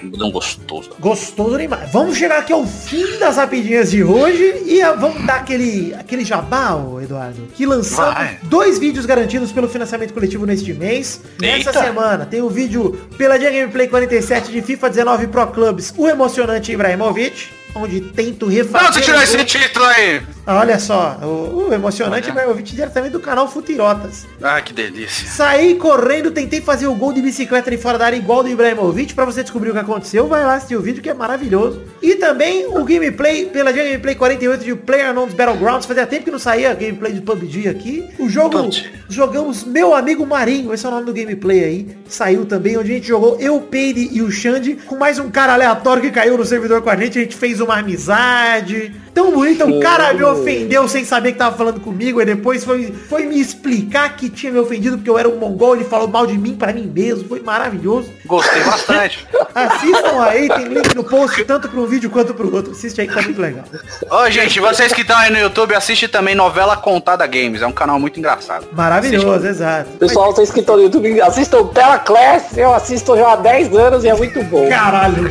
Um 0.03 0.09
budão 0.09 0.31
gostoso. 0.31 0.91
Gostoso 0.99 1.57
Neymar. 1.57 1.89
Vamos 1.91 2.17
chegar 2.17 2.39
aqui 2.39 2.53
ao 2.53 2.65
fim 2.65 3.17
das 3.17 3.37
rapidinhas 3.37 3.91
de 3.91 4.03
hoje 4.03 4.63
e 4.65 4.81
ah, 4.81 4.93
vamos 4.93 5.25
dar 5.25 5.37
aquele, 5.37 5.93
aquele 5.95 6.23
jabá, 6.23 6.75
Eduardo. 7.01 7.47
Que 7.55 7.65
lançamos 7.65 8.13
Vai. 8.13 8.37
dois 8.43 8.77
vídeos 8.77 9.05
garantidos 9.05 9.51
pelo 9.51 9.67
financiamento 9.67 10.13
coletivo 10.13 10.45
neste 10.45 10.73
mês. 10.73 11.21
Nessa 11.39 11.73
semana 11.73 12.25
tem 12.25 12.41
o 12.41 12.49
vídeo 12.49 12.91
pela 13.17 13.37
Dia 13.37 13.49
Gameplay 13.49 13.87
47 13.87 14.51
de 14.51 14.61
FIFA 14.61 14.89
19 14.89 15.27
Pro 15.27 15.47
Clubs, 15.47 15.93
o 15.97 16.07
emocionante 16.07 16.71
Ibrahimovic, 16.71 17.47
onde 17.75 18.01
tento 18.01 18.47
refazer... 18.47 18.83
Não, 18.83 18.93
você 18.93 19.01
tirou 19.01 19.21
esse 19.21 19.43
título 19.45 19.85
aí. 19.85 20.34
Olha 20.47 20.77
só, 20.77 21.17
o, 21.23 21.69
o 21.69 21.73
emocionante 21.73 22.29
vai 22.31 22.45
ouvir 22.45 22.61
diretamente 22.61 23.13
do 23.13 23.19
canal 23.19 23.47
Futirotas. 23.47 24.27
Ah, 24.41 24.61
que 24.61 24.73
delícia. 24.73 25.27
Saí 25.27 25.73
correndo, 25.75 26.29
tentei 26.29 26.61
fazer 26.61 26.85
o 26.85 26.93
gol 26.93 27.11
de 27.11 27.21
bicicleta 27.21 27.71
de 27.71 27.77
fora 27.77 27.97
da 27.97 28.05
área 28.05 28.15
igual 28.15 28.43
do 28.43 28.49
Ibrahimovic. 28.49 29.15
Pra 29.15 29.25
você 29.25 29.41
descobrir 29.41 29.71
o 29.71 29.73
que 29.73 29.79
aconteceu, 29.79 30.27
vai 30.27 30.43
lá 30.43 30.55
assistir 30.55 30.75
o 30.75 30.81
vídeo 30.81 31.01
que 31.01 31.09
é 31.09 31.15
maravilhoso. 31.15 31.81
E 31.99 32.15
também 32.15 32.67
o 32.67 32.83
gameplay, 32.83 33.47
pela 33.47 33.71
Gameplay 33.71 34.13
48 34.13 34.63
de 34.63 34.75
PlayerUnknown's 34.75 35.33
Battlegrounds. 35.33 35.87
Fazia 35.87 36.05
tempo 36.05 36.25
que 36.25 36.31
não 36.31 36.39
saía 36.39 36.73
gameplay 36.75 37.13
de 37.13 37.21
PUBG 37.21 37.67
aqui. 37.67 38.07
O 38.19 38.29
jogo, 38.29 38.61
PUBG. 38.61 38.91
jogamos 39.09 39.63
Meu 39.63 39.95
Amigo 39.95 40.27
Marinho, 40.27 40.71
esse 40.73 40.85
é 40.85 40.89
o 40.89 40.91
nome 40.91 41.05
do 41.05 41.13
gameplay 41.13 41.63
aí. 41.63 41.97
Saiu 42.07 42.45
também, 42.45 42.77
onde 42.77 42.91
a 42.91 42.95
gente 42.95 43.07
jogou 43.07 43.37
eu, 43.39 43.59
Peide 43.61 44.09
e 44.11 44.21
o 44.21 44.31
Xande, 44.31 44.75
com 44.85 44.95
mais 44.95 45.17
um 45.17 45.31
cara 45.31 45.53
aleatório 45.53 46.03
que 46.03 46.11
caiu 46.11 46.37
no 46.37 46.45
servidor 46.45 46.83
com 46.83 46.89
a 46.91 46.95
gente. 46.95 47.17
A 47.17 47.21
gente 47.23 47.35
fez 47.35 47.59
uma 47.59 47.79
amizade. 47.79 48.93
Tão 49.15 49.31
bonita, 49.31 49.65
o 49.65 49.79
cara 49.79 50.13
me 50.13 50.23
ofendeu 50.25 50.89
sem 50.89 51.05
saber 51.05 51.31
que 51.31 51.37
tava 51.37 51.55
falando 51.55 51.79
comigo. 51.79 52.21
E 52.21 52.25
depois 52.25 52.65
foi, 52.65 52.93
foi 53.07 53.23
me 53.23 53.39
explicar 53.39 54.13
que 54.17 54.29
tinha 54.29 54.51
me 54.51 54.59
ofendido 54.59 54.97
porque 54.97 55.09
eu 55.09 55.17
era 55.17 55.29
um 55.29 55.37
mongol. 55.37 55.73
Ele 55.73 55.85
falou 55.85 56.05
mal 56.05 56.27
de 56.27 56.37
mim 56.37 56.53
pra 56.53 56.73
mim 56.73 56.91
mesmo. 56.93 57.25
Foi 57.29 57.39
maravilhoso. 57.39 58.11
Gostei 58.25 58.61
bastante. 58.65 59.25
Assistam 59.55 60.21
aí, 60.21 60.49
tem 60.49 60.65
link 60.65 60.93
no 60.93 61.05
post, 61.05 61.45
tanto 61.45 61.69
para 61.69 61.79
um 61.79 61.85
vídeo 61.85 62.09
quanto 62.09 62.33
pro 62.33 62.53
outro. 62.53 62.73
Assiste 62.73 62.99
aí 62.99 63.07
que 63.07 63.13
tá 63.13 63.21
muito 63.21 63.39
legal. 63.39 63.63
Ô, 64.11 64.29
gente, 64.29 64.59
vocês 64.59 64.91
que 64.91 64.99
estão 64.99 65.17
aí 65.17 65.31
no 65.31 65.39
YouTube, 65.39 65.73
assiste 65.73 66.09
também 66.09 66.35
Novela 66.35 66.75
Contada 66.75 67.25
Games. 67.25 67.61
É 67.61 67.67
um 67.67 67.71
canal 67.71 67.97
muito 67.97 68.19
engraçado. 68.19 68.67
Maravilhoso, 68.73 69.47
exato. 69.47 69.91
Pessoal, 69.91 70.35
vocês 70.35 70.51
que 70.51 70.59
estão 70.59 70.75
no 70.75 70.83
YouTube, 70.83 71.21
assistam 71.21 71.65
Tela 71.67 71.99
Class, 71.99 72.57
eu 72.57 72.73
assisto 72.73 73.15
já 73.15 73.31
há 73.31 73.35
10 73.37 73.73
anos 73.77 74.03
e 74.03 74.09
é 74.09 74.13
muito 74.13 74.43
bom. 74.43 74.67
Caralho, 74.67 75.29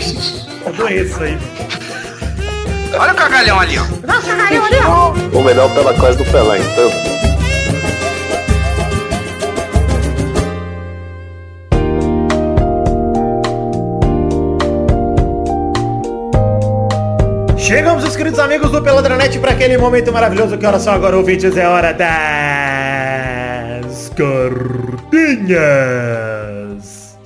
eu 0.64 0.72
doenço 0.72 1.22
aí. 1.22 1.38
Olha 2.98 3.12
o 3.12 3.16
cagalhão 3.16 3.58
ali, 3.58 3.76
ó. 3.78 3.84
O 5.32 5.42
melhor 5.42 5.68
Tela 5.74 5.94
Class 5.94 6.16
do 6.16 6.24
Pelé, 6.26 6.58
então. 6.58 6.90
Chegamos, 17.58 18.04
os 18.04 18.14
queridos 18.14 18.38
amigos 18.38 18.70
do 18.70 18.82
Peladranet, 18.82 19.38
para 19.38 19.52
aquele 19.52 19.78
momento 19.78 20.12
maravilhoso. 20.12 20.58
Que 20.58 20.66
hora 20.66 20.78
são 20.78 20.92
agora, 20.92 21.16
ouvintes? 21.16 21.56
É 21.56 21.66
hora 21.66 21.92
das 21.92 22.04
cartinhas. 24.10 25.54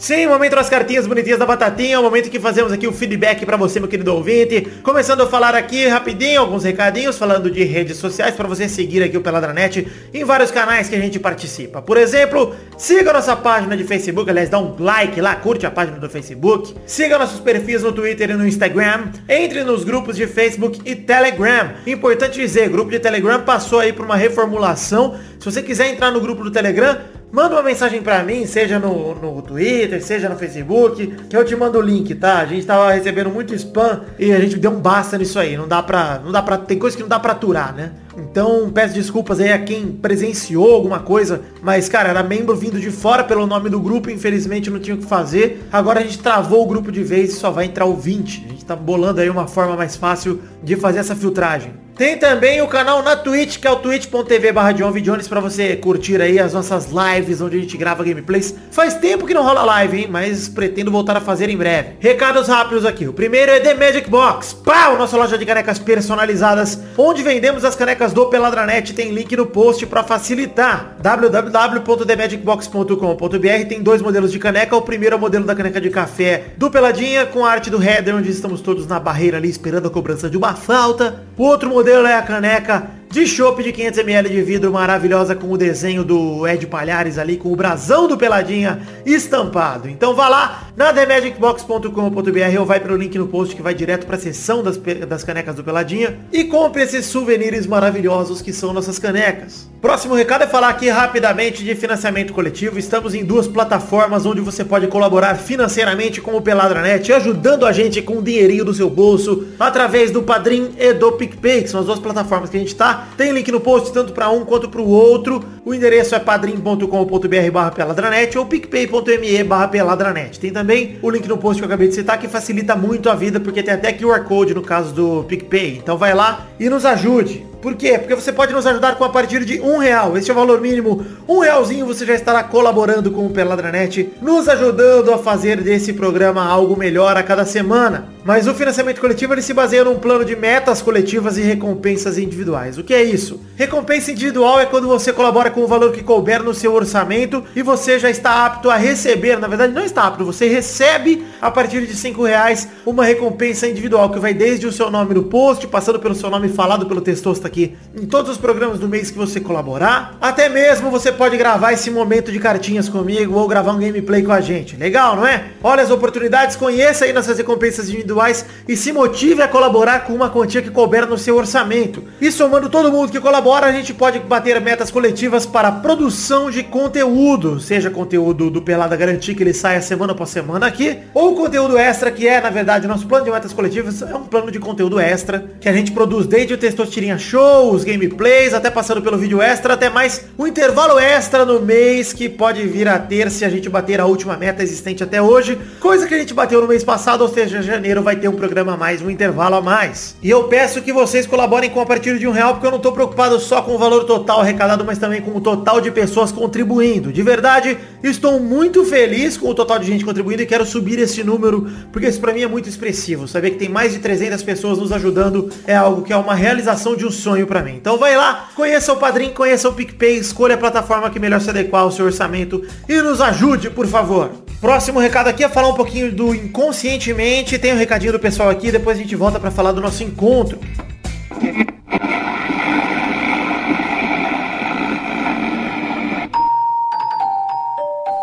Sim, 0.08 0.26
momento 0.26 0.56
das 0.56 0.70
cartinhas 0.70 1.06
bonitinhas 1.06 1.38
da 1.38 1.44
batatinha, 1.44 2.00
o 2.00 2.02
momento 2.02 2.30
que 2.30 2.40
fazemos 2.40 2.72
aqui 2.72 2.86
o 2.86 2.92
feedback 2.94 3.44
para 3.44 3.58
você, 3.58 3.78
meu 3.78 3.90
querido 3.90 4.14
ouvinte. 4.14 4.66
Começando 4.82 5.20
a 5.20 5.26
falar 5.26 5.54
aqui 5.54 5.86
rapidinho, 5.86 6.40
alguns 6.40 6.64
recadinhos, 6.64 7.18
falando 7.18 7.50
de 7.50 7.62
redes 7.62 7.98
sociais, 7.98 8.34
para 8.34 8.48
você 8.48 8.70
seguir 8.70 9.02
aqui 9.02 9.18
o 9.18 9.20
Peladranet 9.20 9.86
em 10.14 10.24
vários 10.24 10.50
canais 10.50 10.88
que 10.88 10.94
a 10.94 10.98
gente 10.98 11.20
participa. 11.20 11.82
Por 11.82 11.98
exemplo, 11.98 12.54
siga 12.78 13.12
nossa 13.12 13.36
página 13.36 13.76
de 13.76 13.84
Facebook, 13.84 14.30
aliás, 14.30 14.48
dá 14.48 14.58
um 14.58 14.74
like 14.78 15.20
lá, 15.20 15.36
curte 15.36 15.66
a 15.66 15.70
página 15.70 15.98
do 15.98 16.08
Facebook. 16.08 16.74
Siga 16.86 17.18
nossos 17.18 17.40
perfis 17.40 17.82
no 17.82 17.92
Twitter 17.92 18.30
e 18.30 18.32
no 18.32 18.48
Instagram. 18.48 19.08
Entre 19.28 19.62
nos 19.62 19.84
grupos 19.84 20.16
de 20.16 20.26
Facebook 20.26 20.80
e 20.86 20.96
Telegram. 20.96 21.72
Importante 21.86 22.40
dizer, 22.40 22.70
grupo 22.70 22.90
de 22.90 22.98
Telegram 22.98 23.42
passou 23.42 23.78
aí 23.78 23.92
por 23.92 24.06
uma 24.06 24.16
reformulação. 24.16 25.18
Se 25.38 25.44
você 25.44 25.62
quiser 25.62 25.88
entrar 25.88 26.10
no 26.10 26.20
grupo 26.20 26.42
do 26.42 26.50
Telegram, 26.50 26.98
Manda 27.30 27.56
uma 27.56 27.62
mensagem 27.62 28.00
pra 28.00 28.22
mim, 28.22 28.46
seja 28.46 28.78
no, 28.78 29.14
no 29.14 29.42
Twitter, 29.42 30.02
seja 30.02 30.30
no 30.30 30.36
Facebook, 30.36 31.14
que 31.28 31.36
eu 31.36 31.44
te 31.44 31.54
mando 31.54 31.78
o 31.78 31.82
link, 31.82 32.14
tá? 32.14 32.38
A 32.38 32.46
gente 32.46 32.64
tava 32.64 32.90
recebendo 32.90 33.28
muito 33.28 33.54
spam 33.54 34.00
e 34.18 34.32
a 34.32 34.40
gente 34.40 34.56
deu 34.56 34.70
um 34.70 34.80
basta 34.80 35.18
nisso 35.18 35.38
aí. 35.38 35.54
Não 35.54 35.68
dá 35.68 35.82
pra. 35.82 36.22
Não 36.24 36.32
dá 36.32 36.42
pra. 36.42 36.56
Tem 36.56 36.78
coisa 36.78 36.96
que 36.96 37.02
não 37.02 37.08
dá 37.08 37.20
pra 37.20 37.32
aturar, 37.32 37.74
né? 37.74 37.92
Então 38.16 38.70
peço 38.70 38.94
desculpas 38.94 39.40
aí 39.40 39.52
a 39.52 39.58
quem 39.58 39.88
presenciou 39.88 40.72
alguma 40.72 41.00
coisa. 41.00 41.42
Mas, 41.62 41.86
cara, 41.86 42.08
era 42.08 42.22
membro 42.22 42.56
vindo 42.56 42.80
de 42.80 42.90
fora 42.90 43.22
pelo 43.22 43.46
nome 43.46 43.68
do 43.68 43.78
grupo, 43.78 44.10
infelizmente 44.10 44.70
não 44.70 44.80
tinha 44.80 44.96
o 44.96 44.98
que 44.98 45.06
fazer. 45.06 45.62
Agora 45.70 46.00
a 46.00 46.02
gente 46.02 46.18
travou 46.18 46.62
o 46.62 46.66
grupo 46.66 46.90
de 46.90 47.02
vez 47.02 47.34
e 47.34 47.36
só 47.36 47.50
vai 47.50 47.66
entrar 47.66 47.84
o 47.84 47.94
20. 47.94 48.46
A 48.46 48.48
gente 48.48 48.64
tá 48.64 48.74
bolando 48.74 49.20
aí 49.20 49.28
uma 49.28 49.46
forma 49.46 49.76
mais 49.76 49.96
fácil 49.96 50.40
de 50.62 50.76
fazer 50.76 51.00
essa 51.00 51.14
filtragem. 51.14 51.74
Tem 51.98 52.16
também 52.16 52.62
o 52.62 52.68
canal 52.68 53.02
na 53.02 53.16
Twitch, 53.16 53.58
que 53.58 53.66
é 53.66 53.72
o 53.72 53.74
twitch.tv 53.74 54.52
barra. 54.52 54.70
Jones, 54.70 55.26
pra 55.26 55.40
você 55.40 55.74
curtir 55.74 56.22
aí 56.22 56.38
as 56.38 56.52
nossas 56.52 56.90
lives, 56.92 57.40
onde 57.40 57.58
a 57.58 57.60
gente 57.60 57.76
grava 57.76 58.04
gameplays. 58.04 58.54
Faz 58.70 58.94
tempo 58.94 59.26
que 59.26 59.34
não 59.34 59.42
rola 59.42 59.64
live, 59.64 59.98
hein? 59.98 60.06
Mas 60.08 60.48
pretendo 60.48 60.92
voltar 60.92 61.16
a 61.16 61.20
fazer 61.20 61.50
em 61.50 61.56
breve. 61.56 61.96
Recados 61.98 62.46
rápidos 62.46 62.86
aqui. 62.86 63.08
O 63.08 63.12
primeiro 63.12 63.50
é 63.50 63.58
The 63.58 63.74
Magic 63.74 64.08
Box. 64.08 64.54
Pau! 64.54 64.96
Nossa 64.96 65.16
loja 65.16 65.36
de 65.36 65.44
canecas 65.44 65.80
personalizadas, 65.80 66.78
onde 66.96 67.24
vendemos 67.24 67.64
as 67.64 67.74
canecas 67.74 68.12
do 68.12 68.26
Peladranet. 68.26 68.94
Tem 68.94 69.10
link 69.10 69.36
no 69.36 69.46
post 69.46 69.84
pra 69.86 70.04
facilitar. 70.04 70.94
www.themagicbox.com.br 71.00 73.68
Tem 73.68 73.82
dois 73.82 74.00
modelos 74.00 74.30
de 74.30 74.38
caneca. 74.38 74.76
O 74.76 74.82
primeiro 74.82 75.16
é 75.16 75.18
o 75.18 75.20
modelo 75.20 75.44
da 75.44 75.56
caneca 75.56 75.80
de 75.80 75.90
café 75.90 76.52
do 76.56 76.70
Peladinha, 76.70 77.26
com 77.26 77.44
a 77.44 77.50
arte 77.50 77.70
do 77.70 77.82
header, 77.82 78.14
onde 78.14 78.30
estamos 78.30 78.60
todos 78.60 78.86
na 78.86 79.00
barreira 79.00 79.38
ali, 79.38 79.50
esperando 79.50 79.88
a 79.88 79.90
cobrança 79.90 80.30
de 80.30 80.36
uma 80.36 80.54
falta. 80.54 81.24
O 81.36 81.42
outro 81.42 81.68
modelo 81.68 81.87
é 81.90 82.16
a 82.16 82.22
caneca 82.22 82.97
de 83.10 83.26
chopp 83.26 83.62
de 83.62 83.72
500ml 83.72 84.28
de 84.28 84.42
vidro 84.42 84.72
maravilhosa 84.72 85.34
com 85.34 85.50
o 85.50 85.56
desenho 85.56 86.04
do 86.04 86.46
Ed 86.46 86.66
Palhares 86.66 87.18
ali, 87.18 87.36
com 87.36 87.50
o 87.50 87.56
brasão 87.56 88.06
do 88.06 88.18
Peladinha 88.18 88.82
estampado. 89.06 89.88
Então 89.88 90.14
vá 90.14 90.28
lá 90.28 90.68
na 90.76 90.92
themagicbox.com.br 90.92 92.58
ou 92.58 92.66
vai 92.66 92.80
pelo 92.80 92.96
link 92.96 93.16
no 93.16 93.26
post 93.26 93.56
que 93.56 93.62
vai 93.62 93.74
direto 93.74 94.06
para 94.06 94.16
a 94.16 94.18
seção 94.20 94.62
das, 94.62 94.76
das 94.76 95.24
canecas 95.24 95.56
do 95.56 95.64
Peladinha 95.64 96.18
e 96.30 96.44
compre 96.44 96.82
esses 96.82 97.06
souvenirs 97.06 97.66
maravilhosos 97.66 98.42
que 98.42 98.52
são 98.52 98.72
nossas 98.72 98.98
canecas. 98.98 99.68
Próximo 99.80 100.14
recado 100.14 100.42
é 100.42 100.46
falar 100.46 100.68
aqui 100.68 100.88
rapidamente 100.90 101.64
de 101.64 101.74
financiamento 101.74 102.32
coletivo. 102.32 102.78
Estamos 102.78 103.14
em 103.14 103.24
duas 103.24 103.46
plataformas 103.46 104.26
onde 104.26 104.40
você 104.40 104.64
pode 104.64 104.86
colaborar 104.88 105.36
financeiramente 105.36 106.20
com 106.20 106.36
o 106.36 106.42
Peladranet, 106.42 107.12
ajudando 107.12 107.64
a 107.64 107.72
gente 107.72 108.02
com 108.02 108.18
o 108.18 108.22
dinheirinho 108.22 108.64
do 108.64 108.74
seu 108.74 108.90
bolso 108.90 109.46
através 109.58 110.10
do 110.10 110.22
Padrim 110.22 110.70
e 110.76 110.92
do 110.92 111.12
PicPay, 111.12 111.62
que 111.62 111.68
são 111.68 111.80
as 111.80 111.86
duas 111.86 111.98
plataformas 112.00 112.50
que 112.50 112.56
a 112.56 112.60
gente 112.60 112.68
Tem 113.16 113.32
link 113.32 113.50
no 113.52 113.60
post 113.60 113.92
tanto 113.92 114.12
para 114.12 114.30
um 114.30 114.44
quanto 114.44 114.68
para 114.68 114.80
o 114.80 114.88
outro. 114.88 115.44
O 115.64 115.74
endereço 115.74 116.14
é 116.14 116.18
padrim.com.br 116.18 117.50
barra 117.52 117.70
peladranet 117.70 118.36
ou 118.38 118.46
picpay.me 118.46 119.44
barra 119.44 119.68
peladranet. 119.68 120.38
Tem 120.40 120.50
também 120.50 120.98
o 121.02 121.10
link 121.10 121.26
no 121.28 121.38
post 121.38 121.60
que 121.60 121.64
eu 121.64 121.68
acabei 121.68 121.88
de 121.88 121.94
citar 121.94 122.18
que 122.18 122.28
facilita 122.28 122.74
muito 122.74 123.10
a 123.10 123.14
vida 123.14 123.38
porque 123.40 123.62
tem 123.62 123.74
até 123.74 123.92
QR 123.92 124.24
Code 124.24 124.54
no 124.54 124.62
caso 124.62 124.94
do 124.94 125.24
PicPay. 125.24 125.78
Então 125.82 125.96
vai 125.96 126.14
lá 126.14 126.46
e 126.58 126.68
nos 126.68 126.84
ajude. 126.84 127.46
Por 127.60 127.74
quê? 127.74 127.98
Porque 127.98 128.14
você 128.14 128.32
pode 128.32 128.52
nos 128.52 128.66
ajudar 128.66 128.96
com 128.96 129.04
a 129.04 129.08
partir 129.08 129.44
de 129.44 129.60
um 129.60 129.78
real. 129.78 130.16
Esse 130.16 130.30
é 130.30 130.32
o 130.32 130.36
valor 130.36 130.60
mínimo. 130.60 131.04
Um 131.28 131.40
realzinho 131.40 131.86
você 131.86 132.06
já 132.06 132.14
estará 132.14 132.42
colaborando 132.44 133.10
com 133.10 133.26
o 133.26 133.30
Peladranet, 133.30 134.10
nos 134.22 134.48
ajudando 134.48 135.12
a 135.12 135.18
fazer 135.18 135.60
desse 135.60 135.92
programa 135.92 136.44
algo 136.44 136.76
melhor 136.76 137.16
a 137.16 137.22
cada 137.22 137.44
semana. 137.44 138.08
Mas 138.24 138.46
o 138.46 138.54
financiamento 138.54 139.00
coletivo 139.00 139.32
ele 139.32 139.42
se 139.42 139.54
baseia 139.54 139.84
num 139.84 139.98
plano 139.98 140.24
de 140.24 140.36
metas 140.36 140.82
coletivas 140.82 141.38
e 141.38 141.40
recompensas 141.40 142.18
individuais. 142.18 142.78
O 142.78 142.84
que 142.84 142.94
é 142.94 143.02
isso? 143.02 143.40
Recompensa 143.56 144.12
individual 144.12 144.60
é 144.60 144.66
quando 144.66 144.86
você 144.86 145.12
colabora 145.12 145.50
com 145.50 145.62
o 145.62 145.66
valor 145.66 145.92
que 145.92 146.02
couber 146.02 146.42
no 146.42 146.52
seu 146.52 146.74
orçamento 146.74 147.42
e 147.56 147.62
você 147.62 147.98
já 147.98 148.10
está 148.10 148.44
apto 148.44 148.70
a 148.70 148.76
receber, 148.76 149.38
na 149.38 149.48
verdade 149.48 149.72
não 149.72 149.82
está 149.82 150.04
apto, 150.04 150.24
você 150.24 150.46
recebe 150.46 151.24
a 151.40 151.50
partir 151.50 151.86
de 151.86 151.96
5 151.96 152.22
reais 152.22 152.68
uma 152.84 153.04
recompensa 153.04 153.66
individual 153.66 154.10
que 154.10 154.18
vai 154.18 154.34
desde 154.34 154.66
o 154.66 154.72
seu 154.72 154.90
nome 154.90 155.14
no 155.14 155.24
post, 155.24 155.66
passando 155.66 155.98
pelo 155.98 156.14
seu 156.14 156.28
nome 156.28 156.48
falado 156.48 156.86
pelo 156.86 157.00
Testosta 157.00 157.47
aqui 157.48 157.76
em 157.96 158.06
todos 158.06 158.30
os 158.30 158.38
programas 158.38 158.78
do 158.78 158.88
mês 158.88 159.10
que 159.10 159.18
você 159.18 159.40
colaborar. 159.40 160.16
Até 160.20 160.48
mesmo 160.48 160.90
você 160.90 161.10
pode 161.10 161.36
gravar 161.36 161.72
esse 161.72 161.90
momento 161.90 162.30
de 162.30 162.38
cartinhas 162.38 162.88
comigo 162.88 163.34
ou 163.34 163.48
gravar 163.48 163.72
um 163.72 163.78
gameplay 163.78 164.22
com 164.22 164.32
a 164.32 164.40
gente. 164.40 164.76
Legal, 164.76 165.16
não 165.16 165.26
é? 165.26 165.46
Olha 165.62 165.82
as 165.82 165.90
oportunidades, 165.90 166.54
conheça 166.54 167.04
aí 167.04 167.12
nossas 167.12 167.38
recompensas 167.38 167.88
individuais 167.88 168.46
e 168.68 168.76
se 168.76 168.92
motive 168.92 169.42
a 169.42 169.48
colaborar 169.48 170.04
com 170.04 170.12
uma 170.12 170.30
quantia 170.30 170.62
que 170.62 170.70
couber 170.70 171.06
no 171.06 171.18
seu 171.18 171.36
orçamento. 171.36 172.04
E 172.20 172.30
somando 172.30 172.68
todo 172.68 172.92
mundo 172.92 173.10
que 173.10 173.20
colabora, 173.20 173.66
a 173.66 173.72
gente 173.72 173.92
pode 173.94 174.18
bater 174.20 174.60
metas 174.60 174.90
coletivas 174.90 175.46
para 175.46 175.72
produção 175.72 176.50
de 176.50 176.62
conteúdo, 176.62 177.58
seja 177.58 177.90
conteúdo 177.90 178.50
do 178.50 178.62
Pelada 178.62 178.96
Garantir 178.96 179.34
que 179.34 179.42
ele 179.42 179.54
saia 179.54 179.80
semana 179.80 180.12
após 180.12 180.30
semana 180.30 180.66
aqui, 180.66 180.98
ou 181.14 181.34
conteúdo 181.34 181.78
extra 181.78 182.10
que 182.10 182.26
é, 182.28 182.40
na 182.40 182.50
verdade, 182.50 182.86
nosso 182.86 183.06
plano 183.06 183.24
de 183.24 183.30
metas 183.30 183.52
coletivas 183.52 184.02
é 184.02 184.14
um 184.14 184.24
plano 184.24 184.50
de 184.50 184.58
conteúdo 184.58 185.00
extra 185.00 185.44
que 185.60 185.68
a 185.68 185.72
gente 185.72 185.92
produz 185.92 186.26
desde 186.26 186.54
o 186.54 186.58
Testostirinha 186.58 187.18
Show, 187.18 187.37
os 187.38 187.84
gameplays, 187.84 188.52
até 188.52 188.70
passando 188.70 189.00
pelo 189.00 189.16
vídeo 189.16 189.40
extra, 189.40 189.74
até 189.74 189.88
mais 189.88 190.24
o 190.36 190.46
intervalo 190.46 190.98
extra 190.98 191.44
no 191.44 191.60
mês 191.60 192.12
que 192.12 192.28
pode 192.28 192.62
vir 192.66 192.88
a 192.88 192.98
ter 192.98 193.30
se 193.30 193.44
a 193.44 193.48
gente 193.48 193.68
bater 193.68 194.00
a 194.00 194.06
última 194.06 194.36
meta 194.36 194.62
existente 194.62 195.02
até 195.02 195.22
hoje, 195.22 195.58
coisa 195.80 196.06
que 196.06 196.14
a 196.14 196.18
gente 196.18 196.34
bateu 196.34 196.60
no 196.60 196.68
mês 196.68 196.82
passado, 196.82 197.22
ou 197.22 197.28
seja, 197.28 197.62
janeiro 197.62 198.02
vai 198.02 198.16
ter 198.16 198.28
um 198.28 198.34
programa 198.34 198.74
a 198.74 198.76
mais, 198.76 199.00
um 199.00 199.08
intervalo 199.08 199.56
a 199.56 199.60
mais. 199.60 200.16
E 200.22 200.28
eu 200.28 200.44
peço 200.44 200.82
que 200.82 200.92
vocês 200.92 201.26
colaborem 201.26 201.70
com 201.70 201.80
a 201.80 201.86
partir 201.86 202.18
de 202.18 202.26
um 202.26 202.32
real, 202.32 202.54
porque 202.54 202.66
eu 202.66 202.70
não 202.70 202.78
tô 202.78 202.92
preocupado 202.92 203.38
só 203.38 203.62
com 203.62 203.74
o 203.74 203.78
valor 203.78 204.04
total 204.04 204.40
arrecadado, 204.40 204.84
mas 204.84 204.98
também 204.98 205.20
com 205.20 205.36
o 205.36 205.40
total 205.40 205.80
de 205.80 205.90
pessoas 205.90 206.32
contribuindo. 206.32 207.12
De 207.12 207.22
verdade, 207.22 207.78
estou 208.02 208.40
muito 208.40 208.84
feliz 208.84 209.36
com 209.36 209.48
o 209.48 209.54
total 209.54 209.78
de 209.78 209.86
gente 209.86 210.04
contribuindo 210.04 210.42
e 210.42 210.46
quero 210.46 210.66
subir 210.66 210.98
esse 210.98 211.22
número, 211.22 211.68
porque 211.92 212.08
isso 212.08 212.20
pra 212.20 212.32
mim 212.32 212.42
é 212.42 212.48
muito 212.48 212.68
expressivo. 212.68 213.28
Saber 213.28 213.50
que 213.50 213.56
tem 213.58 213.68
mais 213.68 213.92
de 213.92 214.00
300 214.00 214.42
pessoas 214.42 214.78
nos 214.78 214.92
ajudando 214.92 215.50
é 215.66 215.76
algo 215.76 216.02
que 216.02 216.12
é 216.12 216.16
uma 216.16 216.34
realização 216.34 216.96
de 216.96 217.06
um 217.06 217.10
sonho 217.10 217.27
pra 217.46 217.62
mim. 217.62 217.74
Então 217.76 217.98
vai 217.98 218.16
lá, 218.16 218.48
conheça 218.54 218.92
o 218.92 218.96
Padrim, 218.96 219.30
conheça 219.30 219.68
o 219.68 219.72
PicPay, 219.72 220.16
escolha 220.16 220.54
a 220.54 220.58
plataforma 220.58 221.10
que 221.10 221.18
melhor 221.18 221.40
se 221.40 221.50
adequar 221.50 221.82
ao 221.82 221.90
seu 221.90 222.06
orçamento 222.06 222.64
e 222.88 223.00
nos 223.02 223.20
ajude, 223.20 223.70
por 223.70 223.86
favor. 223.86 224.30
Próximo 224.60 224.98
recado 224.98 225.28
aqui 225.28 225.44
é 225.44 225.48
falar 225.48 225.68
um 225.68 225.74
pouquinho 225.74 226.10
do 226.10 226.34
inconscientemente. 226.34 227.58
Tem 227.58 227.72
um 227.72 227.78
recadinho 227.78 228.12
do 228.12 228.18
pessoal 228.18 228.50
aqui, 228.50 228.72
depois 228.72 228.98
a 228.98 229.00
gente 229.00 229.14
volta 229.14 229.38
pra 229.38 229.50
falar 229.50 229.72
do 229.72 229.80
nosso 229.80 230.02
encontro. 230.02 230.58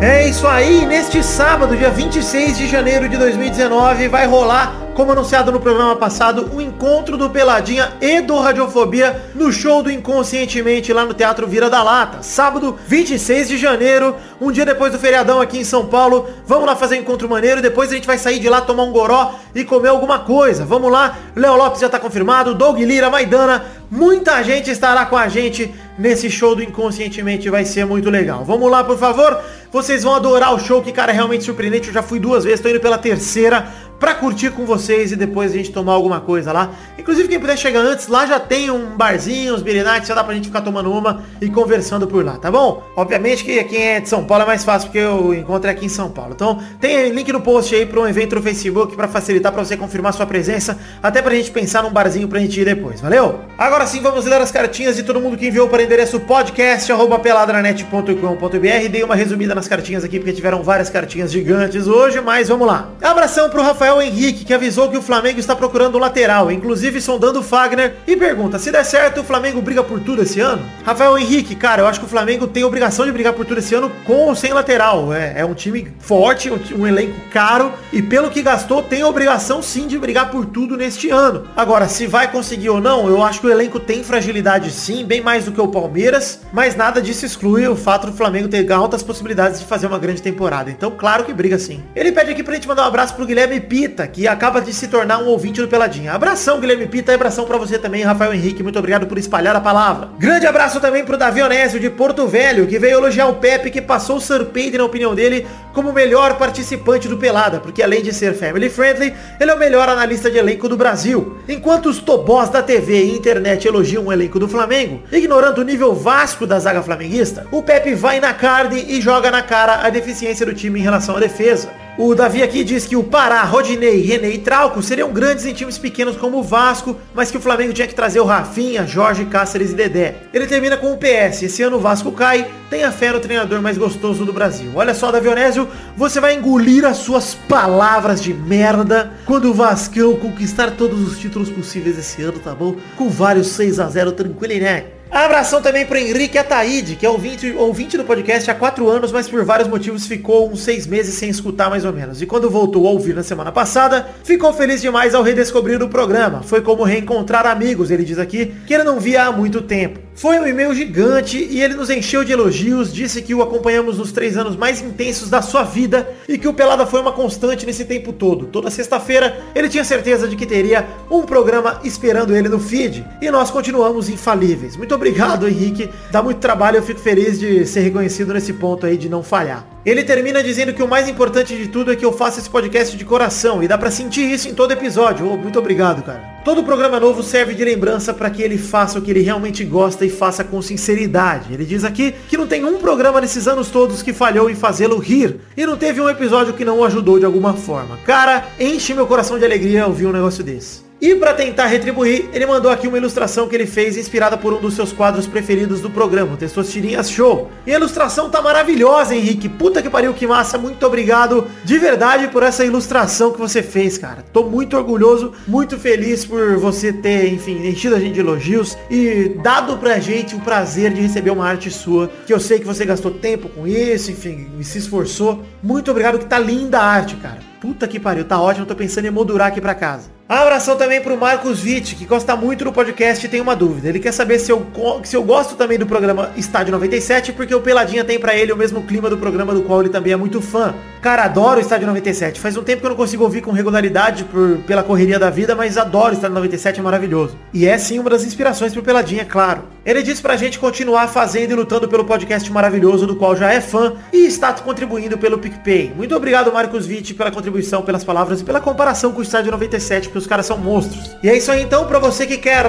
É 0.00 0.26
isso 0.26 0.46
aí, 0.46 0.86
neste 0.86 1.22
sábado, 1.22 1.76
dia 1.76 1.90
26 1.90 2.56
de 2.56 2.66
janeiro 2.66 3.06
de 3.06 3.18
2019, 3.18 4.08
vai 4.08 4.26
rolar, 4.26 4.72
como 5.00 5.12
anunciado 5.12 5.50
no 5.50 5.58
programa 5.58 5.96
passado, 5.96 6.50
o 6.52 6.60
encontro 6.60 7.16
do 7.16 7.30
Peladinha 7.30 7.90
e 8.02 8.20
do 8.20 8.38
Radiofobia 8.38 9.30
no 9.34 9.50
show 9.50 9.82
do 9.82 9.90
Inconscientemente 9.90 10.92
lá 10.92 11.06
no 11.06 11.14
Teatro 11.14 11.46
Vira 11.46 11.70
da 11.70 11.82
Lata. 11.82 12.22
Sábado, 12.22 12.78
26 12.86 13.48
de 13.48 13.56
janeiro, 13.56 14.14
um 14.38 14.52
dia 14.52 14.66
depois 14.66 14.92
do 14.92 14.98
feriadão 14.98 15.40
aqui 15.40 15.56
em 15.56 15.64
São 15.64 15.86
Paulo. 15.86 16.28
Vamos 16.46 16.66
lá 16.66 16.76
fazer 16.76 16.96
um 16.96 17.00
encontro 17.00 17.30
maneiro, 17.30 17.62
depois 17.62 17.90
a 17.90 17.94
gente 17.94 18.06
vai 18.06 18.18
sair 18.18 18.38
de 18.38 18.48
lá, 18.50 18.60
tomar 18.60 18.82
um 18.82 18.92
goró 18.92 19.32
e 19.54 19.64
comer 19.64 19.88
alguma 19.88 20.18
coisa. 20.18 20.66
Vamos 20.66 20.92
lá, 20.92 21.16
Léo 21.34 21.56
Lopes 21.56 21.80
já 21.80 21.88
tá 21.88 21.98
confirmado, 21.98 22.54
Doug 22.54 22.78
Lira, 22.80 23.08
Maidana, 23.08 23.64
muita 23.90 24.42
gente 24.42 24.70
estará 24.70 25.06
com 25.06 25.16
a 25.16 25.28
gente 25.28 25.72
nesse 25.98 26.30
show 26.30 26.54
do 26.54 26.62
Inconscientemente, 26.62 27.48
vai 27.48 27.64
ser 27.64 27.86
muito 27.86 28.10
legal. 28.10 28.44
Vamos 28.44 28.70
lá, 28.70 28.84
por 28.84 28.98
favor. 28.98 29.40
Vocês 29.72 30.02
vão 30.02 30.14
adorar 30.14 30.52
o 30.52 30.58
show, 30.58 30.82
que 30.82 30.90
cara 30.90 31.12
é 31.12 31.14
realmente 31.14 31.44
surpreendente. 31.44 31.88
Eu 31.88 31.94
já 31.94 32.02
fui 32.02 32.18
duas 32.18 32.42
vezes, 32.42 32.60
tô 32.60 32.68
indo 32.68 32.80
pela 32.80 32.98
terceira 32.98 33.68
pra 34.00 34.14
curtir 34.14 34.50
com 34.50 34.64
vocês 34.64 35.12
e 35.12 35.16
depois 35.16 35.52
a 35.52 35.56
gente 35.56 35.70
tomar 35.70 35.92
alguma 35.92 36.20
coisa 36.20 36.52
lá. 36.52 36.70
Inclusive, 36.98 37.28
quem 37.28 37.38
puder 37.38 37.56
chegar 37.56 37.80
antes, 37.80 38.08
lá 38.08 38.26
já 38.26 38.40
tem 38.40 38.70
um 38.70 38.96
barzinho, 38.96 39.54
uns 39.54 39.62
nights, 39.62 40.08
já 40.08 40.14
dá 40.14 40.24
pra 40.24 40.34
gente 40.34 40.46
ficar 40.46 40.62
tomando 40.62 40.90
uma 40.90 41.22
e 41.40 41.50
conversando 41.50 42.06
por 42.06 42.24
lá, 42.24 42.38
tá 42.38 42.50
bom? 42.50 42.82
Obviamente 42.96 43.44
que 43.44 43.62
quem 43.64 43.82
é 43.82 44.00
de 44.00 44.08
São 44.08 44.24
Paulo 44.24 44.44
é 44.44 44.46
mais 44.46 44.64
fácil, 44.64 44.88
porque 44.88 45.04
o 45.04 45.34
encontro 45.34 45.70
aqui 45.70 45.84
em 45.84 45.88
São 45.90 46.10
Paulo. 46.10 46.32
Então, 46.34 46.58
tem 46.80 47.10
link 47.10 47.30
no 47.30 47.42
post 47.42 47.74
aí 47.74 47.84
pra 47.84 48.00
um 48.00 48.08
evento 48.08 48.36
no 48.36 48.42
Facebook 48.42 48.96
pra 48.96 49.06
facilitar 49.06 49.52
pra 49.52 49.62
você 49.62 49.76
confirmar 49.76 50.14
sua 50.14 50.26
presença, 50.26 50.78
até 51.02 51.20
pra 51.20 51.34
gente 51.34 51.50
pensar 51.50 51.82
num 51.82 51.90
barzinho 51.90 52.26
pra 52.26 52.40
gente 52.40 52.58
ir 52.58 52.64
depois, 52.64 53.02
valeu? 53.02 53.40
Agora 53.58 53.86
sim, 53.86 54.00
vamos 54.00 54.24
ler 54.24 54.40
as 54.40 54.50
cartinhas 54.50 54.96
de 54.96 55.02
todo 55.02 55.20
mundo 55.20 55.36
que 55.36 55.46
enviou 55.46 55.68
para 55.68 55.80
o 55.80 55.84
endereço 55.84 56.18
podcast 56.20 56.90
arroba 56.90 57.18
peladranet.com.br. 57.18 58.88
Dei 58.90 59.04
uma 59.04 59.14
resumida 59.14 59.54
nas 59.54 59.68
cartinhas 59.68 60.04
aqui, 60.04 60.18
porque 60.18 60.32
tiveram 60.32 60.62
várias 60.62 60.88
cartinhas 60.88 61.30
gigantes 61.30 61.86
hoje, 61.86 62.20
mas 62.20 62.48
vamos 62.48 62.66
lá. 62.66 62.88
Abração 63.02 63.50
pro 63.50 63.62
Rafael 63.62 63.89
Henrique, 63.98 64.44
que 64.44 64.52
avisou 64.52 64.90
que 64.90 64.98
o 64.98 65.02
Flamengo 65.02 65.40
está 65.40 65.56
procurando 65.56 65.96
um 65.96 66.00
lateral, 66.00 66.52
inclusive 66.52 67.00
sondando 67.00 67.40
o 67.40 67.42
Fagner, 67.42 67.96
e 68.06 68.14
pergunta, 68.14 68.58
se 68.58 68.70
der 68.70 68.84
certo, 68.84 69.22
o 69.22 69.24
Flamengo 69.24 69.62
briga 69.62 69.82
por 69.82 70.00
tudo 70.00 70.20
esse 70.20 70.38
ano? 70.38 70.62
Rafael 70.84 71.16
Henrique, 71.16 71.54
cara, 71.54 71.80
eu 71.80 71.86
acho 71.86 71.98
que 71.98 72.04
o 72.04 72.08
Flamengo 72.08 72.46
tem 72.46 72.62
obrigação 72.62 73.06
de 73.06 73.12
brigar 73.12 73.32
por 73.32 73.46
tudo 73.46 73.60
esse 73.60 73.74
ano 73.74 73.90
com 74.04 74.26
ou 74.26 74.34
sem 74.34 74.52
lateral. 74.52 75.14
É, 75.14 75.40
é 75.40 75.44
um 75.46 75.54
time 75.54 75.90
forte, 75.98 76.50
um, 76.50 76.58
um 76.80 76.86
elenco 76.86 77.14
caro, 77.32 77.72
e 77.90 78.02
pelo 78.02 78.28
que 78.28 78.42
gastou, 78.42 78.82
tem 78.82 79.02
obrigação 79.02 79.62
sim 79.62 79.86
de 79.86 79.98
brigar 79.98 80.30
por 80.30 80.44
tudo 80.44 80.76
neste 80.76 81.08
ano. 81.08 81.46
Agora, 81.56 81.88
se 81.88 82.06
vai 82.06 82.30
conseguir 82.30 82.68
ou 82.68 82.80
não, 82.80 83.08
eu 83.08 83.22
acho 83.22 83.40
que 83.40 83.46
o 83.46 83.50
elenco 83.50 83.80
tem 83.80 84.04
fragilidade 84.04 84.70
sim, 84.70 85.04
bem 85.04 85.22
mais 85.22 85.46
do 85.46 85.52
que 85.52 85.60
o 85.60 85.68
Palmeiras, 85.68 86.40
mas 86.52 86.76
nada 86.76 87.00
disso 87.00 87.24
exclui 87.24 87.66
o 87.66 87.76
fato 87.76 88.08
do 88.08 88.12
Flamengo 88.12 88.48
ter 88.48 88.70
altas 88.70 89.02
possibilidades 89.02 89.60
de 89.60 89.66
fazer 89.66 89.86
uma 89.86 89.98
grande 89.98 90.20
temporada. 90.20 90.70
Então, 90.70 90.90
claro 90.90 91.24
que 91.24 91.32
briga 91.32 91.58
sim. 91.58 91.82
Ele 91.94 92.12
pede 92.12 92.32
aqui 92.32 92.42
pra 92.42 92.54
gente 92.54 92.68
mandar 92.68 92.84
um 92.84 92.88
abraço 92.88 93.14
pro 93.14 93.26
Guilherme 93.26 93.60
Pita, 93.80 94.06
que 94.06 94.28
acaba 94.28 94.60
de 94.60 94.74
se 94.74 94.88
tornar 94.88 95.20
um 95.20 95.26
ouvinte 95.28 95.58
do 95.58 95.66
Peladinha. 95.66 96.12
Abração, 96.12 96.60
Guilherme 96.60 96.86
Pita, 96.86 97.12
e 97.12 97.14
abração 97.14 97.46
pra 97.46 97.56
você 97.56 97.78
também, 97.78 98.02
Rafael 98.02 98.34
Henrique. 98.34 98.62
Muito 98.62 98.78
obrigado 98.78 99.06
por 99.06 99.16
espalhar 99.16 99.56
a 99.56 99.60
palavra. 99.60 100.10
Grande 100.18 100.46
abraço 100.46 100.78
também 100.80 101.02
pro 101.02 101.16
Davi 101.16 101.40
Onésio, 101.40 101.80
de 101.80 101.88
Porto 101.88 102.28
Velho, 102.28 102.66
que 102.66 102.78
veio 102.78 102.98
elogiar 102.98 103.28
o 103.28 103.36
Pepe, 103.36 103.70
que 103.70 103.80
passou 103.80 104.16
o 104.16 104.20
Surpeide, 104.20 104.76
na 104.76 104.84
opinião 104.84 105.14
dele, 105.14 105.46
como 105.72 105.88
o 105.88 105.92
melhor 105.94 106.36
participante 106.36 107.08
do 107.08 107.16
Pelada, 107.16 107.58
porque 107.58 107.82
além 107.82 108.02
de 108.02 108.12
ser 108.12 108.34
family 108.34 108.68
friendly, 108.68 109.14
ele 109.40 109.50
é 109.50 109.54
o 109.54 109.58
melhor 109.58 109.88
analista 109.88 110.30
de 110.30 110.36
elenco 110.36 110.68
do 110.68 110.76
Brasil. 110.76 111.38
Enquanto 111.48 111.86
os 111.86 112.00
tobós 112.00 112.50
da 112.50 112.62
TV 112.62 113.04
e 113.04 113.16
internet 113.16 113.66
elogiam 113.66 114.04
o 114.04 114.12
elenco 114.12 114.38
do 114.38 114.46
Flamengo, 114.46 115.00
ignorando 115.10 115.62
o 115.62 115.64
nível 115.64 115.94
vasco 115.94 116.46
da 116.46 116.58
zaga 116.58 116.82
flamenguista, 116.82 117.46
o 117.50 117.62
Pepe 117.62 117.94
vai 117.94 118.20
na 118.20 118.34
carne 118.34 118.84
e 118.88 119.00
joga 119.00 119.30
na 119.30 119.42
cara 119.42 119.86
a 119.86 119.88
deficiência 119.88 120.44
do 120.44 120.52
time 120.52 120.80
em 120.80 120.82
relação 120.82 121.16
à 121.16 121.20
defesa. 121.20 121.70
O 122.02 122.14
Davi 122.14 122.42
aqui 122.42 122.64
diz 122.64 122.86
que 122.86 122.96
o 122.96 123.04
Pará, 123.04 123.42
Rodinei, 123.42 124.00
René 124.00 124.30
e 124.30 124.38
Trauco 124.38 124.82
seriam 124.82 125.12
grandes 125.12 125.44
em 125.44 125.52
times 125.52 125.76
pequenos 125.76 126.16
como 126.16 126.38
o 126.38 126.42
Vasco, 126.42 126.96
mas 127.14 127.30
que 127.30 127.36
o 127.36 127.40
Flamengo 127.40 127.74
tinha 127.74 127.86
que 127.86 127.94
trazer 127.94 128.20
o 128.20 128.24
Rafinha, 128.24 128.86
Jorge, 128.86 129.26
Cáceres 129.26 129.72
e 129.72 129.74
Dedé. 129.74 130.14
Ele 130.32 130.46
termina 130.46 130.78
com 130.78 130.94
o 130.94 130.96
PS, 130.96 131.42
esse 131.42 131.62
ano 131.62 131.76
o 131.76 131.80
Vasco 131.80 132.10
cai, 132.10 132.50
tenha 132.70 132.90
fé 132.90 133.12
no 133.12 133.20
treinador 133.20 133.60
mais 133.60 133.76
gostoso 133.76 134.24
do 134.24 134.32
Brasil. 134.32 134.70
Olha 134.74 134.94
só, 134.94 135.12
Davi 135.12 135.28
Onésio, 135.28 135.68
você 135.94 136.20
vai 136.20 136.34
engolir 136.34 136.86
as 136.86 136.96
suas 136.96 137.34
palavras 137.34 138.22
de 138.22 138.32
merda 138.32 139.12
quando 139.26 139.50
o 139.50 139.54
Vascão 139.54 140.16
conquistar 140.16 140.70
todos 140.70 141.06
os 141.06 141.18
títulos 141.18 141.50
possíveis 141.50 141.98
esse 141.98 142.22
ano, 142.22 142.38
tá 142.38 142.54
bom? 142.54 142.76
Com 142.96 143.10
vários 143.10 143.48
6 143.48 143.78
a 143.78 143.86
0 143.90 144.12
tranquilidade. 144.12 144.99
Abração 145.10 145.60
também 145.60 145.84
para 145.84 146.00
Henrique 146.00 146.38
Ataíde, 146.38 146.94
que 146.94 147.04
é 147.04 147.10
ouvinte, 147.10 147.52
ouvinte 147.56 147.96
do 147.96 148.04
podcast 148.04 148.48
há 148.48 148.54
quatro 148.54 148.88
anos, 148.88 149.10
mas 149.10 149.28
por 149.28 149.44
vários 149.44 149.68
motivos 149.68 150.06
ficou 150.06 150.48
uns 150.48 150.62
seis 150.62 150.86
meses 150.86 151.14
sem 151.14 151.28
escutar 151.28 151.68
mais 151.68 151.84
ou 151.84 151.92
menos. 151.92 152.22
E 152.22 152.26
quando 152.26 152.48
voltou 152.48 152.86
a 152.86 152.90
ouvir 152.90 153.16
na 153.16 153.24
semana 153.24 153.50
passada, 153.50 154.08
ficou 154.22 154.52
feliz 154.52 154.80
demais 154.80 155.12
ao 155.12 155.24
redescobrir 155.24 155.82
o 155.82 155.88
programa. 155.88 156.42
Foi 156.44 156.60
como 156.60 156.84
reencontrar 156.84 157.44
amigos, 157.44 157.90
ele 157.90 158.04
diz 158.04 158.20
aqui, 158.20 158.54
que 158.64 158.72
ele 158.72 158.84
não 158.84 159.00
via 159.00 159.24
há 159.24 159.32
muito 159.32 159.60
tempo. 159.60 159.98
Foi 160.20 160.38
um 160.38 160.46
e-mail 160.46 160.74
gigante 160.74 161.38
e 161.38 161.62
ele 161.62 161.72
nos 161.72 161.88
encheu 161.88 162.22
de 162.22 162.30
elogios, 162.30 162.92
disse 162.92 163.22
que 163.22 163.34
o 163.34 163.40
acompanhamos 163.40 163.96
nos 163.96 164.12
três 164.12 164.36
anos 164.36 164.54
mais 164.54 164.82
intensos 164.82 165.30
da 165.30 165.40
sua 165.40 165.62
vida 165.62 166.06
e 166.28 166.36
que 166.36 166.46
o 166.46 166.52
Pelada 166.52 166.84
foi 166.84 167.00
uma 167.00 167.10
constante 167.10 167.64
nesse 167.64 167.86
tempo 167.86 168.12
todo. 168.12 168.44
Toda 168.44 168.68
sexta-feira 168.68 169.42
ele 169.54 169.70
tinha 169.70 169.82
certeza 169.82 170.28
de 170.28 170.36
que 170.36 170.44
teria 170.44 170.86
um 171.10 171.22
programa 171.22 171.80
esperando 171.84 172.36
ele 172.36 172.50
no 172.50 172.60
feed. 172.60 173.02
E 173.22 173.30
nós 173.30 173.50
continuamos 173.50 174.10
infalíveis. 174.10 174.76
Muito 174.76 174.94
obrigado, 174.94 175.48
Henrique. 175.48 175.88
Dá 176.10 176.22
muito 176.22 176.36
trabalho, 176.36 176.76
eu 176.76 176.82
fico 176.82 177.00
feliz 177.00 177.40
de 177.40 177.64
ser 177.64 177.80
reconhecido 177.80 178.34
nesse 178.34 178.52
ponto 178.52 178.84
aí 178.84 178.98
de 178.98 179.08
não 179.08 179.22
falhar. 179.22 179.69
Ele 179.84 180.04
termina 180.04 180.42
dizendo 180.42 180.74
que 180.74 180.82
o 180.82 180.88
mais 180.88 181.08
importante 181.08 181.56
de 181.56 181.66
tudo 181.66 181.90
é 181.90 181.96
que 181.96 182.04
eu 182.04 182.12
faço 182.12 182.38
esse 182.38 182.50
podcast 182.50 182.94
de 182.94 183.04
coração 183.04 183.62
e 183.62 183.68
dá 183.68 183.78
pra 183.78 183.90
sentir 183.90 184.30
isso 184.30 184.46
em 184.46 184.54
todo 184.54 184.72
episódio. 184.72 185.26
Oh, 185.26 185.38
muito 185.38 185.58
obrigado, 185.58 186.02
cara. 186.02 186.20
Todo 186.44 186.62
programa 186.62 187.00
novo 187.00 187.22
serve 187.22 187.54
de 187.54 187.64
lembrança 187.64 188.12
para 188.12 188.28
que 188.28 188.42
ele 188.42 188.58
faça 188.58 188.98
o 188.98 189.02
que 189.02 189.10
ele 189.10 189.20
realmente 189.20 189.64
gosta 189.64 190.04
e 190.04 190.10
faça 190.10 190.44
com 190.44 190.60
sinceridade. 190.60 191.54
Ele 191.54 191.64
diz 191.64 191.82
aqui 191.82 192.14
que 192.28 192.36
não 192.36 192.46
tem 192.46 192.62
um 192.62 192.78
programa 192.78 193.22
nesses 193.22 193.48
anos 193.48 193.70
todos 193.70 194.02
que 194.02 194.12
falhou 194.12 194.50
em 194.50 194.54
fazê-lo 194.54 194.98
rir 194.98 195.40
e 195.56 195.64
não 195.64 195.78
teve 195.78 195.98
um 195.98 196.08
episódio 196.08 196.52
que 196.52 196.64
não 196.64 196.80
o 196.80 196.84
ajudou 196.84 197.18
de 197.18 197.24
alguma 197.24 197.54
forma. 197.54 197.96
Cara, 198.04 198.44
enche 198.58 198.92
meu 198.92 199.06
coração 199.06 199.38
de 199.38 199.46
alegria 199.46 199.86
ouvir 199.86 200.06
um 200.06 200.12
negócio 200.12 200.44
desse. 200.44 200.89
E 201.00 201.14
para 201.14 201.32
tentar 201.32 201.64
retribuir, 201.64 202.28
ele 202.30 202.44
mandou 202.44 202.70
aqui 202.70 202.86
uma 202.86 202.98
ilustração 202.98 203.48
que 203.48 203.54
ele 203.54 203.64
fez 203.64 203.96
inspirada 203.96 204.36
por 204.36 204.52
um 204.52 204.60
dos 204.60 204.74
seus 204.74 204.92
quadros 204.92 205.26
preferidos 205.26 205.80
do 205.80 205.88
programa, 205.88 206.34
o 206.34 206.36
Testosterinhas 206.36 207.10
Show. 207.10 207.50
E 207.66 207.72
a 207.72 207.76
ilustração 207.76 208.28
tá 208.28 208.42
maravilhosa, 208.42 209.14
Henrique. 209.14 209.48
Puta 209.48 209.80
que 209.80 209.88
pariu, 209.88 210.12
que 210.12 210.26
massa. 210.26 210.58
Muito 210.58 210.84
obrigado 210.84 211.46
de 211.64 211.78
verdade 211.78 212.28
por 212.28 212.42
essa 212.42 212.66
ilustração 212.66 213.32
que 213.32 213.38
você 213.38 213.62
fez, 213.62 213.96
cara. 213.96 214.22
Tô 214.30 214.44
muito 214.44 214.76
orgulhoso, 214.76 215.32
muito 215.48 215.78
feliz 215.78 216.26
por 216.26 216.58
você 216.58 216.92
ter, 216.92 217.32
enfim, 217.32 217.66
enchido 217.66 217.96
a 217.96 217.98
gente 217.98 218.12
de 218.12 218.20
elogios 218.20 218.76
e 218.90 219.36
dado 219.42 219.78
pra 219.78 219.98
gente 219.98 220.34
o 220.34 220.40
prazer 220.40 220.92
de 220.92 221.00
receber 221.00 221.30
uma 221.30 221.48
arte 221.48 221.70
sua, 221.70 222.10
que 222.26 222.32
eu 222.32 222.38
sei 222.38 222.58
que 222.58 222.66
você 222.66 222.84
gastou 222.84 223.10
tempo 223.10 223.48
com 223.48 223.66
isso, 223.66 224.10
enfim, 224.10 224.50
se 224.60 224.76
esforçou. 224.76 225.42
Muito 225.62 225.90
obrigado, 225.90 226.18
que 226.18 226.26
tá 226.26 226.38
linda 226.38 226.78
a 226.78 226.84
arte, 226.84 227.16
cara. 227.16 227.38
Puta 227.58 227.88
que 227.88 227.98
pariu, 227.98 228.24
tá 228.26 228.38
ótimo, 228.38 228.66
tô 228.66 228.74
pensando 228.74 229.06
em 229.06 229.10
moldurar 229.10 229.48
aqui 229.48 229.62
pra 229.62 229.74
casa. 229.74 230.19
Abração 230.30 230.76
também 230.76 231.00
pro 231.00 231.16
Marcos 231.16 231.64
Witt, 231.64 231.96
que 231.96 232.06
gosta 232.06 232.36
muito 232.36 232.62
do 232.62 232.72
podcast 232.72 233.26
e 233.26 233.28
tem 233.28 233.40
uma 233.40 233.56
dúvida. 233.56 233.88
Ele 233.88 233.98
quer 233.98 234.12
saber 234.12 234.38
se 234.38 234.52
eu, 234.52 234.64
se 235.02 235.16
eu 235.16 235.24
gosto 235.24 235.56
também 235.56 235.76
do 235.76 235.84
programa 235.84 236.30
Estádio 236.36 236.70
97, 236.70 237.32
porque 237.32 237.52
o 237.52 237.60
Peladinha 237.60 238.04
tem 238.04 238.16
pra 238.16 238.32
ele 238.32 238.52
o 238.52 238.56
mesmo 238.56 238.80
clima 238.84 239.10
do 239.10 239.18
programa 239.18 239.52
do 239.52 239.62
qual 239.62 239.80
ele 239.80 239.88
também 239.88 240.12
é 240.12 240.16
muito 240.16 240.40
fã. 240.40 240.72
Cara, 241.02 241.24
adoro 241.24 241.58
o 241.58 241.60
Estádio 241.60 241.88
97. 241.88 242.38
Faz 242.38 242.56
um 242.56 242.62
tempo 242.62 242.80
que 242.80 242.86
eu 242.86 242.90
não 242.90 242.96
consigo 242.96 243.24
ouvir 243.24 243.40
com 243.40 243.50
regularidade 243.50 244.22
por, 244.22 244.58
pela 244.68 244.84
correria 244.84 245.18
da 245.18 245.30
vida, 245.30 245.56
mas 245.56 245.76
adoro 245.76 246.10
o 246.10 246.12
Estádio 246.12 246.36
97, 246.36 246.78
é 246.78 246.82
maravilhoso. 246.82 247.36
E 247.52 247.66
é 247.66 247.76
sim 247.76 247.98
uma 247.98 248.10
das 248.10 248.22
inspirações 248.22 248.72
pro 248.72 248.84
Peladinha, 248.84 249.24
claro. 249.24 249.64
Ele 249.84 250.00
disse 250.00 250.22
pra 250.22 250.36
gente 250.36 250.60
continuar 250.60 251.08
fazendo 251.08 251.50
e 251.50 251.54
lutando 251.54 251.88
pelo 251.88 252.04
podcast 252.04 252.52
maravilhoso, 252.52 253.04
do 253.04 253.16
qual 253.16 253.34
já 253.34 253.52
é 253.52 253.60
fã 253.60 253.94
e 254.12 254.26
está 254.26 254.52
contribuindo 254.52 255.18
pelo 255.18 255.38
PicPay. 255.38 255.92
Muito 255.96 256.14
obrigado, 256.14 256.52
Marcos 256.52 256.86
Witt, 256.86 257.14
pela 257.14 257.32
contribuição, 257.32 257.82
pelas 257.82 258.04
palavras 258.04 258.42
e 258.42 258.44
pela 258.44 258.60
comparação 258.60 259.10
com 259.10 259.18
o 259.18 259.22
Estádio 259.22 259.50
97, 259.50 260.08
porque 260.08 260.19
os 260.20 260.26
caras 260.26 260.46
são 260.46 260.56
monstros. 260.58 261.16
E 261.22 261.28
é 261.28 261.36
isso 261.36 261.50
aí 261.50 261.62
então, 261.62 261.86
pra 261.86 261.98
você 261.98 262.26
que 262.26 262.36
quer 262.38 262.64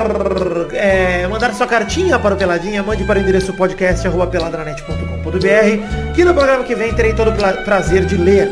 é, 0.74 1.28
mandar 1.28 1.54
sua 1.54 1.68
cartinha 1.68 2.18
para 2.18 2.34
o 2.34 2.38
Peladinha, 2.38 2.82
mande 2.82 3.04
para 3.04 3.20
o 3.20 3.22
endereço 3.22 3.54
podcast.peladranet.com.br 3.54 6.14
que 6.16 6.24
no 6.26 6.34
programa 6.34 6.64
que 6.64 6.74
vem 6.76 6.94
terei 6.94 7.14
todo 7.14 7.30
o 7.30 7.34
pra- 7.34 7.54
prazer 7.54 8.06
de 8.06 8.18
ler. 8.18 8.50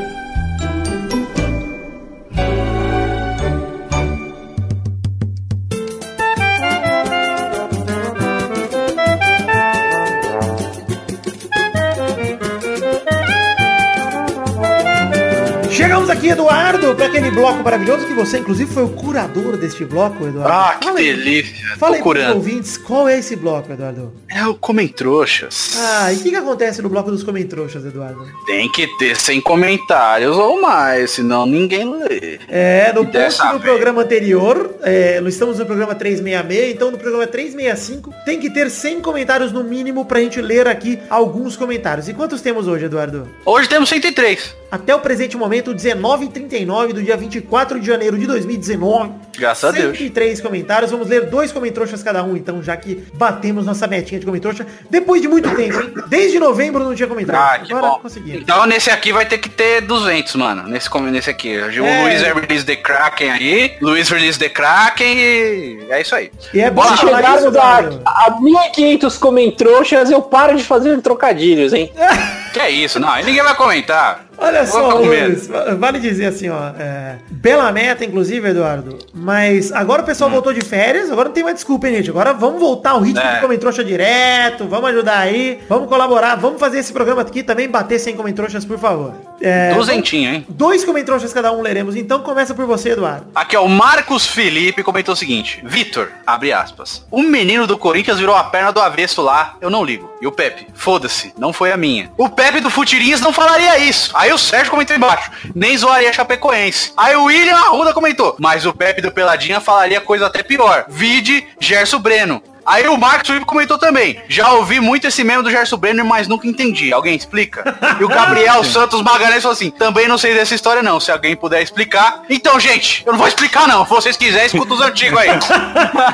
Aqui, 16.19 16.27
Eduardo, 16.27 16.93
para 16.95 17.05
aquele 17.05 17.31
bloco 17.31 17.63
maravilhoso 17.63 18.05
que 18.05 18.13
você, 18.13 18.39
inclusive, 18.39 18.71
foi 18.73 18.83
o 18.83 18.89
curador 18.89 19.55
deste 19.55 19.85
bloco, 19.85 20.27
Eduardo. 20.27 20.51
Ah, 20.51 20.75
que 20.77 20.87
Fala 20.87 20.99
delícia. 20.99 21.77
Fala 21.77 21.95
aí 21.95 22.01
pros 22.01 22.13
curando. 22.13 22.35
ouvintes, 22.35 22.77
qual 22.77 23.07
é 23.07 23.17
esse 23.17 23.37
bloco, 23.37 23.71
Eduardo? 23.71 24.13
É 24.29 24.45
o 24.45 24.53
Comentrouxas. 24.53 25.77
Ah, 25.77 26.11
e 26.11 26.17
o 26.17 26.19
que, 26.19 26.29
que 26.29 26.35
acontece 26.35 26.81
no 26.81 26.89
bloco 26.89 27.09
dos 27.09 27.23
comentroxas, 27.23 27.85
Eduardo? 27.85 28.27
Tem 28.45 28.69
que 28.69 28.85
ter 28.97 29.15
100 29.15 29.39
comentários 29.41 30.35
ou 30.35 30.61
mais, 30.61 31.11
senão 31.11 31.45
ninguém 31.45 31.89
lê. 31.89 32.37
É, 32.49 32.91
no 32.93 33.05
post 33.05 33.41
do 33.53 33.59
programa 33.61 34.01
anterior, 34.01 34.75
é, 34.81 35.21
nós 35.21 35.33
estamos 35.33 35.57
no 35.57 35.65
programa 35.65 35.95
366, 35.95 36.75
então 36.75 36.91
no 36.91 36.97
programa 36.97 37.25
365 37.27 38.13
tem 38.25 38.41
que 38.41 38.49
ter 38.49 38.69
100 38.69 38.99
comentários 38.99 39.53
no 39.53 39.63
mínimo 39.63 40.03
pra 40.03 40.19
gente 40.19 40.41
ler 40.41 40.67
aqui 40.67 40.99
alguns 41.09 41.55
comentários. 41.55 42.09
E 42.09 42.13
quantos 42.13 42.41
temos 42.41 42.67
hoje, 42.67 42.85
Eduardo? 42.85 43.25
Hoje 43.45 43.69
temos 43.69 43.87
103. 43.87 44.58
Até 44.71 44.93
o 44.93 44.99
presente 44.99 45.35
momento, 45.35 45.73
19h39 45.73 46.93
do 46.93 47.01
dia 47.03 47.17
24 47.17 47.79
de 47.79 47.87
janeiro 47.87 48.17
de 48.17 48.27
2019. 48.27 49.11
Graças 49.37 49.63
a 49.63 49.71
Deus. 49.71 49.97
103 49.97 50.41
comentários. 50.41 50.91
Vamos 50.91 51.07
ler 51.07 51.25
dois 51.27 51.51
comentroxas 51.51 52.03
cada 52.03 52.23
um, 52.23 52.35
então, 52.35 52.61
já 52.61 52.75
que 52.77 53.03
batemos 53.13 53.65
nossa 53.65 53.87
metinha 53.87 54.19
de 54.19 54.25
comentroxa. 54.25 54.65
Depois 54.89 55.21
de 55.21 55.27
muito 55.27 55.49
tempo, 55.55 55.79
hein? 55.81 55.93
Desde 56.07 56.39
novembro 56.39 56.83
não 56.83 56.93
tinha 56.93 57.07
comentário. 57.07 57.41
Ah, 57.41 57.65
que 57.65 57.73
Agora 57.73 57.93
bom. 57.93 57.99
conseguimos. 57.99 58.41
Então 58.41 58.65
nesse 58.65 58.89
aqui 58.91 59.11
vai 59.11 59.25
ter 59.25 59.37
que 59.37 59.49
ter 59.49 59.81
200, 59.81 60.35
mano. 60.35 60.63
Nesse, 60.67 60.89
nesse 61.11 61.29
aqui. 61.29 61.57
O 61.57 61.85
É. 61.85 62.03
Luiz 62.03 62.21
é 62.21 62.33
release 62.33 62.65
the 62.65 62.75
Kraken 62.75 63.31
aí. 63.31 63.77
Luiz 63.81 64.09
release 64.09 64.37
the 64.37 64.49
Kraken 64.49 65.17
e 65.17 65.87
é 65.89 66.01
isso 66.01 66.13
aí. 66.15 66.31
E 66.53 66.59
é 66.61 66.69
bom 66.69 66.83
Se 66.83 66.97
falar 66.97 67.17
chegarmos 67.17 67.39
isso, 67.39 67.47
a, 67.47 67.49
Eduardo. 67.49 68.01
a 68.05 68.31
1.500 68.39 69.19
comentroxas, 69.19 70.11
eu 70.11 70.21
paro 70.21 70.55
de 70.55 70.63
fazer 70.63 70.99
trocadilhos, 71.01 71.73
hein? 71.73 71.91
Que 72.53 72.59
é 72.59 72.71
isso? 72.71 72.99
Não, 72.99 73.09
aí 73.09 73.23
ninguém 73.23 73.43
vai 73.43 73.55
comentar. 73.55 74.25
Olha 74.41 74.65
só. 74.65 74.99
Luiz, 74.99 75.47
va- 75.47 75.75
vale 75.75 75.99
dizer 75.99 76.27
assim, 76.27 76.49
ó, 76.49 76.71
é, 76.79 77.15
bela 77.29 77.71
meta, 77.71 78.03
inclusive, 78.05 78.49
Eduardo, 78.49 78.97
mas 79.13 79.71
agora 79.71 80.01
o 80.01 80.05
pessoal 80.05 80.29
voltou 80.29 80.53
de 80.53 80.61
férias, 80.61 81.11
agora 81.11 81.29
não 81.29 81.33
tem 81.35 81.43
mais 81.43 81.55
desculpa, 81.55 81.87
hein, 81.87 81.95
gente, 81.97 82.09
agora 82.09 82.33
vamos 82.33 82.59
voltar 82.59 82.91
ao 82.91 83.01
ritmo 83.01 83.21
Hum. 83.21 83.27
É. 83.27 83.35
de 83.35 83.41
Comentroxa 83.41 83.83
direto, 83.83 84.65
vamos 84.67 84.89
ajudar 84.91 85.19
aí, 85.19 85.59
vamos 85.67 85.89
colaborar, 85.89 86.35
vamos 86.35 86.59
fazer 86.59 86.79
esse 86.79 86.93
programa 86.93 87.21
aqui 87.21 87.43
também, 87.43 87.67
bater 87.69 87.99
100 87.99 88.15
Comentroxas, 88.15 88.63
por 88.65 88.77
favor. 88.79 89.13
É, 89.41 89.73
Duzentinho, 89.73 90.33
hein? 90.33 90.45
Dois 90.49 90.83
Comentroxas 90.83 91.33
cada 91.33 91.51
um 91.51 91.61
leremos, 91.61 91.95
então 91.95 92.19
começa 92.19 92.53
por 92.53 92.65
você, 92.65 92.89
Eduardo. 92.91 93.27
Aqui, 93.33 93.55
ó, 93.55 93.63
o 93.63 93.69
Marcos 93.69 94.25
Felipe 94.27 94.83
comentou 94.83 95.13
o 95.13 95.17
seguinte. 95.17 95.61
Vitor, 95.65 96.09
abre 96.25 96.51
aspas. 96.51 97.05
O 97.11 97.21
menino 97.21 97.65
do 97.67 97.77
Corinthians 97.77 98.19
virou 98.19 98.35
a 98.35 98.43
perna 98.45 98.71
do 98.71 98.79
avesso 98.81 99.21
lá, 99.21 99.55
eu 99.61 99.69
não 99.69 99.83
ligo. 99.83 100.09
E 100.21 100.27
o 100.27 100.31
Pepe, 100.31 100.67
foda-se, 100.73 101.33
não 101.37 101.53
foi 101.53 101.71
a 101.71 101.77
minha. 101.77 102.11
O 102.17 102.27
Pepe 102.29 102.59
do 102.59 102.69
Futirinhas 102.69 103.21
não 103.21 103.31
falaria 103.31 103.77
isso. 103.79 104.11
Aí 104.13 104.28
o 104.33 104.37
Sérgio 104.37 104.71
comentou 104.71 104.95
embaixo, 104.95 105.31
nem 105.55 105.77
zoaria 105.77 106.13
Chapecoense. 106.13 106.91
Aí 106.95 107.15
o 107.15 107.25
William 107.25 107.55
Arruda 107.55 107.93
comentou, 107.93 108.35
mas 108.39 108.65
o 108.65 108.73
Pepe 108.73 109.01
do 109.01 109.11
Peladinha 109.11 109.59
falaria 109.59 110.01
coisa 110.01 110.27
até 110.27 110.43
pior. 110.43 110.85
Vide 110.87 111.47
Gerson 111.59 111.99
Breno. 111.99 112.41
Aí 112.65 112.87
o 112.87 112.97
Marcos 112.97 113.27
Felipe 113.27 113.45
comentou 113.45 113.77
também. 113.77 114.21
Já 114.27 114.51
ouvi 114.53 114.79
muito 114.79 115.07
esse 115.07 115.23
meme 115.23 115.41
do 115.43 115.49
Gerson 115.49 115.77
Brenner, 115.77 116.05
mas 116.05 116.27
nunca 116.27 116.47
entendi. 116.47 116.93
Alguém 116.93 117.15
explica? 117.15 117.77
E 117.99 118.03
o 118.03 118.07
Gabriel 118.07 118.63
Santos 118.65 119.01
Magalhães 119.01 119.41
falou 119.41 119.53
assim, 119.53 119.71
também 119.71 120.07
não 120.07 120.17
sei 120.17 120.33
dessa 120.33 120.53
história 120.53 120.83
não, 120.83 120.99
se 120.99 121.11
alguém 121.11 121.35
puder 121.35 121.61
explicar. 121.61 122.21
Então, 122.29 122.59
gente, 122.59 123.03
eu 123.05 123.11
não 123.13 123.17
vou 123.19 123.27
explicar 123.27 123.67
não. 123.67 123.83
Se 123.85 123.89
vocês 123.91 124.17
quiserem, 124.17 124.45
escuta 124.47 124.73
os 124.73 124.81
antigos 124.81 125.19
aí. 125.19 125.29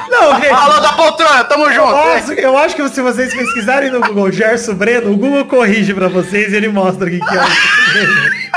Não, 0.09 0.35
gente, 0.39 0.49
Alô 0.53 0.79
da 0.79 0.93
poltrona, 0.93 1.43
tamo 1.43 1.71
junto. 1.71 1.91
Nossa, 1.91 2.33
eu 2.33 2.57
acho 2.57 2.75
que 2.75 2.87
se 2.89 3.01
vocês 3.01 3.33
pesquisarem 3.33 3.91
no 3.91 3.99
Google 3.99 4.31
Gerson 4.31 4.73
Breno, 4.75 5.11
o 5.11 5.17
Google 5.17 5.45
corrige 5.45 5.93
pra 5.93 6.07
vocês 6.07 6.53
e 6.53 6.55
ele 6.55 6.69
mostra 6.69 7.05
o 7.07 7.09
que, 7.09 7.19
que 7.19 7.35
é 7.37 7.41
o. 7.41 7.45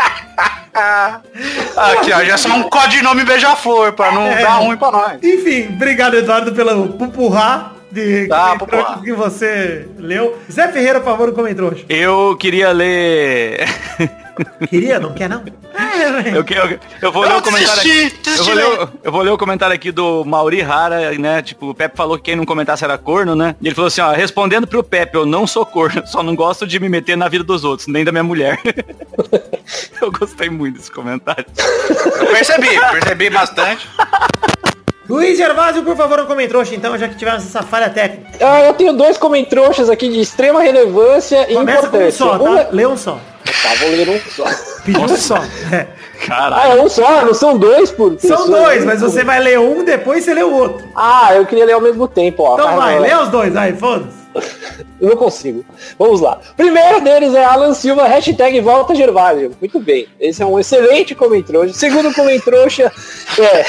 Aqui, 1.76 2.12
ó, 2.12 2.24
já 2.24 2.34
é 2.34 2.36
só 2.36 2.48
um 2.50 2.62
codinome 2.64 3.24
beija-flor, 3.24 3.92
pra 3.92 4.12
não 4.12 4.22
É. 4.26 4.42
dar 4.42 4.54
ruim 4.58 4.76
pra 4.76 4.90
nós. 4.92 5.18
Enfim, 5.22 5.68
obrigado, 5.74 6.14
Eduardo, 6.16 6.52
pelo 6.52 6.88
pupurrar 6.90 7.72
de 7.90 8.26
Tá, 8.28 8.56
pupurrar. 8.56 9.00
que 9.02 9.12
você 9.12 9.88
leu. 9.98 10.38
Zé 10.50 10.68
Ferreira, 10.68 11.00
por 11.00 11.06
favor, 11.10 11.32
comentou. 11.32 11.72
Eu 11.88 12.36
queria 12.38 12.70
ler. 12.72 13.66
Queria? 14.70 15.00
Não 15.00 15.12
quer, 15.14 15.28
não? 15.28 15.42
É, 15.74 16.36
Eu, 16.36 16.44
que- 16.44 16.54
eu, 16.54 16.78
eu 17.02 17.10
vou 17.12 17.22
ler 17.24 17.34
o 17.36 17.42
comentário 17.42 17.80
aqui. 17.80 18.14
Eu 18.36 18.44
vou 18.44 18.54
ler, 18.54 18.64
o- 18.66 18.88
eu 19.04 19.12
vou 19.12 19.22
ler 19.22 19.30
o 19.30 19.38
comentário 19.38 19.74
aqui 19.74 19.90
do 19.90 20.24
Mauri 20.24 20.60
Rara, 20.60 21.10
né? 21.18 21.42
Tipo, 21.42 21.70
o 21.70 21.74
Pepe 21.74 21.96
falou 21.96 22.16
que 22.16 22.24
quem 22.24 22.36
não 22.36 22.44
comentasse 22.44 22.84
era 22.84 22.96
corno, 22.96 23.34
né? 23.34 23.56
E 23.60 23.66
ele 23.66 23.74
falou 23.74 23.88
assim, 23.88 24.00
ó, 24.00 24.12
respondendo 24.12 24.66
pro 24.66 24.82
Pepe, 24.84 25.16
eu 25.16 25.26
não 25.26 25.44
sou 25.46 25.66
corno, 25.66 26.06
só 26.06 26.22
não 26.22 26.36
gosto 26.36 26.66
de 26.68 26.78
me 26.78 26.88
meter 26.88 27.16
na 27.16 27.28
vida 27.28 27.42
dos 27.42 27.64
outros, 27.64 27.88
nem 27.88 28.04
da 28.04 28.12
minha 28.12 28.22
mulher. 28.22 28.60
eu 30.00 30.12
gostei 30.12 30.48
muito 30.48 30.76
desse 30.78 30.90
comentário. 30.90 31.44
Eu 32.20 32.26
percebi, 32.28 32.78
percebi 32.92 33.30
bastante. 33.30 33.88
Luiz 35.08 35.38
Gervásio, 35.38 35.82
por 35.82 35.96
favor, 35.96 36.20
um 36.20 36.26
comentrouxa, 36.26 36.74
então, 36.74 36.96
já 36.98 37.08
que 37.08 37.16
tivemos 37.16 37.44
essa 37.46 37.62
falha 37.62 37.88
técnica. 37.88 38.28
Ah, 38.40 38.60
eu 38.64 38.74
tenho 38.74 38.92
dois 38.92 39.16
comentroxas 39.16 39.88
aqui 39.88 40.08
de 40.08 40.20
extrema 40.20 40.60
relevância 40.60 41.50
e 41.50 41.54
Começa 41.54 41.88
com 41.88 41.96
um 41.96 42.00
importância. 42.00 42.12
só, 42.26 42.36
Um 42.36 42.58
é- 42.58 42.64
tá? 42.64 42.70
Lê 42.72 42.86
um 42.86 42.96
só. 42.96 43.18
Tá, 43.62 43.74
vou 43.80 43.88
ler 43.90 44.08
um 44.10 44.20
só. 44.30 44.44
Pediu 44.84 45.00
um 45.02 45.08
só. 45.16 45.36
É. 45.72 45.86
Caralho. 46.26 46.72
Ah, 46.72 46.76
é 46.76 46.82
um 46.82 46.88
só? 46.90 47.24
Não 47.24 47.32
são 47.32 47.56
dois 47.56 47.90
por 47.90 48.14
pessoa? 48.16 48.36
São 48.38 48.50
dois, 48.50 48.84
mas 48.84 49.00
você 49.00 49.24
vai 49.24 49.40
ler 49.40 49.58
um, 49.58 49.82
depois 49.84 50.24
você 50.24 50.34
lê 50.34 50.42
o 50.42 50.52
outro. 50.54 50.86
Ah, 50.94 51.34
eu 51.34 51.46
queria 51.46 51.64
ler 51.64 51.72
ao 51.72 51.80
mesmo 51.80 52.06
tempo, 52.06 52.42
ó. 52.42 52.54
Então 52.54 52.66
Caramba, 52.66 52.82
vai, 52.84 52.98
lê 52.98 53.14
os 53.14 53.28
dois, 53.30 53.56
aí, 53.56 53.72
foda-se. 53.74 54.18
Eu 55.00 55.08
não 55.10 55.16
consigo. 55.16 55.64
Vamos 55.98 56.20
lá. 56.20 56.38
Primeiro 56.56 57.00
deles 57.00 57.34
é 57.34 57.44
Alan 57.44 57.72
Silva, 57.72 58.06
hashtag 58.06 58.60
volta 58.60 58.94
Gervásio. 58.94 59.52
Muito 59.60 59.80
bem. 59.80 60.06
Esse 60.20 60.42
é 60.42 60.46
um 60.46 60.58
excelente 60.58 61.14
comentrouxa. 61.14 61.72
Segundo 61.72 62.12
comentrouxa 62.12 62.92
é 63.38 63.64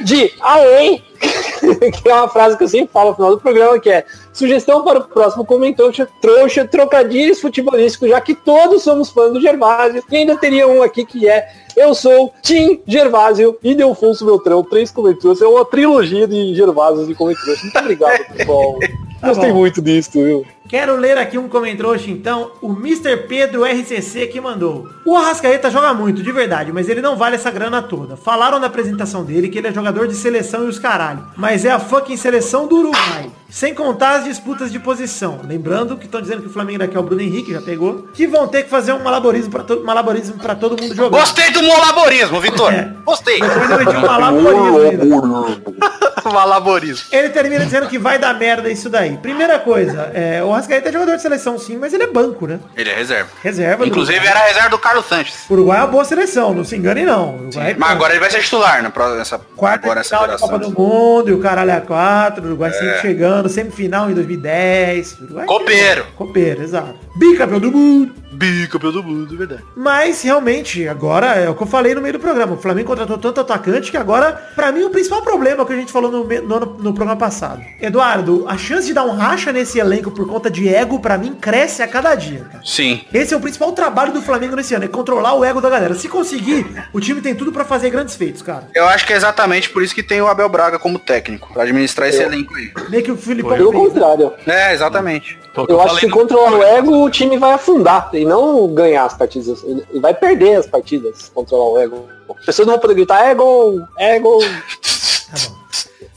de 0.00 0.32
Além, 0.40 1.02
que 2.02 2.08
é 2.08 2.14
uma 2.14 2.28
frase 2.28 2.56
que 2.56 2.64
eu 2.64 2.68
sempre 2.68 2.92
falo 2.92 3.10
no 3.10 3.16
final 3.16 3.30
do 3.30 3.40
programa, 3.40 3.78
que 3.78 3.90
é 3.90 4.04
Sugestão 4.32 4.84
para 4.84 5.00
o 5.00 5.04
próximo 5.04 5.44
comentário, 5.44 5.92
trouxa, 6.20 6.64
trocadilhos 6.64 7.40
futebolísticos, 7.40 8.08
já 8.08 8.20
que 8.20 8.34
todos 8.34 8.82
somos 8.82 9.10
fãs 9.10 9.32
do 9.32 9.40
Gervásio. 9.40 10.02
E 10.10 10.16
ainda 10.16 10.36
teria 10.36 10.68
um 10.68 10.82
aqui 10.82 11.04
que 11.04 11.28
é 11.28 11.48
Eu 11.76 11.94
sou 11.94 12.32
Tim 12.42 12.80
Gervásio 12.86 13.58
e 13.62 13.74
Delfonso 13.74 14.24
Beltrão, 14.24 14.62
três 14.62 14.90
comentários. 14.90 15.42
É 15.42 15.46
uma 15.46 15.64
trilogia 15.64 16.28
de 16.28 16.54
Gervásios 16.54 17.08
e 17.10 17.14
comentários. 17.14 17.62
Muito 17.62 17.78
obrigado, 17.78 18.24
pessoal. 18.32 18.78
Gostei 19.22 19.50
bom. 19.50 19.56
muito 19.56 19.82
disso, 19.82 20.10
viu? 20.12 20.46
Quero 20.68 20.96
ler 20.96 21.16
aqui 21.16 21.38
um 21.38 21.48
comentário, 21.48 21.78
então, 22.08 22.52
o 22.60 22.72
Mr. 22.72 23.16
Pedro 23.28 23.64
RCC 23.64 24.26
que 24.26 24.38
mandou. 24.38 24.88
O 25.04 25.16
Arrascaeta 25.16 25.70
joga 25.70 25.94
muito, 25.94 26.22
de 26.22 26.30
verdade, 26.30 26.72
mas 26.72 26.88
ele 26.88 27.00
não 27.00 27.16
vale 27.16 27.36
essa 27.36 27.50
grana 27.50 27.80
toda. 27.80 28.16
Falaram 28.16 28.58
na 28.58 28.66
apresentação 28.66 29.24
dele 29.24 29.48
que 29.48 29.56
ele 29.56 29.68
é 29.68 29.72
jogador 29.72 30.06
de 30.06 30.14
seleção 30.14 30.64
e 30.64 30.68
os 30.68 30.78
caralho, 30.78 31.24
mas 31.36 31.64
é 31.64 31.70
a 31.70 31.78
fucking 31.78 32.16
seleção 32.18 32.66
do 32.66 32.76
Uruguai. 32.76 33.30
Sem 33.48 33.74
contar 33.74 34.16
as 34.16 34.24
disputas 34.24 34.70
de 34.70 34.78
posição. 34.78 35.40
Lembrando 35.42 35.96
que 35.96 36.04
estão 36.04 36.20
dizendo 36.20 36.42
que 36.42 36.48
o 36.48 36.52
Flamengo 36.52 36.80
daqui 36.80 36.96
é 36.96 37.00
o 37.00 37.02
Bruno 37.02 37.22
Henrique, 37.22 37.52
já 37.52 37.62
pegou, 37.62 38.06
que 38.12 38.26
vão 38.26 38.46
ter 38.46 38.64
que 38.64 38.68
fazer 38.68 38.92
um 38.92 39.02
malabarismo 39.02 39.50
pra, 39.50 39.64
to 39.64 39.82
malabarismo 39.82 40.36
pra 40.38 40.54
todo 40.54 40.80
mundo 40.80 40.94
jogar. 40.94 41.18
Gostei 41.18 41.50
do 41.50 41.62
molaborismo, 41.62 42.40
Vitor. 42.40 42.68
É. 42.78 42.92
Gostei. 43.02 43.40
Depois 43.40 43.70
eu 43.70 43.78
meti 43.78 43.96
um 43.96 44.00
malabarismo 44.02 44.78
ainda. 44.78 45.78
Malaborismo. 46.30 47.08
Ele 47.10 47.30
termina 47.30 47.64
dizendo 47.64 47.88
que 47.88 47.98
vai 47.98 48.18
dar 48.18 48.34
merda 48.34 48.68
isso 48.68 48.90
daí. 48.90 49.16
Primeira 49.16 49.58
coisa, 49.58 50.10
é, 50.12 50.42
o 50.44 50.54
Arrascaeta 50.58 50.88
é 50.88 50.92
jogador 50.92 51.16
de 51.16 51.22
seleção 51.22 51.58
sim, 51.58 51.76
mas 51.76 51.92
ele 51.94 52.02
é 52.04 52.06
banco, 52.06 52.46
né? 52.46 52.58
Ele 52.76 52.90
é 52.90 52.94
reserva. 52.94 53.30
Reserva. 53.42 53.86
Inclusive 53.86 54.26
era 54.26 54.40
a 54.40 54.46
reserva 54.46 54.68
do 54.68 54.78
Carlos 54.78 55.06
Sanches. 55.06 55.48
Uruguai 55.48 55.78
é 55.78 55.80
uma 55.82 55.86
boa 55.86 56.04
seleção, 56.04 56.52
não 56.54 56.64
se 56.64 56.76
engane 56.76 57.04
não. 57.04 57.36
Uruguai 57.36 57.74
Mas 57.78 57.90
agora 57.90 58.12
ele 58.12 58.20
vai 58.20 58.30
ser 58.30 58.42
titular 58.42 58.82
na 58.82 58.90
próxima 58.90 59.18
nessa, 59.18 59.38
quarta 59.56 59.86
agora 59.86 60.04
final 60.04 60.20
geração. 60.22 60.48
Copa 60.48 60.58
do 60.58 60.70
Mundo 60.70 61.30
e 61.30 61.32
o 61.32 61.38
caralho 61.40 61.70
é 61.70 61.80
quatro, 61.80 62.42
o 62.44 62.46
Uruguai 62.48 62.70
É. 62.70 62.72
sempre 62.72 63.00
chegando, 63.00 63.48
semifinal 63.48 64.10
em 64.10 64.14
2010. 64.14 65.12
O 65.20 65.24
Uruguai 65.24 65.44
é 65.44 65.46
Copeiro. 65.46 66.06
Copeiro, 66.16 66.62
exato. 66.62 66.94
Bicampeão 67.18 67.58
do 67.58 67.72
mundo. 67.72 68.12
Bicampeão 68.30 68.92
do 68.92 69.02
mundo, 69.02 69.36
verdade. 69.36 69.64
Mas 69.74 70.22
realmente, 70.22 70.86
agora 70.86 71.34
é 71.34 71.48
o 71.50 71.54
que 71.56 71.62
eu 71.62 71.66
falei 71.66 71.94
no 71.94 72.00
meio 72.00 72.12
do 72.12 72.20
programa. 72.20 72.54
O 72.54 72.58
Flamengo 72.58 72.86
contratou 72.88 73.18
tanto 73.18 73.40
atacante 73.40 73.90
que 73.90 73.96
agora, 73.96 74.32
pra 74.54 74.70
mim, 74.70 74.84
o 74.84 74.90
principal 74.90 75.22
problema 75.22 75.66
que 75.66 75.72
a 75.72 75.76
gente 75.76 75.90
falou 75.90 76.10
no, 76.12 76.22
no, 76.24 76.60
no 76.60 76.92
programa 76.94 77.16
passado. 77.16 77.60
Eduardo, 77.80 78.44
a 78.46 78.56
chance 78.56 78.86
de 78.86 78.94
dar 78.94 79.04
um 79.04 79.16
racha 79.16 79.50
nesse 79.52 79.80
elenco 79.80 80.12
por 80.12 80.28
conta 80.28 80.48
de 80.48 80.68
ego, 80.68 81.00
pra 81.00 81.18
mim, 81.18 81.34
cresce 81.34 81.82
a 81.82 81.88
cada 81.88 82.14
dia, 82.14 82.46
cara. 82.52 82.62
Sim. 82.64 83.00
Esse 83.12 83.34
é 83.34 83.36
o 83.36 83.40
principal 83.40 83.72
trabalho 83.72 84.12
do 84.12 84.22
Flamengo 84.22 84.54
nesse 84.54 84.72
ano, 84.74 84.84
é 84.84 84.88
controlar 84.88 85.34
o 85.34 85.44
ego 85.44 85.60
da 85.60 85.68
galera. 85.70 85.94
Se 85.94 86.08
conseguir, 86.08 86.64
o 86.92 87.00
time 87.00 87.20
tem 87.20 87.34
tudo 87.34 87.50
pra 87.50 87.64
fazer 87.64 87.90
grandes 87.90 88.14
feitos, 88.14 88.42
cara. 88.42 88.68
Eu 88.74 88.86
acho 88.86 89.04
que 89.04 89.12
é 89.12 89.16
exatamente 89.16 89.70
por 89.70 89.82
isso 89.82 89.94
que 89.94 90.02
tem 90.02 90.20
o 90.22 90.28
Abel 90.28 90.48
Braga 90.48 90.78
como 90.78 90.98
técnico, 91.00 91.52
pra 91.52 91.64
administrar 91.64 92.08
esse 92.08 92.22
elenco 92.22 92.54
aí. 92.54 92.70
Meio 92.88 93.02
que 93.02 93.10
o 93.10 93.16
Filipão 93.16 93.56
Pelo 93.56 93.72
né? 93.72 93.78
contrário. 93.78 94.32
É, 94.46 94.72
exatamente. 94.74 95.36
Que 95.52 95.72
Eu 95.72 95.80
acho 95.80 95.96
que 95.98 96.06
no- 96.06 96.12
controlar 96.12 96.52
o 96.52 96.62
ego, 96.62 97.07
o 97.08 97.10
time 97.10 97.38
vai 97.38 97.52
afundar 97.52 98.10
e 98.12 98.24
não 98.24 98.72
ganhar 98.72 99.04
as 99.04 99.14
partidas. 99.14 99.62
Ele 99.64 100.00
vai 100.00 100.14
perder 100.14 100.56
as 100.56 100.66
partidas 100.66 101.18
se 101.18 101.30
controlar 101.30 101.70
o 101.70 101.78
ego. 101.78 102.08
As 102.38 102.44
pessoas 102.44 102.66
não 102.66 102.74
vão 102.74 102.80
poder 102.80 102.94
gritar 102.94 103.26
ego, 103.26 103.82
ego. 103.98 104.38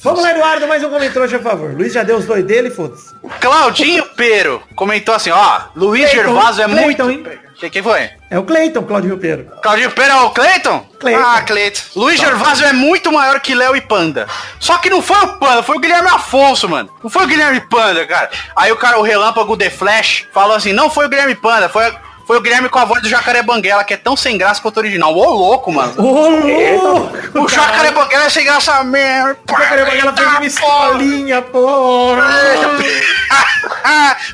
Vamos 0.03 0.23
lá, 0.23 0.31
Eduardo, 0.31 0.67
mais 0.67 0.83
um 0.83 0.89
comentário, 0.89 1.29
por 1.29 1.41
favor. 1.41 1.73
Luiz 1.75 1.93
já 1.93 2.03
deu 2.03 2.17
os 2.17 2.25
dois 2.25 2.43
dele, 2.43 2.71
foda-se. 2.71 3.13
Claudinho 3.39 4.03
Pero 4.15 4.61
comentou 4.75 5.13
assim, 5.13 5.29
ó, 5.29 5.61
Luiz 5.75 6.09
Cleiton, 6.09 6.33
Gervásio 6.33 6.63
é 6.63 6.67
Cleiton, 6.67 7.03
muito... 7.03 7.29
hein? 7.29 7.39
Quem, 7.61 7.69
quem 7.69 7.83
foi? 7.83 8.09
É 8.27 8.39
o 8.39 8.43
Cleiton, 8.43 8.81
Claudio 8.81 9.15
Pero. 9.19 9.45
Claudinho 9.61 9.91
Pero 9.91 10.11
é 10.11 10.21
o 10.21 10.31
Cleiton? 10.31 10.79
Cleiton. 10.99 11.23
Ah, 11.23 11.43
Cleiton. 11.43 11.81
Luiz 11.95 12.19
Gervásio 12.19 12.65
é 12.65 12.73
muito 12.73 13.11
maior 13.11 13.39
que 13.39 13.53
Léo 13.53 13.75
e 13.75 13.81
Panda. 13.81 14.27
Só 14.59 14.79
que 14.79 14.89
não 14.89 14.99
foi 14.99 15.17
o 15.17 15.37
Panda, 15.37 15.61
foi 15.61 15.77
o 15.77 15.79
Guilherme 15.79 16.09
Afonso, 16.09 16.67
mano. 16.67 16.89
Não 17.03 17.09
foi 17.09 17.23
o 17.23 17.27
Guilherme 17.27 17.61
Panda, 17.61 18.03
cara. 18.07 18.31
Aí 18.55 18.71
o 18.71 18.77
cara, 18.77 18.97
o 18.97 19.03
Relâmpago 19.03 19.55
The 19.55 19.69
Flash, 19.69 20.25
falou 20.33 20.55
assim, 20.55 20.73
não 20.73 20.89
foi 20.89 21.05
o 21.05 21.09
Guilherme 21.09 21.35
Panda, 21.35 21.69
foi, 21.69 21.93
foi 22.31 22.37
o 22.37 22.41
Guilherme 22.41 22.69
com 22.69 22.79
a 22.79 22.85
voz 22.85 23.01
do 23.01 23.09
Jacaré 23.09 23.43
Banguela, 23.43 23.83
que 23.83 23.93
é 23.93 23.97
tão 23.97 24.15
sem 24.15 24.37
graça 24.37 24.61
quanto 24.61 24.77
o 24.77 24.79
original. 24.79 25.13
Ô, 25.13 25.33
louco, 25.33 25.69
mano. 25.69 25.93
Ô, 25.97 26.29
louco! 26.29 27.41
O 27.41 27.49
Jacaré 27.49 27.91
Banguela 27.91 28.23
é 28.23 28.29
sem 28.29 28.45
graça 28.45 28.81
mesmo. 28.85 29.35
O 29.49 29.51
Jacaré 29.51 29.83
Banguela 29.83 30.15
fez 30.15 30.27
uma 30.29 30.45
escolinha, 30.45 31.41
porra! 31.41 32.23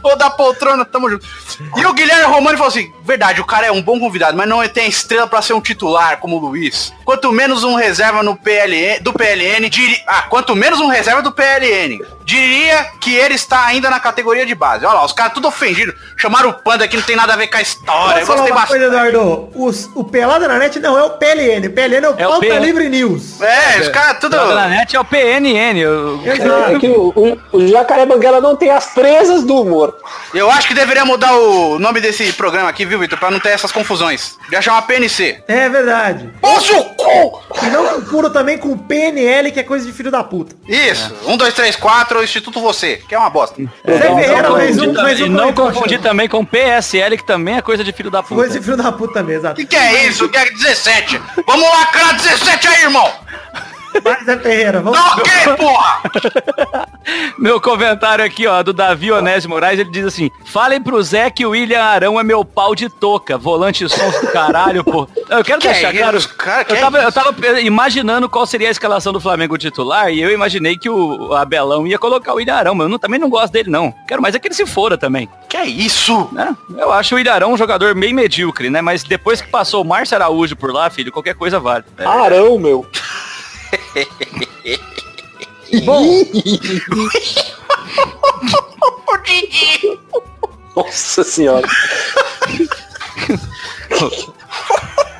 Ô 0.03 0.13
da 0.15 0.29
poltrona, 0.29 0.85
tamo 0.85 1.09
junto. 1.09 1.25
E 1.75 1.85
o 1.87 1.93
Guilherme 1.95 2.25
Romano 2.25 2.55
falou 2.55 2.69
assim: 2.69 2.93
verdade, 3.03 3.41
o 3.41 3.45
cara 3.45 3.65
é 3.65 3.71
um 3.71 3.81
bom 3.81 3.99
convidado, 3.99 4.37
mas 4.37 4.47
não 4.47 4.67
tem 4.67 4.87
estrela 4.87 5.25
pra 5.25 5.41
ser 5.41 5.53
um 5.53 5.61
titular 5.61 6.19
como 6.19 6.35
o 6.35 6.39
Luiz. 6.39 6.93
Quanto 7.03 7.31
menos 7.31 7.63
um 7.63 7.73
reserva 7.73 8.21
no 8.21 8.35
PLN, 8.35 8.99
do 8.99 9.11
PLN, 9.11 9.67
diri... 9.71 9.99
ah, 10.05 10.21
quanto 10.29 10.55
menos 10.55 10.79
um 10.79 10.87
reserva 10.87 11.23
do 11.23 11.31
PLN. 11.31 12.05
Diria 12.27 12.85
que 12.99 13.15
ele 13.15 13.35
está 13.35 13.65
ainda 13.67 13.89
na 13.89 14.01
categoria 14.01 14.45
de 14.45 14.53
base. 14.53 14.85
Olha 14.85 14.95
lá, 14.95 15.05
os 15.05 15.13
caras 15.13 15.31
tudo 15.31 15.47
ofendidos. 15.47 15.95
Chamaram 16.17 16.49
o 16.49 16.53
Panda 16.53 16.85
que 16.85 16.97
não 16.97 17.03
tem 17.03 17.15
nada 17.15 17.31
a 17.31 17.37
ver 17.37 17.47
com 17.47 17.55
a 17.55 17.61
história. 17.61 18.19
Posso 18.19 18.19
Eu 18.19 18.25
falar 18.25 18.37
gostei 18.39 18.51
uma 18.51 18.59
bastante. 18.61 18.79
coisa, 18.81 19.07
Eduardo? 19.07 19.49
Os- 19.55 19.89
o 19.95 20.03
Pelada 20.03 20.45
na 20.45 20.57
Net 20.57 20.77
não 20.81 20.97
é 20.97 21.03
o 21.03 21.11
PLN. 21.11 21.67
O 21.67 21.71
PLN 21.71 22.05
é 22.05 22.09
o 22.09 22.13
É 22.17 22.23
Pauta. 22.27 22.59
Livre 22.59 22.89
News. 22.89 23.39
É, 23.41 23.79
os 23.79 23.87
caras 23.87 24.19
tudo. 24.19 24.31
Pelada 24.35 24.55
na 24.55 24.67
net 24.67 24.93
é 24.93 24.99
o 24.99 25.05
PNN. 25.05 25.79
eu- 25.79 26.21
É 26.25 26.77
que 26.79 26.87
o, 26.89 27.13
o, 27.15 27.57
o 27.59 27.65
Jacaré 27.67 28.05
Banguela 28.05 28.41
não 28.41 28.57
tem 28.57 28.71
as 28.71 28.87
presas 28.87 29.43
do 29.45 29.61
humor. 29.61 29.95
Eu 30.33 30.51
acho 30.51 30.67
que 30.67 30.73
deveria 30.73 31.05
mudar 31.05 31.33
o 31.33 31.79
nome 31.79 32.01
desse 32.01 32.33
programa 32.33 32.67
aqui, 32.67 32.83
viu, 32.85 32.99
Vitor? 32.99 33.17
Pra 33.17 33.31
não 33.31 33.39
ter 33.39 33.49
essas 33.51 33.71
confusões. 33.71 34.35
Já 34.51 34.61
chamar 34.61 34.81
PNC. 34.81 35.43
É 35.47 35.69
verdade. 35.69 36.29
Cu! 36.41 37.41
E 37.63 37.69
não 37.69 37.85
confuro 38.01 38.29
também 38.29 38.57
com 38.57 38.69
o 38.73 38.77
PNL, 38.77 39.49
que 39.51 39.59
é 39.61 39.63
coisa 39.63 39.85
de 39.85 39.93
filho 39.93 40.11
da 40.11 40.23
puta. 40.25 40.55
Isso, 40.67 41.13
um, 41.25 41.37
dois, 41.37 41.53
três, 41.53 41.75
quatro, 41.77 42.16
Instituto 42.23 42.59
Você, 42.61 42.97
que 43.07 43.13
é 43.15 43.17
uma 43.17 43.29
bosta. 43.29 43.61
Zé 43.61 43.99
Ferreira, 43.99 44.49
mais 44.49 44.77
um, 44.79 44.93
mais 44.93 45.19
um 45.21 45.23
também- 45.25 45.29
não 45.29 45.53
confundir 45.53 45.99
também 46.01 46.27
com 46.27 46.43
PSL, 46.45 47.17
que 47.17 47.23
também 47.23 47.55
é 47.57 47.61
coisa 47.61 47.83
de 47.83 47.91
filho 47.91 48.09
da 48.11 48.21
puta. 48.23 48.35
Coisa 48.35 48.59
de 48.59 48.63
filho 48.65 48.77
da 48.77 48.91
puta 48.91 49.21
mesmo, 49.23 49.39
exato. 49.41 49.55
Que 49.55 49.65
que 49.65 49.75
é 49.75 50.07
isso? 50.07 50.27
Que 50.29 50.37
é 50.37 50.45
17? 50.49 51.21
Vamos 51.45 51.69
lacrar 51.69 52.15
17 52.15 52.67
aí, 52.67 52.81
irmão! 52.83 53.11
Vai, 54.03 54.23
Zé 54.23 54.37
Ferreira, 54.37 54.81
vamos. 54.81 54.99
Tá 54.99 55.15
ok, 55.15 55.55
porra! 55.57 56.01
Meu 57.37 57.59
comentário 57.61 58.23
aqui, 58.23 58.45
ó, 58.47 58.61
do 58.63 58.73
Davi 58.73 59.11
Onésio 59.11 59.49
Moraes, 59.49 59.79
ele 59.79 59.89
diz 59.89 60.05
assim, 60.05 60.29
falem 60.45 60.81
pro 60.81 61.01
Zé 61.01 61.29
que 61.29 61.45
o 61.45 61.51
William 61.51 61.81
Arão 61.81 62.19
é 62.19 62.23
meu 62.23 62.43
pau 62.43 62.75
de 62.75 62.89
toca, 62.89 63.37
volante 63.37 63.87
sons 63.87 64.19
do 64.19 64.27
caralho, 64.27 64.83
pô. 64.83 65.07
Eu 65.29 65.43
quero 65.43 65.59
Que 65.61 65.67
deixar 65.67 65.93
é 65.93 65.97
claro, 65.99 66.17
isso, 66.17 66.33
cara? 66.35 66.63
Que 66.65 66.71
eu, 66.73 66.77
é 66.77 66.79
tava, 66.79 66.97
eu 66.99 67.09
isso? 67.09 67.11
tava 67.13 67.59
imaginando 67.61 68.29
qual 68.29 68.45
seria 68.45 68.67
a 68.69 68.71
escalação 68.71 69.11
do 69.13 69.19
Flamengo 69.19 69.57
titular 69.57 70.09
e 70.11 70.21
eu 70.21 70.31
imaginei 70.31 70.77
que 70.77 70.89
o 70.89 71.33
Abelão 71.33 71.85
ia 71.85 71.99
colocar 71.99 72.33
o 72.33 72.37
William 72.37 72.55
Arão, 72.55 72.73
mas 72.75 72.85
eu 72.85 72.89
não- 72.89 72.99
também 72.99 73.19
não 73.19 73.29
gosto 73.29 73.51
dele 73.51 73.69
não. 73.69 73.93
Quero 74.07 74.21
mais 74.21 74.35
é 74.35 74.39
que 74.39 74.47
ele 74.47 74.55
se 74.55 74.65
fora 74.65 74.97
também. 74.97 75.29
Que 75.49 75.57
é 75.57 75.65
isso? 75.65 76.29
né? 76.31 76.55
Eu 76.77 76.91
acho 76.93 77.13
o 77.13 77.17
William 77.17 77.33
Arão 77.33 77.51
um 77.53 77.57
jogador 77.57 77.93
meio 77.95 78.15
medíocre, 78.15 78.69
né? 78.69 78.81
Mas 78.81 79.03
depois 79.03 79.41
que 79.41 79.49
passou 79.49 79.81
o 79.81 79.85
Márcio 79.85 80.15
Araújo 80.15 80.55
por 80.55 80.71
lá, 80.73 80.89
filho, 80.89 81.11
qualquer 81.11 81.35
coisa 81.35 81.59
vale. 81.59 81.83
É. 81.97 82.05
Arão, 82.05 82.57
meu. 82.57 82.85
O 89.07 89.17
Didi! 89.23 89.99
Nossa 90.75 91.23
senhora. 91.23 91.67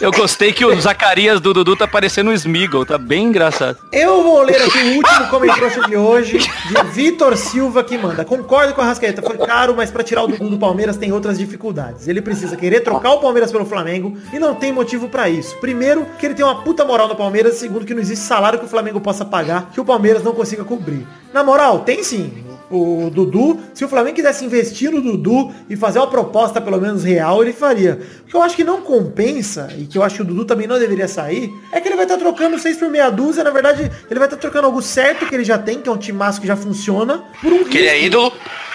Eu 0.00 0.10
gostei 0.10 0.52
que 0.52 0.64
o 0.64 0.80
Zacarias 0.80 1.40
do 1.40 1.54
Dudu 1.54 1.76
tá 1.76 1.86
parecendo 1.86 2.30
um 2.30 2.34
Smeagol, 2.34 2.84
tá 2.84 2.98
bem 2.98 3.26
engraçado. 3.26 3.78
Eu 3.92 4.22
vou 4.22 4.42
ler 4.42 4.60
aqui 4.60 4.78
o 4.78 4.96
último 4.96 5.28
comentário 5.28 5.86
de 5.86 5.96
hoje, 5.96 6.38
de 6.38 6.82
Vitor 6.92 7.36
Silva, 7.36 7.84
que 7.84 7.96
manda. 7.96 8.24
Concordo 8.24 8.74
com 8.74 8.80
a 8.80 8.84
Rascaeta, 8.84 9.22
foi 9.22 9.38
caro, 9.38 9.74
mas 9.76 9.92
pra 9.92 10.02
tirar 10.02 10.24
o 10.24 10.26
Dudu 10.26 10.50
do 10.50 10.58
Palmeiras 10.58 10.96
tem 10.96 11.12
outras 11.12 11.38
dificuldades. 11.38 12.08
Ele 12.08 12.20
precisa 12.20 12.56
querer 12.56 12.80
trocar 12.80 13.12
o 13.12 13.20
Palmeiras 13.20 13.52
pelo 13.52 13.64
Flamengo 13.64 14.16
e 14.32 14.40
não 14.40 14.56
tem 14.56 14.72
motivo 14.72 15.08
pra 15.08 15.28
isso. 15.28 15.56
Primeiro, 15.58 16.04
que 16.18 16.26
ele 16.26 16.34
tem 16.34 16.44
uma 16.44 16.62
puta 16.62 16.84
moral 16.84 17.06
no 17.06 17.14
Palmeiras. 17.14 17.54
Segundo, 17.54 17.86
que 17.86 17.94
não 17.94 18.00
existe 18.00 18.24
salário 18.24 18.58
que 18.58 18.64
o 18.64 18.68
Flamengo 18.68 19.00
possa 19.00 19.24
pagar 19.24 19.70
que 19.72 19.80
o 19.80 19.84
Palmeiras 19.84 20.24
não 20.24 20.32
consiga 20.32 20.64
cobrir. 20.64 21.06
Na 21.32 21.44
moral, 21.44 21.80
tem 21.80 22.02
sim. 22.02 22.44
O 22.72 23.10
Dudu, 23.10 23.60
se 23.74 23.84
o 23.84 23.88
Flamengo 23.88 24.16
quisesse 24.16 24.44
investir 24.44 24.90
no 24.90 25.02
Dudu 25.02 25.52
e 25.68 25.76
fazer 25.76 25.98
uma 25.98 26.06
proposta 26.06 26.58
pelo 26.58 26.80
menos 26.80 27.04
real, 27.04 27.42
ele 27.42 27.52
faria. 27.52 28.00
O 28.22 28.30
que 28.30 28.34
eu 28.34 28.42
acho 28.42 28.56
que 28.56 28.64
não 28.64 28.80
compensa, 28.80 29.68
e 29.76 29.84
que 29.84 29.98
eu 29.98 30.02
acho 30.02 30.16
que 30.16 30.22
o 30.22 30.24
Dudu 30.24 30.46
também 30.46 30.66
não 30.66 30.78
deveria 30.78 31.06
sair, 31.06 31.52
é 31.70 31.80
que 31.80 31.88
ele 31.88 31.96
vai 31.96 32.06
estar 32.06 32.16
trocando 32.16 32.58
6 32.58 32.78
por 32.78 32.88
meia 32.88 33.10
dúzia, 33.10 33.44
na 33.44 33.50
verdade, 33.50 33.92
ele 34.10 34.18
vai 34.18 34.26
estar 34.26 34.38
trocando 34.38 34.66
algo 34.66 34.80
certo 34.80 35.26
que 35.26 35.34
ele 35.34 35.44
já 35.44 35.58
tem, 35.58 35.82
que 35.82 35.88
é 35.88 35.92
um 35.92 35.98
timaço 35.98 36.40
que 36.40 36.46
já 36.46 36.56
funciona, 36.56 37.22
por 37.42 37.52
um 37.52 37.64
Que 37.64 37.76
ele 37.76 37.88
é 37.88 38.04
ídolo. 38.04 38.32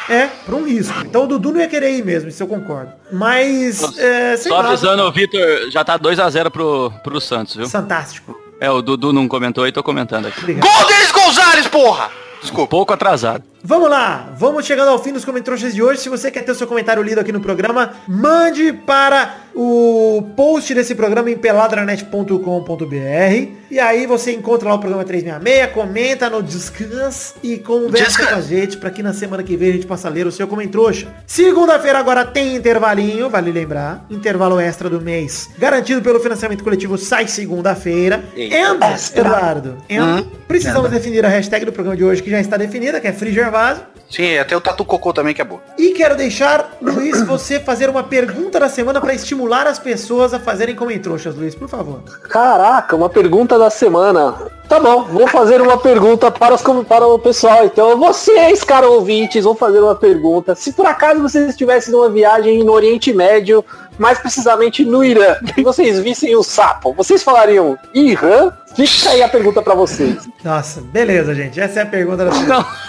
É, 0.08 0.28
por 0.46 0.54
um 0.54 0.64
risco. 0.64 0.94
Então 1.04 1.24
o 1.24 1.28
Dudu 1.28 1.52
não 1.52 1.60
ia 1.60 1.68
querer 1.68 1.98
ir 1.98 2.06
mesmo, 2.06 2.30
isso 2.30 2.42
eu 2.42 2.48
concordo. 2.48 2.94
Mas, 3.12 3.82
é, 3.98 4.38
sei 4.38 4.52
Só 4.52 4.60
avisando, 4.60 5.04
o 5.04 5.12
Vitor 5.12 5.42
já 5.72 5.84
tá 5.84 5.98
2x0 5.98 6.52
pro, 6.52 6.94
pro 7.04 7.20
Santos, 7.20 7.56
viu? 7.56 7.68
Fantástico. 7.68 8.40
É, 8.60 8.70
o 8.70 8.82
Dudu 8.82 9.12
não 9.12 9.28
comentou 9.28 9.64
aí, 9.64 9.72
tô 9.72 9.84
comentando 9.84 10.28
aqui. 10.28 10.40
Obrigado. 10.40 10.64
Gol 10.64 10.88
deles 10.88 11.12
Gonzalez, 11.12 11.68
porra! 11.68 12.10
Desculpa. 12.42 12.70
Pouco 12.70 12.94
atrasado. 12.94 13.44
Vamos 13.70 13.90
lá, 13.90 14.34
vamos 14.38 14.66
chegando 14.66 14.88
ao 14.88 14.98
fim 14.98 15.12
dos 15.12 15.26
comentários 15.26 15.74
de 15.74 15.84
hoje. 15.84 16.00
Se 16.00 16.08
você 16.08 16.32
quer 16.32 16.42
ter 16.42 16.54
o 16.54 16.56
seu 16.56 16.66
comentário 16.66 17.04
lido 17.04 17.20
aqui 17.20 17.34
no 17.34 17.42
programa, 17.42 17.96
mande 18.08 18.72
para 18.72 19.40
o 19.54 20.24
post 20.38 20.74
desse 20.74 20.96
programa 20.96 21.30
em 21.30 21.38
peladranet.com.br 21.38 23.58
e 23.70 23.80
aí 23.80 24.08
você 24.08 24.32
encontra 24.32 24.70
lá 24.70 24.76
o 24.76 24.80
programa 24.80 25.04
366, 25.04 25.74
comenta 25.74 26.30
no 26.30 26.42
Discuss 26.42 27.36
e 27.44 27.58
conversa 27.58 28.06
Discuss. 28.06 28.30
com 28.30 28.36
a 28.36 28.42
gente 28.42 28.78
pra 28.78 28.90
que 28.90 29.04
na 29.04 29.14
semana 29.14 29.44
que 29.44 29.58
vem 29.58 29.72
a 29.72 29.74
gente 29.74 29.86
possa 29.86 30.08
ler 30.08 30.26
o 30.26 30.32
seu 30.32 30.48
comentrouxa. 30.48 31.14
Segunda-feira 31.26 32.00
agora 32.00 32.24
tem 32.24 32.56
intervalinho, 32.56 33.30
vale 33.30 33.52
lembrar, 33.52 34.06
intervalo 34.10 34.58
extra 34.60 34.90
do 34.90 35.02
mês, 35.02 35.50
garantido 35.58 36.02
pelo 36.02 36.22
financiamento 36.22 36.64
coletivo, 36.64 36.98
sai 36.98 37.28
segunda-feira. 37.28 38.24
And, 38.38 39.20
Eduardo, 39.20 39.78
and, 39.92 40.26
precisamos 40.48 40.90
definir 40.90 41.26
a 41.26 41.30
hashtag 41.30 41.66
do 41.66 41.74
programa 41.74 41.98
de 41.98 42.06
hoje 42.06 42.24
que 42.24 42.30
já 42.30 42.40
está 42.40 42.56
definida, 42.56 43.02
que 43.02 43.08
é 43.08 43.12
Free 43.12 43.34
Gervásio. 43.58 43.84
Sim, 44.10 44.38
até 44.38 44.56
o 44.56 44.62
Tatu 44.62 44.86
Cocô 44.86 45.12
também 45.12 45.34
que 45.34 45.42
é 45.42 45.44
bom. 45.44 45.60
E 45.78 45.92
quero 45.92 46.16
deixar, 46.16 46.78
Luiz, 46.82 47.22
você 47.24 47.60
fazer 47.60 47.90
uma 47.90 48.04
pergunta 48.04 48.58
da 48.58 48.70
semana 48.70 49.02
pra 49.02 49.14
estimular 49.14 49.68
as 49.68 49.80
pessoas 49.80 50.34
a 50.34 50.40
fazerem 50.40 50.76
comentrouxas, 50.76 51.36
Luiz, 51.36 51.54
por 51.54 51.68
favor. 51.68 52.02
Caraca, 52.30 52.96
uma 52.96 53.10
pergunta 53.10 53.60
da 53.60 53.70
semana. 53.70 54.34
Tá 54.70 54.80
bom, 54.80 55.04
vou 55.04 55.28
fazer 55.28 55.62
uma 55.62 55.78
pergunta 55.78 56.32
para, 56.32 56.54
os, 56.56 56.62
para 56.88 57.06
o 57.06 57.20
pessoal. 57.20 57.66
Então, 57.66 57.98
vocês, 57.98 58.64
caros 58.64 58.92
ouvintes, 58.92 59.44
vão 59.44 59.56
fazer 59.56 59.82
uma 59.82 59.96
pergunta. 59.96 60.56
Se 60.56 60.72
por 60.72 60.86
acaso 60.86 61.22
vocês 61.22 61.50
estivessem 61.50 61.92
numa 61.92 62.10
viagem 62.10 62.64
no 62.64 62.72
Oriente 62.72 63.12
Médio, 63.12 63.64
mais 63.98 64.20
precisamente 64.20 64.86
no 64.86 65.04
Irã, 65.04 65.36
e 65.58 65.64
vocês 65.64 66.00
vissem 66.00 66.34
o 66.34 66.44
sapo, 66.44 66.94
vocês 66.94 67.24
falariam 67.24 67.78
Irã? 67.94 68.54
Fica 68.74 69.10
aí 69.10 69.22
a 69.22 69.28
pergunta 69.28 69.62
para 69.62 69.76
vocês. 69.76 70.30
Nossa, 70.44 70.82
beleza, 70.82 71.36
gente. 71.36 71.60
Essa 71.60 71.82
é 71.82 71.84
a 71.84 71.88
pergunta 71.88 72.24
da 72.24 72.32
semana. 72.32 72.66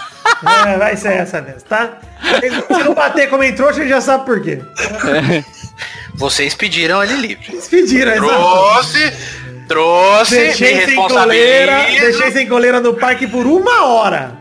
É, 0.67 0.77
vai 0.77 0.95
ser 0.95 1.13
essa 1.13 1.41
mesmo, 1.41 1.61
tá? 1.61 1.97
Se 2.39 2.83
não 2.83 2.93
bater 2.93 3.29
comentrouxa, 3.29 3.79
a 3.79 3.83
gente 3.83 3.89
já 3.89 4.01
sabe 4.01 4.25
por 4.25 4.41
quê. 4.41 4.61
Vocês 6.15 6.53
pediram 6.55 7.03
ele 7.03 7.15
livre. 7.15 7.45
Eles 7.49 7.67
pediram. 7.67 8.15
Trouxe, 8.15 9.13
trouxe, 9.67 10.35
Deixei 10.35 10.85
sem 10.85 10.95
coleira, 10.95 11.85
deixei 11.85 12.31
sem 12.31 12.47
coleira 12.47 12.79
no 12.79 12.93
parque 12.93 13.27
por 13.27 13.45
uma 13.45 13.85
hora. 13.85 14.37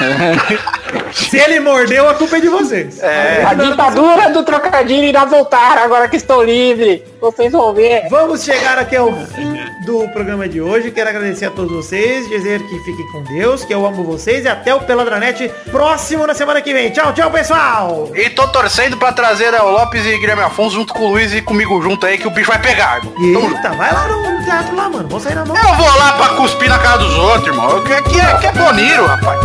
Se 1.12 1.36
ele 1.38 1.60
mordeu, 1.60 2.08
a 2.08 2.14
culpa 2.14 2.36
é 2.36 2.40
de 2.40 2.48
vocês. 2.48 3.00
É, 3.00 3.44
A 3.46 3.54
ditadura 3.54 4.30
do 4.30 4.42
trocadilho 4.42 5.04
irá 5.04 5.24
voltar 5.24 5.78
agora 5.78 6.08
que 6.08 6.16
estou 6.16 6.42
livre. 6.42 7.04
Vocês 7.20 7.52
vão 7.52 7.72
ver. 7.72 8.08
Vamos 8.10 8.42
chegar 8.42 8.78
aqui 8.78 8.96
ao 8.96 9.12
fim 9.12 9.54
do 9.86 10.08
programa 10.08 10.48
de 10.48 10.60
hoje. 10.60 10.90
Quero 10.90 11.10
agradecer 11.10 11.46
a 11.46 11.50
todos 11.50 11.72
vocês, 11.72 12.28
dizer 12.28 12.60
que 12.62 12.78
fiquem 12.80 13.06
com 13.12 13.22
Deus, 13.22 13.64
que 13.64 13.72
eu 13.72 13.86
amo 13.86 14.02
vocês 14.02 14.44
e 14.44 14.48
até 14.48 14.74
o 14.74 14.80
Peladranet 14.80 15.48
próximo 15.70 16.26
na 16.26 16.34
semana 16.34 16.60
que 16.60 16.72
vem. 16.72 16.90
Tchau, 16.90 17.12
tchau, 17.12 17.30
pessoal! 17.30 18.10
E 18.14 18.28
tô 18.30 18.48
torcendo 18.48 18.96
pra 18.96 19.12
trazer 19.12 19.54
o 19.54 19.70
Lopes 19.70 20.04
e 20.04 20.18
Guilherme 20.18 20.42
Afonso 20.42 20.74
junto 20.76 20.92
com 20.92 21.04
o 21.04 21.08
Luiz 21.10 21.32
e 21.32 21.40
comigo 21.40 21.80
junto 21.80 22.06
aí 22.06 22.18
que 22.18 22.26
o 22.26 22.30
bicho 22.30 22.50
vai 22.50 22.60
pegar, 22.60 22.98
irmão. 22.98 23.48
Eita, 23.50 23.70
vai 23.70 23.92
lá 23.92 24.08
no 24.08 24.44
teatro 24.44 24.74
lá, 24.76 24.88
mano. 24.88 25.08
Vou 25.08 25.20
sair 25.20 25.34
na 25.36 25.44
mão. 25.44 25.56
Eu 25.56 25.74
vou 25.74 25.96
lá 25.98 26.12
pra 26.12 26.28
cuspir 26.36 26.68
na 26.68 26.78
cara 26.78 26.98
dos 26.98 27.14
outros, 27.16 27.46
irmão. 27.46 27.70
Eu 27.70 27.84
quero 27.84 28.04
que 28.04 28.20
é, 28.20 28.34
que 28.38 28.46
é 28.46 28.52
boniro, 28.52 29.06
rapaz. 29.06 29.40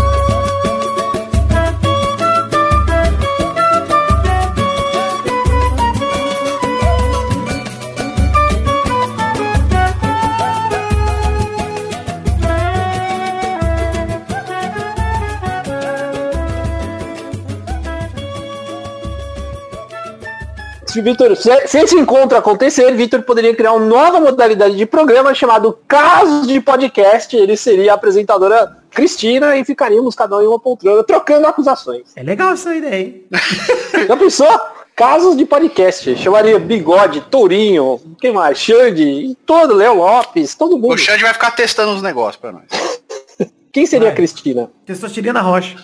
Se, 20.89 21.03
Vitor, 21.03 21.35
se, 21.35 21.67
se 21.67 21.77
esse 21.77 21.95
encontro 21.95 22.35
acontecer, 22.35 22.91
Vitor 22.95 23.21
poderia 23.21 23.55
criar 23.55 23.73
uma 23.73 23.85
nova 23.85 24.19
modalidade 24.19 24.75
de 24.75 24.87
programa 24.87 25.35
chamado 25.35 25.77
Casos 25.87 26.47
de 26.47 26.59
Podcast. 26.59 27.35
Ele 27.37 27.55
seria 27.55 27.91
a 27.91 27.95
apresentadora 27.95 28.75
Cristina 28.89 29.55
e 29.55 29.63
ficaríamos 29.63 30.15
cada 30.15 30.37
um 30.37 30.41
em 30.41 30.47
uma 30.47 30.59
poltrona 30.59 31.03
trocando 31.03 31.45
acusações. 31.45 32.05
É 32.15 32.23
legal 32.23 32.53
essa 32.53 32.75
ideia, 32.75 32.99
hein? 32.99 33.23
Já 34.07 34.17
pensou? 34.17 34.59
Casos 34.95 35.37
de 35.37 35.45
podcast. 35.45 36.15
Chamaria 36.17 36.57
Bigode, 36.57 37.21
Tourinho, 37.21 38.01
quem 38.19 38.33
mais? 38.33 38.57
Xande, 38.57 39.37
todo, 39.45 39.75
Léo 39.75 39.93
Lopes, 39.93 40.55
todo 40.55 40.75
O 40.75 40.79
mundo. 40.79 40.97
Xande 40.97 41.21
vai 41.21 41.33
ficar 41.33 41.51
testando 41.51 41.93
os 41.93 42.01
negócios 42.01 42.37
pra 42.37 42.51
nós. 42.51 42.63
Quem 43.71 43.85
seria 43.85 44.07
Vai. 44.07 44.13
a 44.13 44.15
Cristina? 44.15 44.71
Testosterona 44.87 45.41
rocha. 45.41 45.75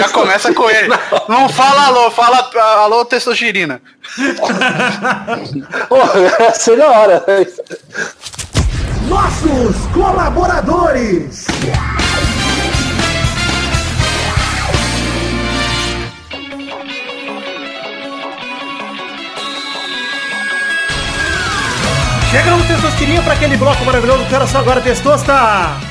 Já 0.00 0.08
começa 0.08 0.52
com 0.52 0.68
ele. 0.68 0.88
Não 1.28 1.48
fala 1.48 1.86
alô, 1.86 2.10
fala 2.10 2.50
alô, 2.84 3.04
testosterina. 3.04 3.80
Pô, 5.88 5.96
seria 6.54 6.84
da 6.84 6.90
hora. 6.90 7.24
Nossos 9.08 9.76
colaboradores. 9.92 11.46
Chegamos, 22.34 22.66
Testostirinha, 22.66 23.22
para 23.22 23.34
aquele 23.34 23.56
bloco 23.56 23.84
maravilhoso 23.84 24.26
que 24.26 24.34
era 24.34 24.44
só 24.44 24.58
agora, 24.58 24.80
Testosta. 24.80 25.32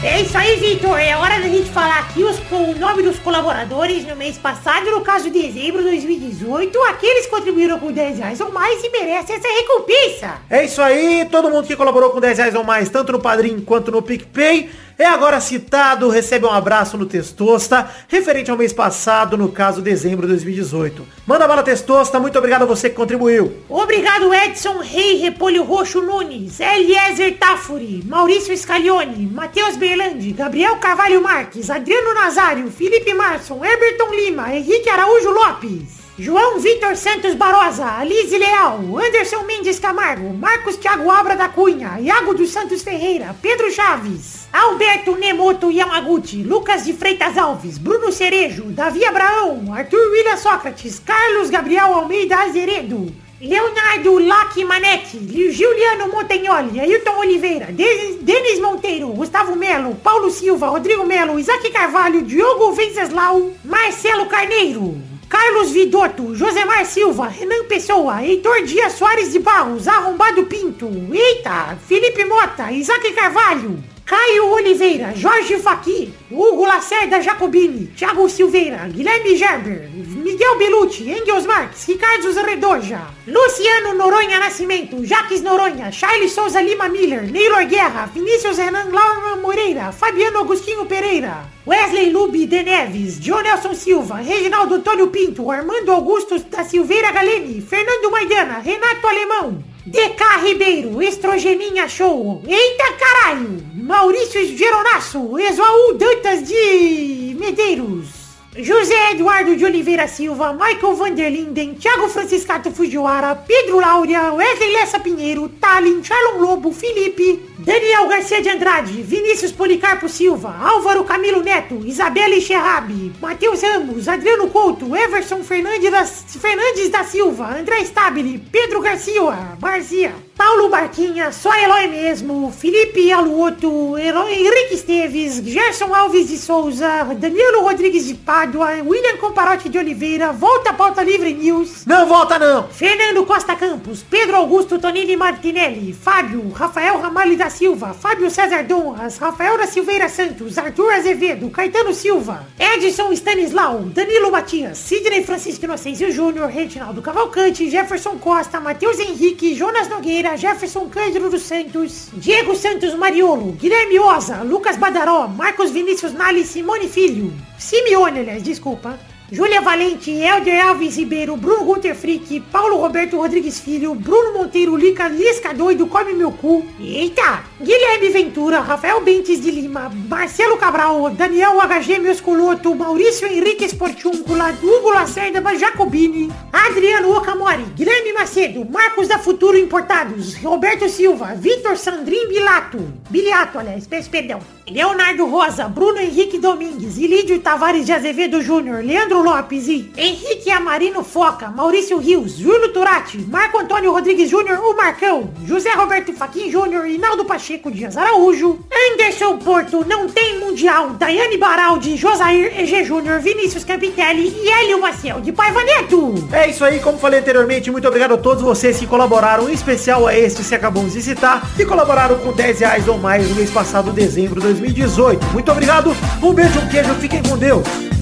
É 0.03 0.19
isso 0.19 0.37
aí, 0.37 0.57
Vitor. 0.57 0.99
É 0.99 1.15
hora 1.15 1.39
da 1.39 1.47
gente 1.47 1.69
falar 1.69 1.99
aqui 1.99 2.21
os, 2.21 2.37
o 2.51 2.77
nome 2.77 3.01
dos 3.01 3.17
colaboradores 3.19 4.05
no 4.05 4.13
mês 4.13 4.37
passado, 4.37 4.91
no 4.91 4.99
caso 4.99 5.31
de 5.31 5.41
dezembro 5.41 5.81
de 5.81 5.91
2018. 5.91 6.77
Aqueles 6.83 7.27
que 7.27 7.31
contribuíram 7.31 7.79
com 7.79 7.93
10 7.93 8.17
reais 8.17 8.41
ou 8.41 8.51
mais 8.51 8.83
e 8.83 8.89
merecem 8.89 9.37
essa 9.37 9.47
recompensa. 9.47 10.33
É 10.49 10.65
isso 10.65 10.81
aí, 10.81 11.25
todo 11.31 11.49
mundo 11.49 11.65
que 11.65 11.77
colaborou 11.77 12.09
com 12.09 12.19
10 12.19 12.37
reais 12.37 12.55
ou 12.55 12.63
mais, 12.65 12.89
tanto 12.89 13.13
no 13.13 13.21
Padrim 13.21 13.61
quanto 13.61 13.89
no 13.89 14.01
PicPay, 14.01 14.69
é 14.97 15.05
agora 15.05 15.39
citado, 15.39 16.09
recebe 16.09 16.45
um 16.45 16.51
abraço 16.51 16.97
no 16.97 17.05
Testosta, 17.05 17.89
referente 18.07 18.51
ao 18.51 18.57
mês 18.57 18.71
passado, 18.71 19.37
no 19.37 19.49
caso 19.49 19.81
dezembro 19.81 20.27
de 20.27 20.33
2018. 20.33 21.05
Manda 21.25 21.47
bala 21.47 21.63
Testosta, 21.63 22.19
muito 22.19 22.37
obrigado 22.37 22.63
a 22.63 22.65
você 22.65 22.89
que 22.89 22.95
contribuiu. 22.95 23.63
Obrigado, 23.67 24.33
Edson 24.33 24.79
Rei 24.79 25.17
Repolho 25.17 25.63
Roxo 25.63 26.01
Nunes, 26.01 26.59
Eliezer 26.59 27.37
Tafuri, 27.37 28.03
Maurício 28.05 28.55
Scaglione, 28.55 29.25
Matheus 29.25 29.75
Berlandi, 29.75 30.31
Gabriel 30.33 30.77
Carvalho 30.77 31.21
Marques, 31.21 31.69
Adriano 31.69 32.13
Nazário, 32.13 32.69
Felipe 32.69 33.13
Marson, 33.13 33.63
Herberton 33.63 34.13
Lima, 34.13 34.55
Henrique 34.55 34.89
Araújo 34.89 35.31
Lopes. 35.31 36.02
João 36.17 36.59
Vitor 36.59 36.95
Santos 36.95 37.33
Barosa, 37.33 37.97
Alice 37.97 38.37
Leal, 38.37 38.81
Anderson 38.99 39.41
Mendes 39.45 39.79
Camargo, 39.79 40.31
Marcos 40.31 40.77
Thiago 40.77 41.09
Abra 41.09 41.35
da 41.35 41.49
Cunha, 41.49 41.99
Iago 41.99 42.35
dos 42.35 42.51
Santos 42.51 42.83
Ferreira, 42.83 43.35
Pedro 43.41 43.71
Chaves, 43.71 44.47
Alberto 44.53 45.15
Nemoto 45.15 45.71
Yamaguchi, 45.71 46.43
Lucas 46.43 46.85
de 46.85 46.93
Freitas 46.93 47.35
Alves, 47.35 47.79
Bruno 47.79 48.11
Cerejo, 48.11 48.65
Davi 48.65 49.03
Abraão, 49.03 49.73
Arthur 49.73 50.11
William 50.11 50.37
Sócrates, 50.37 50.99
Carlos 50.99 51.49
Gabriel 51.49 51.91
Almeida 51.95 52.43
Azeredo, 52.43 53.11
Leonardo 53.41 54.19
Lac 54.19 54.63
Manetti, 54.63 55.51
Juliano 55.51 56.09
Montagnoli, 56.09 56.79
Ailton 56.79 57.17
Oliveira, 57.21 57.71
Denis, 57.71 58.21
Denis 58.21 58.59
Monteiro, 58.59 59.07
Gustavo 59.07 59.55
Melo, 59.55 59.95
Paulo 59.95 60.29
Silva, 60.29 60.67
Rodrigo 60.67 61.07
Melo, 61.07 61.39
Isaac 61.39 61.71
Carvalho, 61.71 62.21
Diogo 62.21 62.71
Venceslau, 62.71 63.51
Marcelo 63.65 64.27
Carneiro, 64.27 65.12
Carlos 65.33 65.71
Vidotto, 65.71 66.35
Josemar 66.35 66.85
Silva, 66.85 67.27
Renan 67.27 67.63
Pessoa, 67.63 68.23
Heitor 68.23 68.61
Dias 68.67 68.93
Soares 68.93 69.33
de 69.33 69.39
Barros, 69.39 69.87
Arrombado 69.87 70.45
Pinto, 70.45 70.87
Eita, 71.11 71.75
Felipe 71.87 72.23
Mota, 72.23 72.71
Isaac 72.71 73.11
Carvalho, 73.13 73.83
Caio 74.05 74.51
Oliveira, 74.51 75.13
Jorge 75.15 75.57
Faqui, 75.57 76.13
Hugo 76.29 76.65
Lacerda 76.65 77.21
Jacobini, 77.21 77.87
Thiago 77.95 78.27
Silveira, 78.27 78.89
Guilherme 78.89 79.35
Gerber, 79.35 79.89
Miguel 79.93 80.57
Belucci, 80.57 81.09
Engels 81.09 81.45
Marques, 81.45 81.87
Ricardo 81.87 82.33
Redoja, 82.43 83.01
Luciano 83.25 83.93
Noronha 83.93 84.39
Nascimento, 84.39 85.05
Jaques 85.05 85.41
Noronha, 85.41 85.89
Charles 85.89 86.33
Souza 86.33 86.61
Lima 86.61 86.89
Miller, 86.89 87.23
Neylor 87.31 87.65
Guerra, 87.65 88.07
Vinícius 88.13 88.57
Renan 88.57 88.89
Laura 88.91 89.37
Moreira, 89.37 89.93
Fabiano 89.93 90.39
Agostinho 90.39 90.85
Pereira, 90.85 91.49
Wesley 91.65 92.09
Lube 92.11 92.45
de 92.45 92.61
Neves, 92.61 93.19
John 93.21 93.41
Nelson 93.41 93.73
Silva, 93.73 94.15
Reginaldo 94.15 94.75
Antônio 94.75 95.07
Pinto, 95.07 95.49
Armando 95.49 95.93
Augusto 95.93 96.37
da 96.39 96.65
Silveira 96.65 97.11
Galeni, 97.11 97.61
Fernando 97.61 98.11
Maidana, 98.11 98.59
Renato 98.59 99.07
Alemão, 99.07 99.63
DK 99.85 100.23
Ribeiro, 100.43 101.01
Estrogeninha 101.01 101.87
Show, 101.87 102.41
Eita 102.47 102.93
Caralho, 102.93 103.61
Maurício 103.83 104.39
Geronasso, 104.57 105.37
Exuaú 105.37 105.95
Dantas 105.95 106.47
de 106.47 107.35
Medeiros, 107.37 108.07
José 108.55 109.11
Eduardo 109.11 109.57
de 109.57 109.65
Oliveira 109.65 110.07
Silva, 110.07 110.53
Michael 110.53 110.95
Vanderlinden, 110.95 111.75
Thiago 111.75 112.07
Franciscato 112.07 112.71
Fujiwara, 112.71 113.35
Pedro 113.35 113.81
Laura, 113.81 114.31
Wesley 114.35 114.71
Lessa 114.71 115.01
Pinheiro, 115.01 115.49
Talin, 115.59 116.01
Charlon 116.01 116.39
Lobo, 116.39 116.71
Felipe, 116.71 117.41
Daniel 117.59 118.07
Garcia 118.07 118.41
de 118.41 118.51
Andrade, 118.51 119.03
Vinícius 119.03 119.51
Policarpo 119.51 120.07
Silva, 120.07 120.55
Álvaro 120.61 121.03
Camilo 121.03 121.43
Neto, 121.43 121.85
Isabelle 121.85 122.39
Xerrabi, 122.39 123.11
Matheus 123.19 123.61
Ramos, 123.63 124.07
Adriano 124.07 124.47
Couto, 124.47 124.95
Everson 124.95 125.43
Fernandes 125.43 125.91
da, 125.91 126.05
Fernandes 126.05 126.89
da 126.89 127.03
Silva, 127.03 127.57
André 127.59 127.83
Stabile, 127.83 128.39
Pedro 128.49 128.79
Garcia, 128.79 129.57
Garcia, 129.59 130.13
Paulo 130.35 130.67
Barquinha, 130.67 131.31
só 131.31 131.53
Eloy 131.55 131.87
mesmo, 131.87 132.51
Felipe 132.51 133.11
Aluoto, 133.11 133.95
Henrique 133.97 134.73
Esteves, 134.73 135.41
Gerson 135.45 135.93
Alves 135.93 136.27
de 136.27 136.37
Souza, 136.37 137.03
Danilo 137.17 137.61
Rodrigues 137.61 138.07
de 138.07 138.15
Pádua, 138.15 138.71
William 138.83 139.17
Comparotti 139.17 139.69
de 139.69 139.77
Oliveira, 139.77 140.33
Volta 140.33 140.71
à 140.71 140.73
Pauta 140.73 141.03
Livre 141.03 141.33
News, 141.33 141.85
Não 141.85 142.07
volta 142.07 142.39
não. 142.39 142.67
Fernando 142.67 143.23
Costa 143.25 143.55
Campos, 143.55 144.03
Pedro 144.09 144.37
Augusto 144.37 144.79
Tonini 144.79 145.15
Martinelli, 145.15 145.93
Fábio, 145.93 146.49
Rafael 146.49 146.97
Ramalho 146.97 147.37
da 147.37 147.51
Silva, 147.51 147.93
Fábio 147.93 148.31
César 148.31 148.63
Donras, 148.63 149.17
Rafael 149.17 149.57
da 149.57 149.67
Silveira 149.67 150.09
Santos, 150.09 150.57
Arthur 150.57 150.93
Azevedo, 150.93 151.49
Caetano 151.51 151.93
Silva, 151.93 152.47
Edson 152.57 153.11
Stanislau, 153.13 153.81
Danilo 153.83 154.31
Matias, 154.31 154.79
Sidney 154.79 155.23
Francisco 155.23 155.65
Inocêncio 155.65 156.11
Júnior, 156.11 156.49
Reginaldo 156.49 157.03
Cavalcante, 157.03 157.69
Jefferson 157.69 158.17
Costa, 158.17 158.59
Matheus 158.59 158.99
Henrique, 158.99 159.53
Jonas 159.53 159.87
Nogueira, 159.87 160.22
Jefferson 160.31 160.89
Cândido 160.89 161.29
dos 161.29 161.43
Santos, 161.43 162.09
Diego 162.13 162.55
Santos 162.55 162.95
Mariolo, 162.95 163.51
Guilherme 163.53 163.99
Oza, 163.99 164.43
Lucas 164.43 164.77
Badaró, 164.77 165.27
Marcos 165.27 165.71
Vinícius 165.71 166.13
Nali, 166.13 166.45
Simone 166.45 166.87
Filho, 166.87 167.31
Simeone, 167.57 168.21
aliás, 168.21 168.41
desculpa. 168.43 168.97
Júlia 169.33 169.61
Valente, 169.61 170.11
Helder 170.11 170.59
Alves 170.61 170.95
Ribeiro, 170.95 171.35
Bruno 171.35 171.65
Gunter 171.65 171.95
Frick, 171.95 172.39
Paulo 172.51 172.77
Roberto 172.77 173.17
Rodrigues 173.17 173.59
Filho, 173.59 173.95
Bruno 173.95 174.31
Monteiro, 174.31 174.77
Lica, 174.77 175.07
Lisca 175.07 175.55
Doido, 175.55 175.87
Come 175.87 176.13
Meu 176.13 176.31
Cu. 176.31 176.63
Eita! 176.79 177.43
Guilherme 177.59 178.09
Ventura, 178.09 178.59
Rafael 178.59 179.01
Bentes 179.01 179.41
de 179.41 179.49
Lima, 179.49 179.89
Marcelo 179.89 180.55
Cabral, 180.57 181.09
Daniel 181.15 181.53
HG 181.59 181.99
Meuscoloto, 181.99 182.75
Maurício 182.75 183.27
Henrique 183.27 183.65
Esportiúncula, 183.65 184.53
Hugo 184.61 184.91
Lacerda 184.91 185.41
Jacobini, 185.57 186.29
Adriano 186.51 187.17
Okamori, 187.17 187.63
Guilherme 187.75 188.13
Macedo, 188.13 188.63
Marcos 188.65 189.07
da 189.07 189.17
Futuro 189.17 189.57
Importados, 189.57 190.35
Roberto 190.43 190.87
Silva, 190.87 191.33
Vitor 191.33 191.75
Sandrin 191.75 192.27
Bilato, 192.27 192.77
Biliato, 193.09 193.57
aliás, 193.57 193.87
perdão. 193.87 194.39
Leonardo 194.67 195.25
Rosa, 195.25 195.67
Bruno 195.67 195.99
Henrique 195.99 196.39
Domingues, 196.39 196.97
Ilídio 196.97 197.39
Tavares 197.41 197.85
de 197.85 197.93
Azevedo 197.93 198.41
Júnior, 198.41 198.83
Leandro 198.83 199.22
Lopes 199.23 199.67
e 199.69 199.89
Henrique 199.95 200.51
Amarino 200.51 201.03
Foca, 201.03 201.47
Maurício 201.47 201.97
Rios, 201.97 202.37
Júlio 202.37 202.73
Turati, 202.73 203.17
Marco 203.19 203.57
Antônio 203.57 203.91
Rodrigues 203.91 204.29
Júnior, 204.29 204.59
o 204.59 204.75
Marcão, 204.75 205.31
José 205.45 205.71
Roberto 205.71 206.11
Faquin 206.13 206.51
Júnior, 206.51 206.85
Inaldo 206.85 207.23
Pacheco 207.23 207.71
Dias 207.71 207.95
Araújo, 207.95 208.59
Anderson 208.91 209.37
Porto, 209.37 209.85
Não 209.87 210.07
Tem 210.09 210.39
Mundial, 210.39 210.89
Daiane 210.91 211.37
Baraldi, 211.37 211.95
Josair 211.95 212.59
EG 212.59 212.83
Júnior, 212.83 213.21
Vinícius 213.21 213.63
Campitelli 213.63 214.27
e 214.27 214.49
Hélio 214.49 214.81
Maciel 214.81 215.21
de 215.21 215.31
Paiva 215.31 215.63
Neto. 215.63 216.27
É 216.31 216.49
isso 216.49 216.65
aí, 216.65 216.79
como 216.79 216.97
falei 216.97 217.21
anteriormente, 217.21 217.71
muito 217.71 217.87
obrigado 217.87 218.15
a 218.15 218.17
todos 218.17 218.43
vocês 218.43 218.77
que 218.77 218.85
colaboraram, 218.85 219.49
em 219.49 219.53
especial 219.53 220.05
a 220.05 220.17
este 220.17 220.43
que 220.43 220.55
acabamos 220.55 220.93
de 220.93 221.01
citar, 221.01 221.49
que 221.55 221.65
colaboraram 221.65 222.17
com 222.19 222.33
10 222.33 222.59
reais 222.59 222.87
ou 222.87 222.97
mais 222.97 223.27
no 223.29 223.35
mês 223.35 223.49
passado, 223.49 223.91
dezembro 223.91 224.41
de 224.41 224.47
2018. 224.47 225.25
Muito 225.27 225.51
obrigado, 225.51 225.95
um 226.21 226.33
beijo, 226.33 226.59
um 226.59 226.67
queijo, 226.67 226.93
fiquem 226.95 227.23
com 227.23 227.37
Deus. 227.37 227.92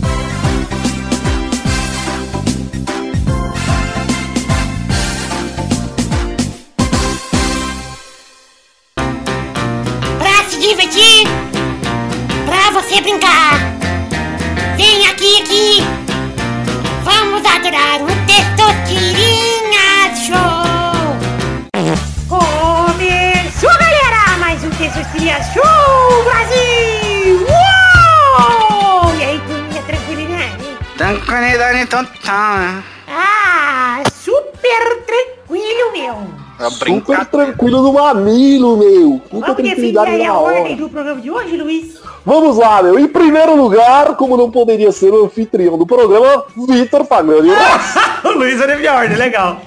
Ah, 33.07 34.03
super 34.13 35.03
tranquilo, 35.05 35.91
meu. 35.93 36.41
Pra 36.57 36.69
Super 36.69 37.25
tranquilo 37.25 37.81
no 37.81 37.93
mamilo, 37.93 38.77
meu. 38.77 39.21
Muita 39.31 39.53
Vamos 39.53 39.63
definir 39.63 39.93
tranquilidade 39.93 40.11
aí 40.11 40.25
a 40.25 40.27
na 40.27 40.39
ordem 40.39 40.75
do 40.75 40.89
programa 40.89 41.19
de 41.19 41.31
hoje, 41.31 41.57
Luiz? 41.57 41.99
Vamos 42.23 42.57
lá, 42.57 42.83
meu. 42.83 42.99
Em 42.99 43.07
primeiro 43.07 43.55
lugar, 43.55 44.15
como 44.15 44.37
não 44.37 44.51
poderia 44.51 44.91
ser 44.91 45.11
o 45.11 45.25
anfitrião 45.25 45.75
do 45.75 45.87
programa, 45.87 46.45
Vitor 46.55 47.03
Fagnani. 47.05 47.49
o 48.23 48.29
Luiz 48.29 48.61
era 48.61 48.77
minha 48.77 48.93
ordem, 48.93 49.17
legal. 49.17 49.59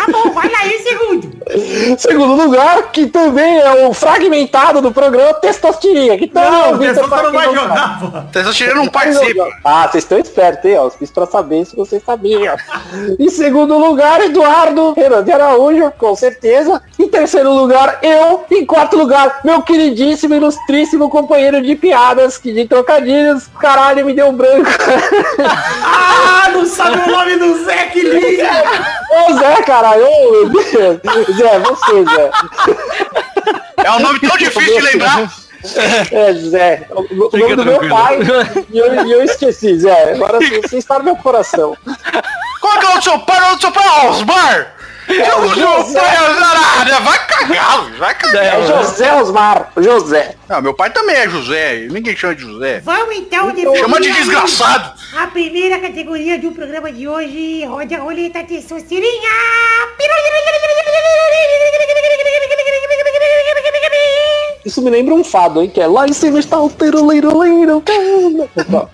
Tá 0.00 0.06
bom, 0.10 0.30
vai 0.30 0.50
lá 0.50 0.66
em 0.66 0.78
segundo. 0.78 1.30
Segundo 1.98 2.34
lugar, 2.34 2.90
que 2.90 3.06
também 3.06 3.58
é 3.58 3.86
o 3.86 3.92
fragmentado 3.92 4.80
do 4.80 4.90
programa 4.92 5.34
Testostirinha. 5.34 6.16
Que 6.16 6.26
também 6.26 6.48
é 6.48 6.52
Não, 6.52 6.70
o 6.70 6.74
o 6.74 6.78
Vitor 6.78 6.94
Testosta 6.94 7.22
não 7.24 7.32
vai 7.32 7.54
jogar, 7.54 8.00
pô. 8.00 8.20
Testosterona 8.32 8.82
não 8.82 8.88
participa. 8.88 9.48
Ah, 9.62 9.88
vocês 9.90 10.04
estão 10.04 10.18
espertos, 10.18 10.64
hein? 10.64 10.78
Ó, 10.78 10.88
fiz 10.90 11.10
pra 11.10 11.26
saber 11.26 11.66
se 11.66 11.76
vocês 11.76 12.02
sabiam. 12.02 12.56
em 13.18 13.28
segundo 13.28 13.76
lugar, 13.76 14.22
Eduardo 14.22 14.92
Renan 14.94 15.22
de 15.22 15.32
Araújo, 15.32 15.92
com 15.98 16.14
certeza. 16.14 16.80
Em 16.98 17.08
terceiro 17.08 17.52
lugar, 17.52 17.98
eu. 18.02 18.44
Em 18.50 18.64
quarto 18.64 18.96
lugar, 18.96 19.40
meu 19.44 19.60
queridíssimo, 19.62 20.34
ilustríssimo 20.34 21.10
companheiro 21.10 21.60
de 21.60 21.76
piadas, 21.76 22.38
que 22.38 22.52
de 22.52 22.66
trocadilhos. 22.66 23.48
Caralho, 23.58 24.06
me 24.06 24.14
deu 24.14 24.28
um 24.28 24.34
branco. 24.34 24.70
Ah, 26.42 26.48
não 26.50 26.64
sabe 26.64 26.98
o 26.98 27.10
nome 27.10 27.36
do 27.36 27.64
Zé, 27.64 27.86
que 27.86 28.00
liga. 28.00 28.50
Ô 29.10 29.34
Zé, 29.34 29.62
caralho. 29.90 30.06
Ô, 30.06 30.30
meu 30.32 30.48
Deus. 30.48 31.36
Zé, 31.36 31.58
você, 31.58 32.04
Zé. 32.04 32.30
É 33.84 33.90
um 33.92 34.00
nome 34.00 34.20
tão 34.20 34.36
difícil 34.36 34.74
de 34.74 34.80
lembrar. 34.80 35.32
É, 36.12 36.32
Zé. 36.34 36.86
O, 36.90 37.02
Fica 37.30 37.38
nome 37.38 37.56
do 37.56 37.64
meu 37.64 37.88
pai. 37.88 38.18
E 38.70 38.78
eu, 38.78 38.86
eu 39.08 39.22
esqueci, 39.24 39.78
Zé. 39.78 40.14
Agora 40.14 40.38
você 40.38 40.78
está 40.78 40.98
no 40.98 41.04
meu 41.04 41.16
coração. 41.16 41.76
Qual 42.60 42.78
que 42.78 42.86
é 42.86 42.98
o 42.98 43.02
seu 43.02 43.18
pai? 43.20 43.54
O 43.54 43.60
seu 43.60 43.72
pai 43.72 43.86
é 43.86 44.08
Osmar? 44.08 44.79
É 45.18 45.34
o 45.34 45.40
do 45.40 45.54
seu 45.54 45.66
José. 45.66 45.98
é 45.98 46.30
Osmar. 46.30 47.02
Vai 47.02 47.26
cagar, 47.26 47.90
vai 47.98 48.14
cagar. 48.14 48.44
É 48.44 48.66
José 48.66 49.14
Osmar. 49.14 49.72
José. 49.76 50.34
Não, 50.48 50.62
meu 50.62 50.74
pai 50.74 50.90
também 50.90 51.16
é 51.16 51.28
José. 51.28 51.86
Ninguém 51.90 52.16
chama 52.16 52.34
de 52.34 52.42
José. 52.42 52.80
Vamos 52.80 53.16
então 53.16 53.50
definir 53.52 53.78
Chama 53.78 54.00
de 54.00 54.12
desgraçado. 54.12 54.92
A 55.16 55.26
primeira 55.26 55.78
categoria 55.78 56.38
do 56.38 56.52
programa 56.52 56.92
de 56.92 57.08
hoje, 57.08 57.64
roda 57.64 57.96
a 57.96 58.00
roleta 58.00 58.42
testosterinha. 58.44 59.30
Isso 64.64 64.82
me 64.82 64.90
lembra 64.90 65.14
um 65.14 65.24
fado, 65.24 65.62
hein? 65.62 65.68
Que 65.68 65.80
é 65.80 65.86
lá 65.86 66.06
em 66.06 66.12
cima 66.12 66.38
está 66.38 66.60
o 66.60 66.70
teroleiro 66.70 67.30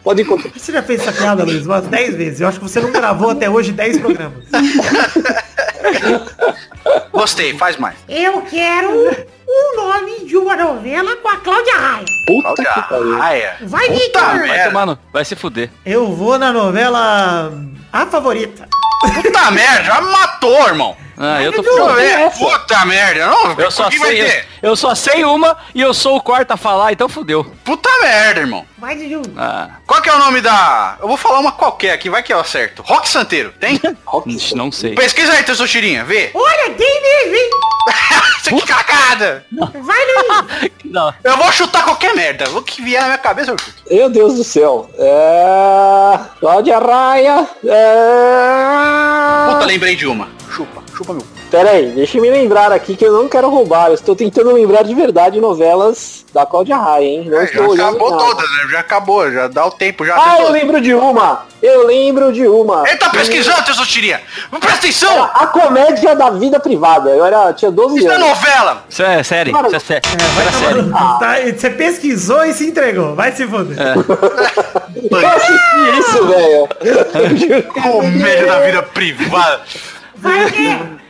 Pode 0.02 0.22
encontrar. 0.22 0.50
Você 0.56 0.72
já 0.72 0.82
fez 0.82 1.00
essa 1.00 1.12
piada, 1.12 1.44
Luiz, 1.44 1.66
umas 1.66 1.86
10 1.86 2.14
vezes. 2.14 2.40
Eu 2.40 2.48
acho 2.48 2.58
que 2.58 2.68
você 2.68 2.80
não 2.80 2.90
gravou 2.90 3.30
até 3.30 3.50
hoje 3.50 3.72
10 3.72 3.98
programas. 3.98 4.44
Gostei, 7.12 7.56
faz 7.56 7.76
mais. 7.76 7.96
Eu 8.08 8.42
quero 8.42 9.26
um 9.48 9.76
nome 9.76 10.24
de 10.24 10.36
uma 10.36 10.56
novela 10.56 11.16
com 11.16 11.28
a 11.28 11.36
Cláudia 11.36 11.74
Raia. 11.76 12.06
Puta 12.26 12.54
que 12.56 12.64
pariu. 12.64 12.88
Cláudia 12.88 13.16
Raia. 13.16 13.56
Vai, 13.62 13.86
Puta 13.88 14.00
Vitor! 14.00 14.46
Vai 14.48 14.64
tomar. 14.64 14.98
Vai 15.12 15.24
se 15.24 15.36
fuder. 15.36 15.70
Eu 15.84 16.12
vou 16.14 16.38
na 16.38 16.52
novela 16.52 17.52
A 17.92 18.06
Favorita. 18.06 18.68
Puta 19.00 19.50
merda, 19.50 19.84
já 19.84 20.00
me 20.00 20.10
matou, 20.10 20.66
irmão. 20.66 20.96
Ah, 21.18 21.42
eu 21.42 21.50
tô 21.50 21.98
É, 21.98 22.28
puta 22.28 22.84
merda. 22.84 23.26
Não, 23.26 23.52
Eu 23.58 23.70
só, 23.70 23.86
o 23.86 23.90
que 23.90 23.98
sei, 23.98 24.22
eu, 24.22 24.70
eu 24.70 24.76
só 24.76 24.94
sei 24.94 25.24
uma 25.24 25.56
e 25.74 25.80
eu 25.80 25.94
sou 25.94 26.16
o 26.16 26.20
quarto 26.20 26.50
a 26.50 26.56
falar, 26.58 26.92
então 26.92 27.08
fudeu. 27.08 27.42
Puta 27.64 27.88
merda, 28.02 28.40
irmão. 28.40 28.66
Vai, 28.76 28.96
Dudu. 28.96 29.32
Ah, 29.36 29.70
Qual 29.86 30.02
que 30.02 30.10
é 30.10 30.14
o 30.14 30.18
nome 30.18 30.42
da... 30.42 30.96
Eu 31.00 31.08
vou 31.08 31.16
falar 31.16 31.38
uma 31.38 31.52
qualquer 31.52 31.92
aqui, 31.92 32.10
vai 32.10 32.22
que 32.22 32.32
eu 32.32 32.38
acerto. 32.40 32.82
Rock 32.82 33.08
Santeiro, 33.08 33.52
tem? 33.58 33.80
ixi, 34.26 34.54
não 34.54 34.70
sei. 34.70 34.94
Pesquisa 34.94 35.32
aí, 35.32 35.42
Tessotirinha, 35.42 36.04
vê. 36.04 36.30
Olha, 36.34 36.70
tem 36.74 37.02
mesmo, 37.02 37.34
hein? 37.34 37.50
Que 38.60 38.66
cagada. 38.66 39.35
Vai, 39.52 39.98
Luiz. 40.06 40.70
Não. 40.84 41.12
Eu 41.22 41.36
vou 41.36 41.50
chutar 41.52 41.84
qualquer 41.84 42.14
merda. 42.14 42.48
O 42.50 42.62
que 42.62 42.82
vier 42.82 43.00
na 43.00 43.08
minha 43.08 43.18
cabeça 43.18 43.50
eu 43.50 43.58
chuto. 43.58 43.82
Meu 43.90 44.08
Deus 44.08 44.34
do 44.36 44.44
céu. 44.44 44.90
É... 44.98 46.20
Cláudia 46.40 46.78
Raia. 46.78 47.48
É... 47.64 49.52
Puta, 49.52 49.66
lembrei 49.66 49.96
de 49.96 50.06
uma. 50.06 50.28
Chupa, 50.50 50.82
chupa 50.96 51.12
meu. 51.14 51.26
Pera 51.56 51.70
aí, 51.70 51.86
deixa 51.86 52.18
eu 52.18 52.22
me 52.22 52.28
lembrar 52.30 52.70
aqui 52.70 52.94
que 52.94 53.04
eu 53.04 53.12
não 53.12 53.28
quero 53.28 53.48
roubar. 53.48 53.88
Eu 53.88 53.94
estou 53.94 54.14
tentando 54.14 54.52
lembrar 54.52 54.82
de 54.82 54.94
verdade 54.94 55.40
novelas 55.40 56.26
da 56.34 56.44
Cláudia 56.44 56.76
Raia, 56.76 57.04
hein? 57.06 57.24
Não 57.30 57.38
É, 57.38 57.46
já 57.46 57.52
estou 57.52 57.70
olhando 57.70 57.88
acabou 57.96 58.10
nada. 58.10 58.24
todas, 58.24 58.50
né? 58.50 58.68
Já 58.70 58.80
acabou, 58.80 59.32
já 59.32 59.48
dá 59.48 59.66
o 59.66 59.70
tempo, 59.70 60.04
já. 60.04 60.14
Ah, 60.16 60.40
eu 60.42 60.50
lembro 60.50 60.80
de 60.82 60.92
uma! 60.92 61.46
Eu 61.62 61.86
lembro 61.86 62.30
de 62.32 62.46
uma. 62.46 62.86
Ele 62.86 62.98
tá 62.98 63.08
pesquisando, 63.08 63.64
Tessotirinha! 63.64 64.20
Presta 64.60 64.78
atenção! 64.78 65.10
Era 65.14 65.24
a 65.24 65.46
comédia 65.46 66.14
da 66.14 66.28
vida 66.28 66.60
privada. 66.60 67.08
Eu 67.10 67.24
era, 67.24 67.52
tinha 67.54 67.70
12 67.70 67.98
Isso 67.98 68.08
é 68.08 68.14
anos. 68.14 68.28
novela! 68.28 68.84
Isso 68.90 69.02
é 69.02 69.22
série, 69.22 69.52
Cara, 69.52 69.66
isso 69.68 69.76
é 69.76 69.80
série. 69.80 70.00
Tomar 70.02 70.52
série. 70.52 70.82
cu, 70.82 71.18
tá? 71.18 71.36
Você 71.58 71.70
pesquisou 71.70 72.44
e 72.44 72.52
se 72.52 72.66
entregou. 72.66 73.14
Vai 73.14 73.32
se 73.32 73.46
foder. 73.46 73.76
Eu 75.10 75.28
assisti 75.28 75.98
isso, 75.98 76.26
velho. 76.26 77.62
Comédia 77.72 78.46
da 78.46 78.60
vida 78.60 78.82
privada. 78.82 79.60
Vai 80.16 80.44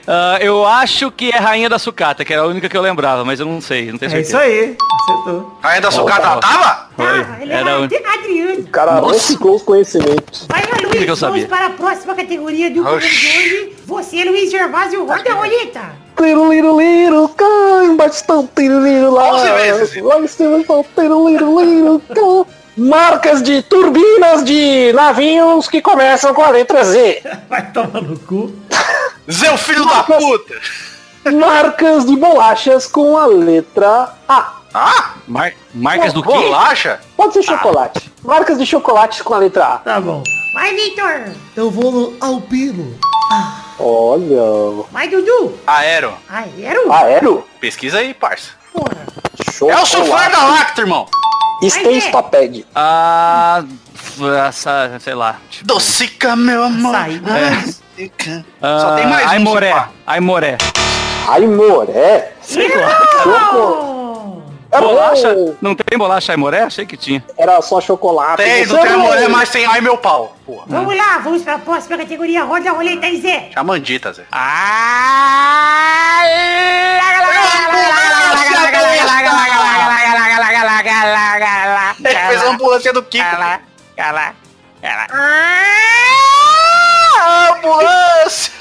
Ah, 0.08 0.38
eu 0.40 0.64
acho 0.64 1.10
que 1.10 1.30
é 1.30 1.38
Rainha 1.38 1.68
da 1.68 1.78
Sucata, 1.78 2.24
que 2.24 2.32
era 2.32 2.42
a 2.42 2.46
única 2.46 2.68
que 2.68 2.76
eu 2.76 2.82
lembrava, 2.82 3.24
mas 3.24 3.40
eu 3.40 3.46
não 3.46 3.60
sei, 3.60 3.90
não 3.90 3.98
tenho 3.98 4.14
É 4.14 4.20
isso 4.20 4.30
certeza. 4.30 4.54
aí. 4.60 4.76
Acertou. 5.02 5.58
A 5.62 5.80
da 5.80 5.90
sucata 5.90 6.26
ela 6.26 6.36
tava? 6.40 6.86
Tá, 6.96 7.38
ele 7.40 7.52
Era 7.52 7.70
era 7.70 7.80
um- 7.80 7.84
Adriano. 7.84 8.60
O 8.60 8.68
cara 8.68 9.00
reciclou 9.00 9.56
os 9.56 9.62
conhecimentos. 9.62 10.46
Vai 10.48 10.62
lá, 10.62 10.76
que 10.78 10.84
eu 10.84 10.88
Luiz. 10.90 11.04
Vamos 11.06 11.18
sabia. 11.18 11.46
para 11.48 11.66
a 11.66 11.70
próxima 11.70 12.14
categoria 12.14 12.68
do 12.70 12.82
programa 12.82 13.00
de 13.00 13.06
hoje. 13.06 13.76
Você, 13.86 14.24
Luiz 14.24 14.50
Gervásio, 14.50 15.04
roda 15.06 15.30
a 15.30 15.34
roleta. 15.34 15.82
Liro, 16.20 16.50
liro, 16.50 16.78
liro, 16.80 17.28
cai, 17.36 17.94
bastão, 17.96 18.48
tiro, 18.56 18.80
liro, 18.82 19.10
lá. 19.12 19.30
Lá 19.32 20.18
em 20.20 20.26
cima, 20.26 20.64
tá, 20.64 20.84
tiro, 21.00 21.28
liro, 21.28 21.60
liro, 21.60 22.02
cai. 22.14 22.54
Marcas 22.78 23.42
de 23.42 23.62
turbinas 23.62 24.44
de 24.44 24.92
navios 24.92 25.66
que 25.68 25.80
começam 25.80 26.34
com 26.34 26.42
a 26.42 26.50
letra 26.50 26.84
Z. 26.84 27.22
Vai 27.48 27.70
tomar 27.72 28.02
no 28.02 28.18
cu. 28.18 28.52
Zé, 29.30 29.56
filho 29.56 29.84
da 29.86 30.02
puta! 30.02 30.54
Marcas 31.32 32.04
de 32.06 32.16
bolachas 32.16 32.86
com 32.86 33.16
a 33.18 33.26
letra 33.26 34.12
A. 34.28 34.52
Ah? 34.72 35.14
Mar- 35.26 35.54
marcas 35.74 36.12
do 36.12 36.22
quê? 36.22 36.28
Bolacha? 36.28 37.00
Pode 37.16 37.32
ser 37.32 37.42
chocolate. 37.42 38.12
Marcas 38.22 38.58
de 38.58 38.66
chocolates 38.66 39.22
com 39.22 39.34
a 39.34 39.38
letra 39.38 39.64
A. 39.66 39.78
Tá 39.78 40.00
bom. 40.00 40.22
Vai, 40.54 40.74
Vitor. 40.74 41.32
Eu 41.56 41.70
vou 41.70 41.90
no 41.90 42.16
Alpino. 42.20 42.96
Olha. 43.80 44.84
Vai, 44.92 45.08
Dudu. 45.08 45.58
Aero. 45.66 46.14
Aero. 46.28 46.92
Aero? 46.92 47.48
Pesquisa 47.60 47.98
aí, 47.98 48.14
parça. 48.14 48.50
Porra. 48.72 49.06
É 49.72 49.82
o 49.82 49.86
sofá 49.86 50.28
da 50.28 50.44
Lacta, 50.44 50.82
irmão. 50.82 51.06
Space 51.68 52.10
Toped. 52.12 52.66
Ah, 52.74 53.64
essa, 54.46 54.98
sei 55.00 55.14
lá. 55.14 55.38
Tipo, 55.50 55.66
Docica, 55.66 56.36
meu 56.36 56.62
amor. 56.64 56.94
Açaí. 56.94 57.18
Docica. 57.18 57.85
Só 57.96 58.42
ah, 58.60 58.94
tem 58.96 59.06
mais 59.06 59.26
um 59.26 59.30
Aimoré. 59.30 59.88
Aimoré. 60.06 60.58
Aimoré? 61.26 62.32
Sei 62.42 62.68
lá. 62.76 62.90
Choco... 63.22 63.96
Bolacha? 64.70 65.34
bom. 65.34 65.54
Não 65.62 65.74
tem 65.74 65.98
bolacha 65.98 66.32
Aimoré? 66.32 66.62
Achei 66.64 66.84
que 66.84 66.96
tinha. 66.96 67.24
Era 67.38 67.62
só 67.62 67.80
chocolate. 67.80 68.42
Tem, 68.42 68.66
não 68.66 68.82
tem 68.82 69.28
mas 69.28 69.48
tem 69.48 69.64
ai 69.64 69.80
meu 69.80 69.96
pau. 69.96 70.36
Porra. 70.44 70.64
Vamos 70.66 70.96
lá, 70.96 71.18
vamos 71.18 71.42
para 71.42 71.54
a 71.54 71.58
próxima 71.58 71.96
categoria. 71.96 72.44
Roda 72.44 72.68
a 72.68 72.72
roleta 72.72 73.06
aí, 73.06 73.20
Zé. 73.20 73.50
Chamandita, 73.54 74.12
Zé. 74.12 74.24
Ele 82.04 82.14
fez 82.28 82.42
a 82.42 82.50
ambulância 82.50 82.92
do 82.92 83.02
Kiko. 83.02 83.24
Ah, 83.24 83.60
ambulância! 87.56 88.52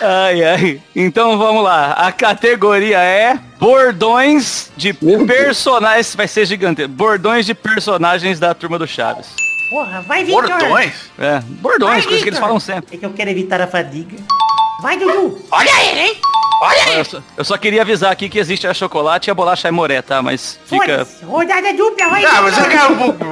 Ai, 0.00 0.44
ai. 0.44 0.82
Então 0.94 1.38
vamos 1.38 1.62
lá. 1.64 1.92
A 1.92 2.12
categoria 2.12 2.98
é 2.98 3.38
bordões 3.58 4.70
de 4.76 4.92
personagens. 4.92 6.14
Vai 6.14 6.28
ser 6.28 6.46
gigante. 6.46 6.86
Bordões 6.86 7.46
de 7.46 7.54
personagens 7.54 8.38
da 8.38 8.54
turma 8.54 8.78
do 8.78 8.86
Chaves. 8.86 9.28
Porra, 9.70 10.02
vai, 10.02 10.24
Vitor. 10.24 10.46
Bordões? 10.46 11.10
É, 11.18 11.40
bordões, 11.40 12.04
coisas 12.04 12.06
que 12.06 12.12
eles 12.12 12.24
Victor. 12.24 12.40
falam 12.40 12.60
sempre. 12.60 12.96
É 12.96 12.98
que 12.98 13.06
eu 13.06 13.12
quero 13.12 13.30
evitar 13.30 13.60
a 13.60 13.66
fadiga. 13.66 14.16
Vai, 14.84 14.98
Dudu. 14.98 15.40
Olha 15.50 15.84
ele, 15.86 16.00
hein? 16.00 16.20
Olha 16.60 16.90
ele! 16.90 17.00
Eu 17.00 17.04
só, 17.06 17.22
eu 17.38 17.44
só 17.46 17.56
queria 17.56 17.80
avisar 17.80 18.12
aqui 18.12 18.28
que 18.28 18.38
existe 18.38 18.66
a 18.66 18.74
chocolate 18.74 19.30
e 19.30 19.30
a 19.30 19.34
bolacha 19.34 19.66
Aimoré, 19.66 20.02
tá? 20.02 20.20
Mas 20.20 20.60
fica. 20.66 21.08
Rodada 21.22 21.72
dupla, 21.72 22.06
vai, 22.10 22.22
Ah, 22.22 22.42
mas 22.42 22.58
eu 22.58 22.90
um 22.90 22.96
pouco. 22.98 23.24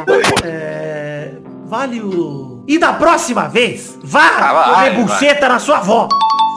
É... 0.44 1.32
Vale 1.66 2.00
o... 2.00 2.64
E 2.66 2.78
da 2.78 2.94
próxima 2.94 3.50
vez, 3.50 3.98
vá 4.02 4.28
Ah, 4.28 4.52
vai, 4.54 4.90
comer 4.92 5.04
buceta 5.04 5.46
na 5.46 5.58
sua 5.58 5.76
avó. 5.76 6.08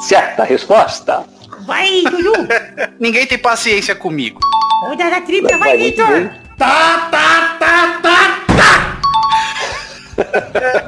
Certa 0.07 0.45
resposta. 0.45 1.25
Vai, 1.67 2.01
Dudu. 2.03 2.47
Ninguém 2.97 3.27
tem 3.27 3.37
paciência 3.37 3.95
comigo. 3.95 4.39
Rodada 4.87 5.19
tripla, 5.19 5.57
vai, 5.57 5.77
Vai 5.77 5.77
bem. 5.77 6.31
Tá, 6.57 7.09
tá, 7.11 7.57
tá, 7.59 7.99
tá, 8.01 8.39
tá. 8.55 9.01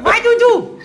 Vai, 0.00 0.22
Dudu. 0.22 0.78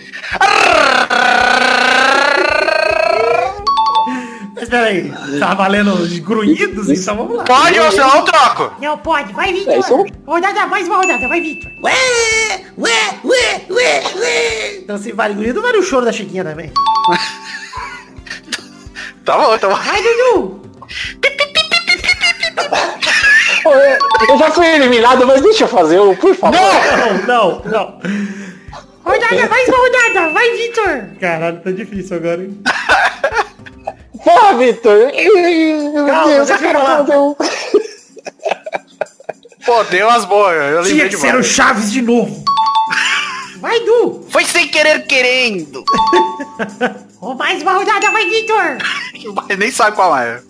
Peraí, 4.73 5.13
tá 5.39 5.53
valendo 5.53 5.93
os 5.93 6.17
grunhidos? 6.17 6.89
Então 6.89 7.15
vamos 7.15 7.37
lá. 7.37 7.43
Pode 7.43 7.79
ou 7.79 7.91
senão 7.91 8.15
eu 8.15 8.21
troco? 8.23 8.73
Não 8.81 8.97
pode, 8.97 9.31
vai, 9.31 9.53
Vitor. 9.53 9.71
É, 9.71 9.77
isso- 9.77 10.05
Rodada, 10.25 10.65
mais 10.65 10.87
uma 10.87 10.97
rodada, 10.97 11.27
vai, 11.27 11.41
Vitor. 11.41 11.69
Ué, 11.83 11.93
ué, 12.79 13.19
ué, 13.23 13.61
ué, 13.69 14.03
ué. 14.15 14.75
Então 14.77 14.97
se 14.97 15.11
vale 15.11 15.35
grunhido, 15.35 15.61
vale 15.61 15.77
o 15.77 15.83
choro 15.83 16.05
da 16.05 16.11
Chiquinha 16.11 16.43
também. 16.43 16.71
Tá 19.23 19.37
bom, 19.37 19.57
tá 19.57 19.69
bom. 19.69 19.75
Vai, 19.75 20.01
Dudu. 20.03 20.61
Eu- 23.65 24.27
Eu 24.29 24.37
já 24.37 24.51
fui 24.51 24.65
eliminado, 24.65 25.25
mas 25.25 25.39
deixa 25.41 25.63
eu 25.63 25.67
fazer 25.69 25.99
um, 26.01 26.13
por 26.15 26.35
favor. 26.35 26.59
Não, 26.59 27.13
não, 27.25 27.61
não. 27.63 27.99
Rodada, 29.05 29.47
mais 29.49 29.67
uma 29.69 29.77
rodada, 29.77 30.33
vai, 30.33 30.51
Vitor. 30.57 31.03
Caralho, 31.21 31.59
tá 31.61 31.71
difícil 31.71 32.17
agora, 32.17 32.41
hein? 32.43 32.57
Porra, 34.23 34.57
Vitor. 34.57 35.11
Meu 35.93 36.05
Calma, 36.07 36.27
Deus, 36.33 36.47
deixa 36.47 36.65
eu 36.65 36.71
falar. 36.71 37.01
um. 37.01 37.35
Pô, 39.65 39.83
deu 39.85 40.07
umas 40.07 40.25
boas. 40.25 40.55
Eu 40.55 40.81
lembrei 40.81 40.91
Tinha 40.93 41.03
que 41.09 41.15
de 41.15 41.21
ser 41.21 41.35
o. 41.35 41.43
Chaves 41.43 41.91
de 41.91 42.01
novo. 42.01 42.43
Vai, 43.59 43.79
Du. 43.81 44.25
Foi 44.29 44.43
sem 44.45 44.67
querer 44.67 45.05
querendo. 45.05 45.83
Ô, 47.21 47.33
mais 47.33 47.61
uma 47.61 47.73
rodada, 47.73 48.11
vai, 48.11 48.29
Vitor. 48.29 48.77
Mas 49.47 49.55
nem 49.57 49.71
sabe 49.71 49.95
qual 49.95 50.17
é. 50.17 50.41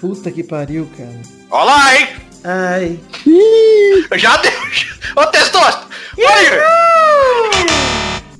Puta 0.00 0.30
que 0.30 0.42
pariu, 0.42 0.88
cara. 0.96 1.20
Olha 1.50 1.64
lá, 1.64 1.96
hein? 1.96 2.08
Ai. 2.44 2.98
Já 4.18 4.36
deu. 4.38 4.52
Ô, 5.16 5.26
Testosto. 5.26 5.86
Olha. 6.18 6.64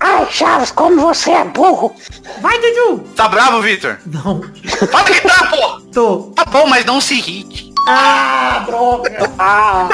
Ai, 0.05 0.27
Chaves, 0.31 0.73
como 0.73 1.01
você 1.01 1.31
é 1.31 1.45
burro. 1.45 1.95
Vai, 2.41 2.59
Dudu. 2.61 3.05
Tá 3.15 3.29
bravo, 3.29 3.63
Victor? 3.63 3.99
Não. 4.07 4.43
Fala 4.91 5.05
que 5.05 5.21
tá, 5.21 5.47
pô. 5.47 5.81
Tô. 5.93 6.19
Tá 6.35 6.45
bom, 6.45 6.67
mas 6.67 6.85
não 6.85 7.01
se 7.01 7.15
irrite. 7.15 7.73
Ah, 7.89 8.65
droga. 8.67 9.31
Ah, 9.39 9.89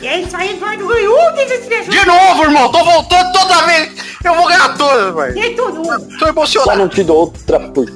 E 0.00 0.06
é 0.06 0.20
isso 0.20 0.36
aí, 0.36 0.52
Eduardo 0.54 0.86
ganhou 0.86 1.18
De 1.32 2.06
novo, 2.06 2.42
irmão. 2.44 2.72
Tô 2.72 2.82
voltando 2.82 3.32
toda 3.32 3.66
vez. 3.66 3.92
Eu 4.24 4.34
vou 4.34 4.46
ganhar 4.46 4.74
todas, 4.76 5.14
velho. 5.14 5.38
E 5.38 5.54
tudo. 5.54 5.82
Tô 5.82 6.18
só 6.18 6.28
emocionado. 6.28 6.78
não 6.78 6.88
te 6.88 7.02
dou 7.02 7.16
outra 7.18 7.60
por? 7.60 7.86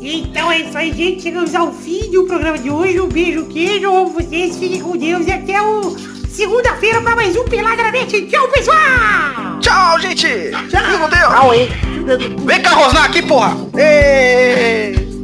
Então 0.00 0.50
é 0.50 0.60
isso 0.60 0.78
aí, 0.78 0.92
gente. 0.92 1.22
Chegamos 1.22 1.54
ao 1.54 1.72
fim 1.72 2.10
do 2.10 2.24
programa 2.24 2.56
de 2.56 2.70
hoje. 2.70 3.00
Um 3.00 3.08
beijo, 3.08 3.46
queijo. 3.46 3.88
Amo 3.94 4.10
vocês. 4.10 4.56
Fiquem 4.56 4.80
com 4.80 4.96
Deus. 4.96 5.26
E 5.26 5.32
até 5.32 5.60
o 5.60 5.96
segunda-feira 6.30 7.00
pra 7.00 7.16
mais 7.16 7.36
um 7.36 7.44
Peladranet. 7.44 8.26
Tchau, 8.26 8.48
pessoal. 8.48 9.58
Tchau, 9.60 10.00
gente. 10.00 10.50
Tchau. 10.70 10.98
Meu 10.98 11.08
Deus. 11.08 11.54
Hein? 11.54 11.68
Vem 12.44 12.62
cá, 12.62 12.70
Rosnar 12.70 13.04
aqui, 13.04 13.22
porra. 13.22 13.56
Ei. 13.76 15.19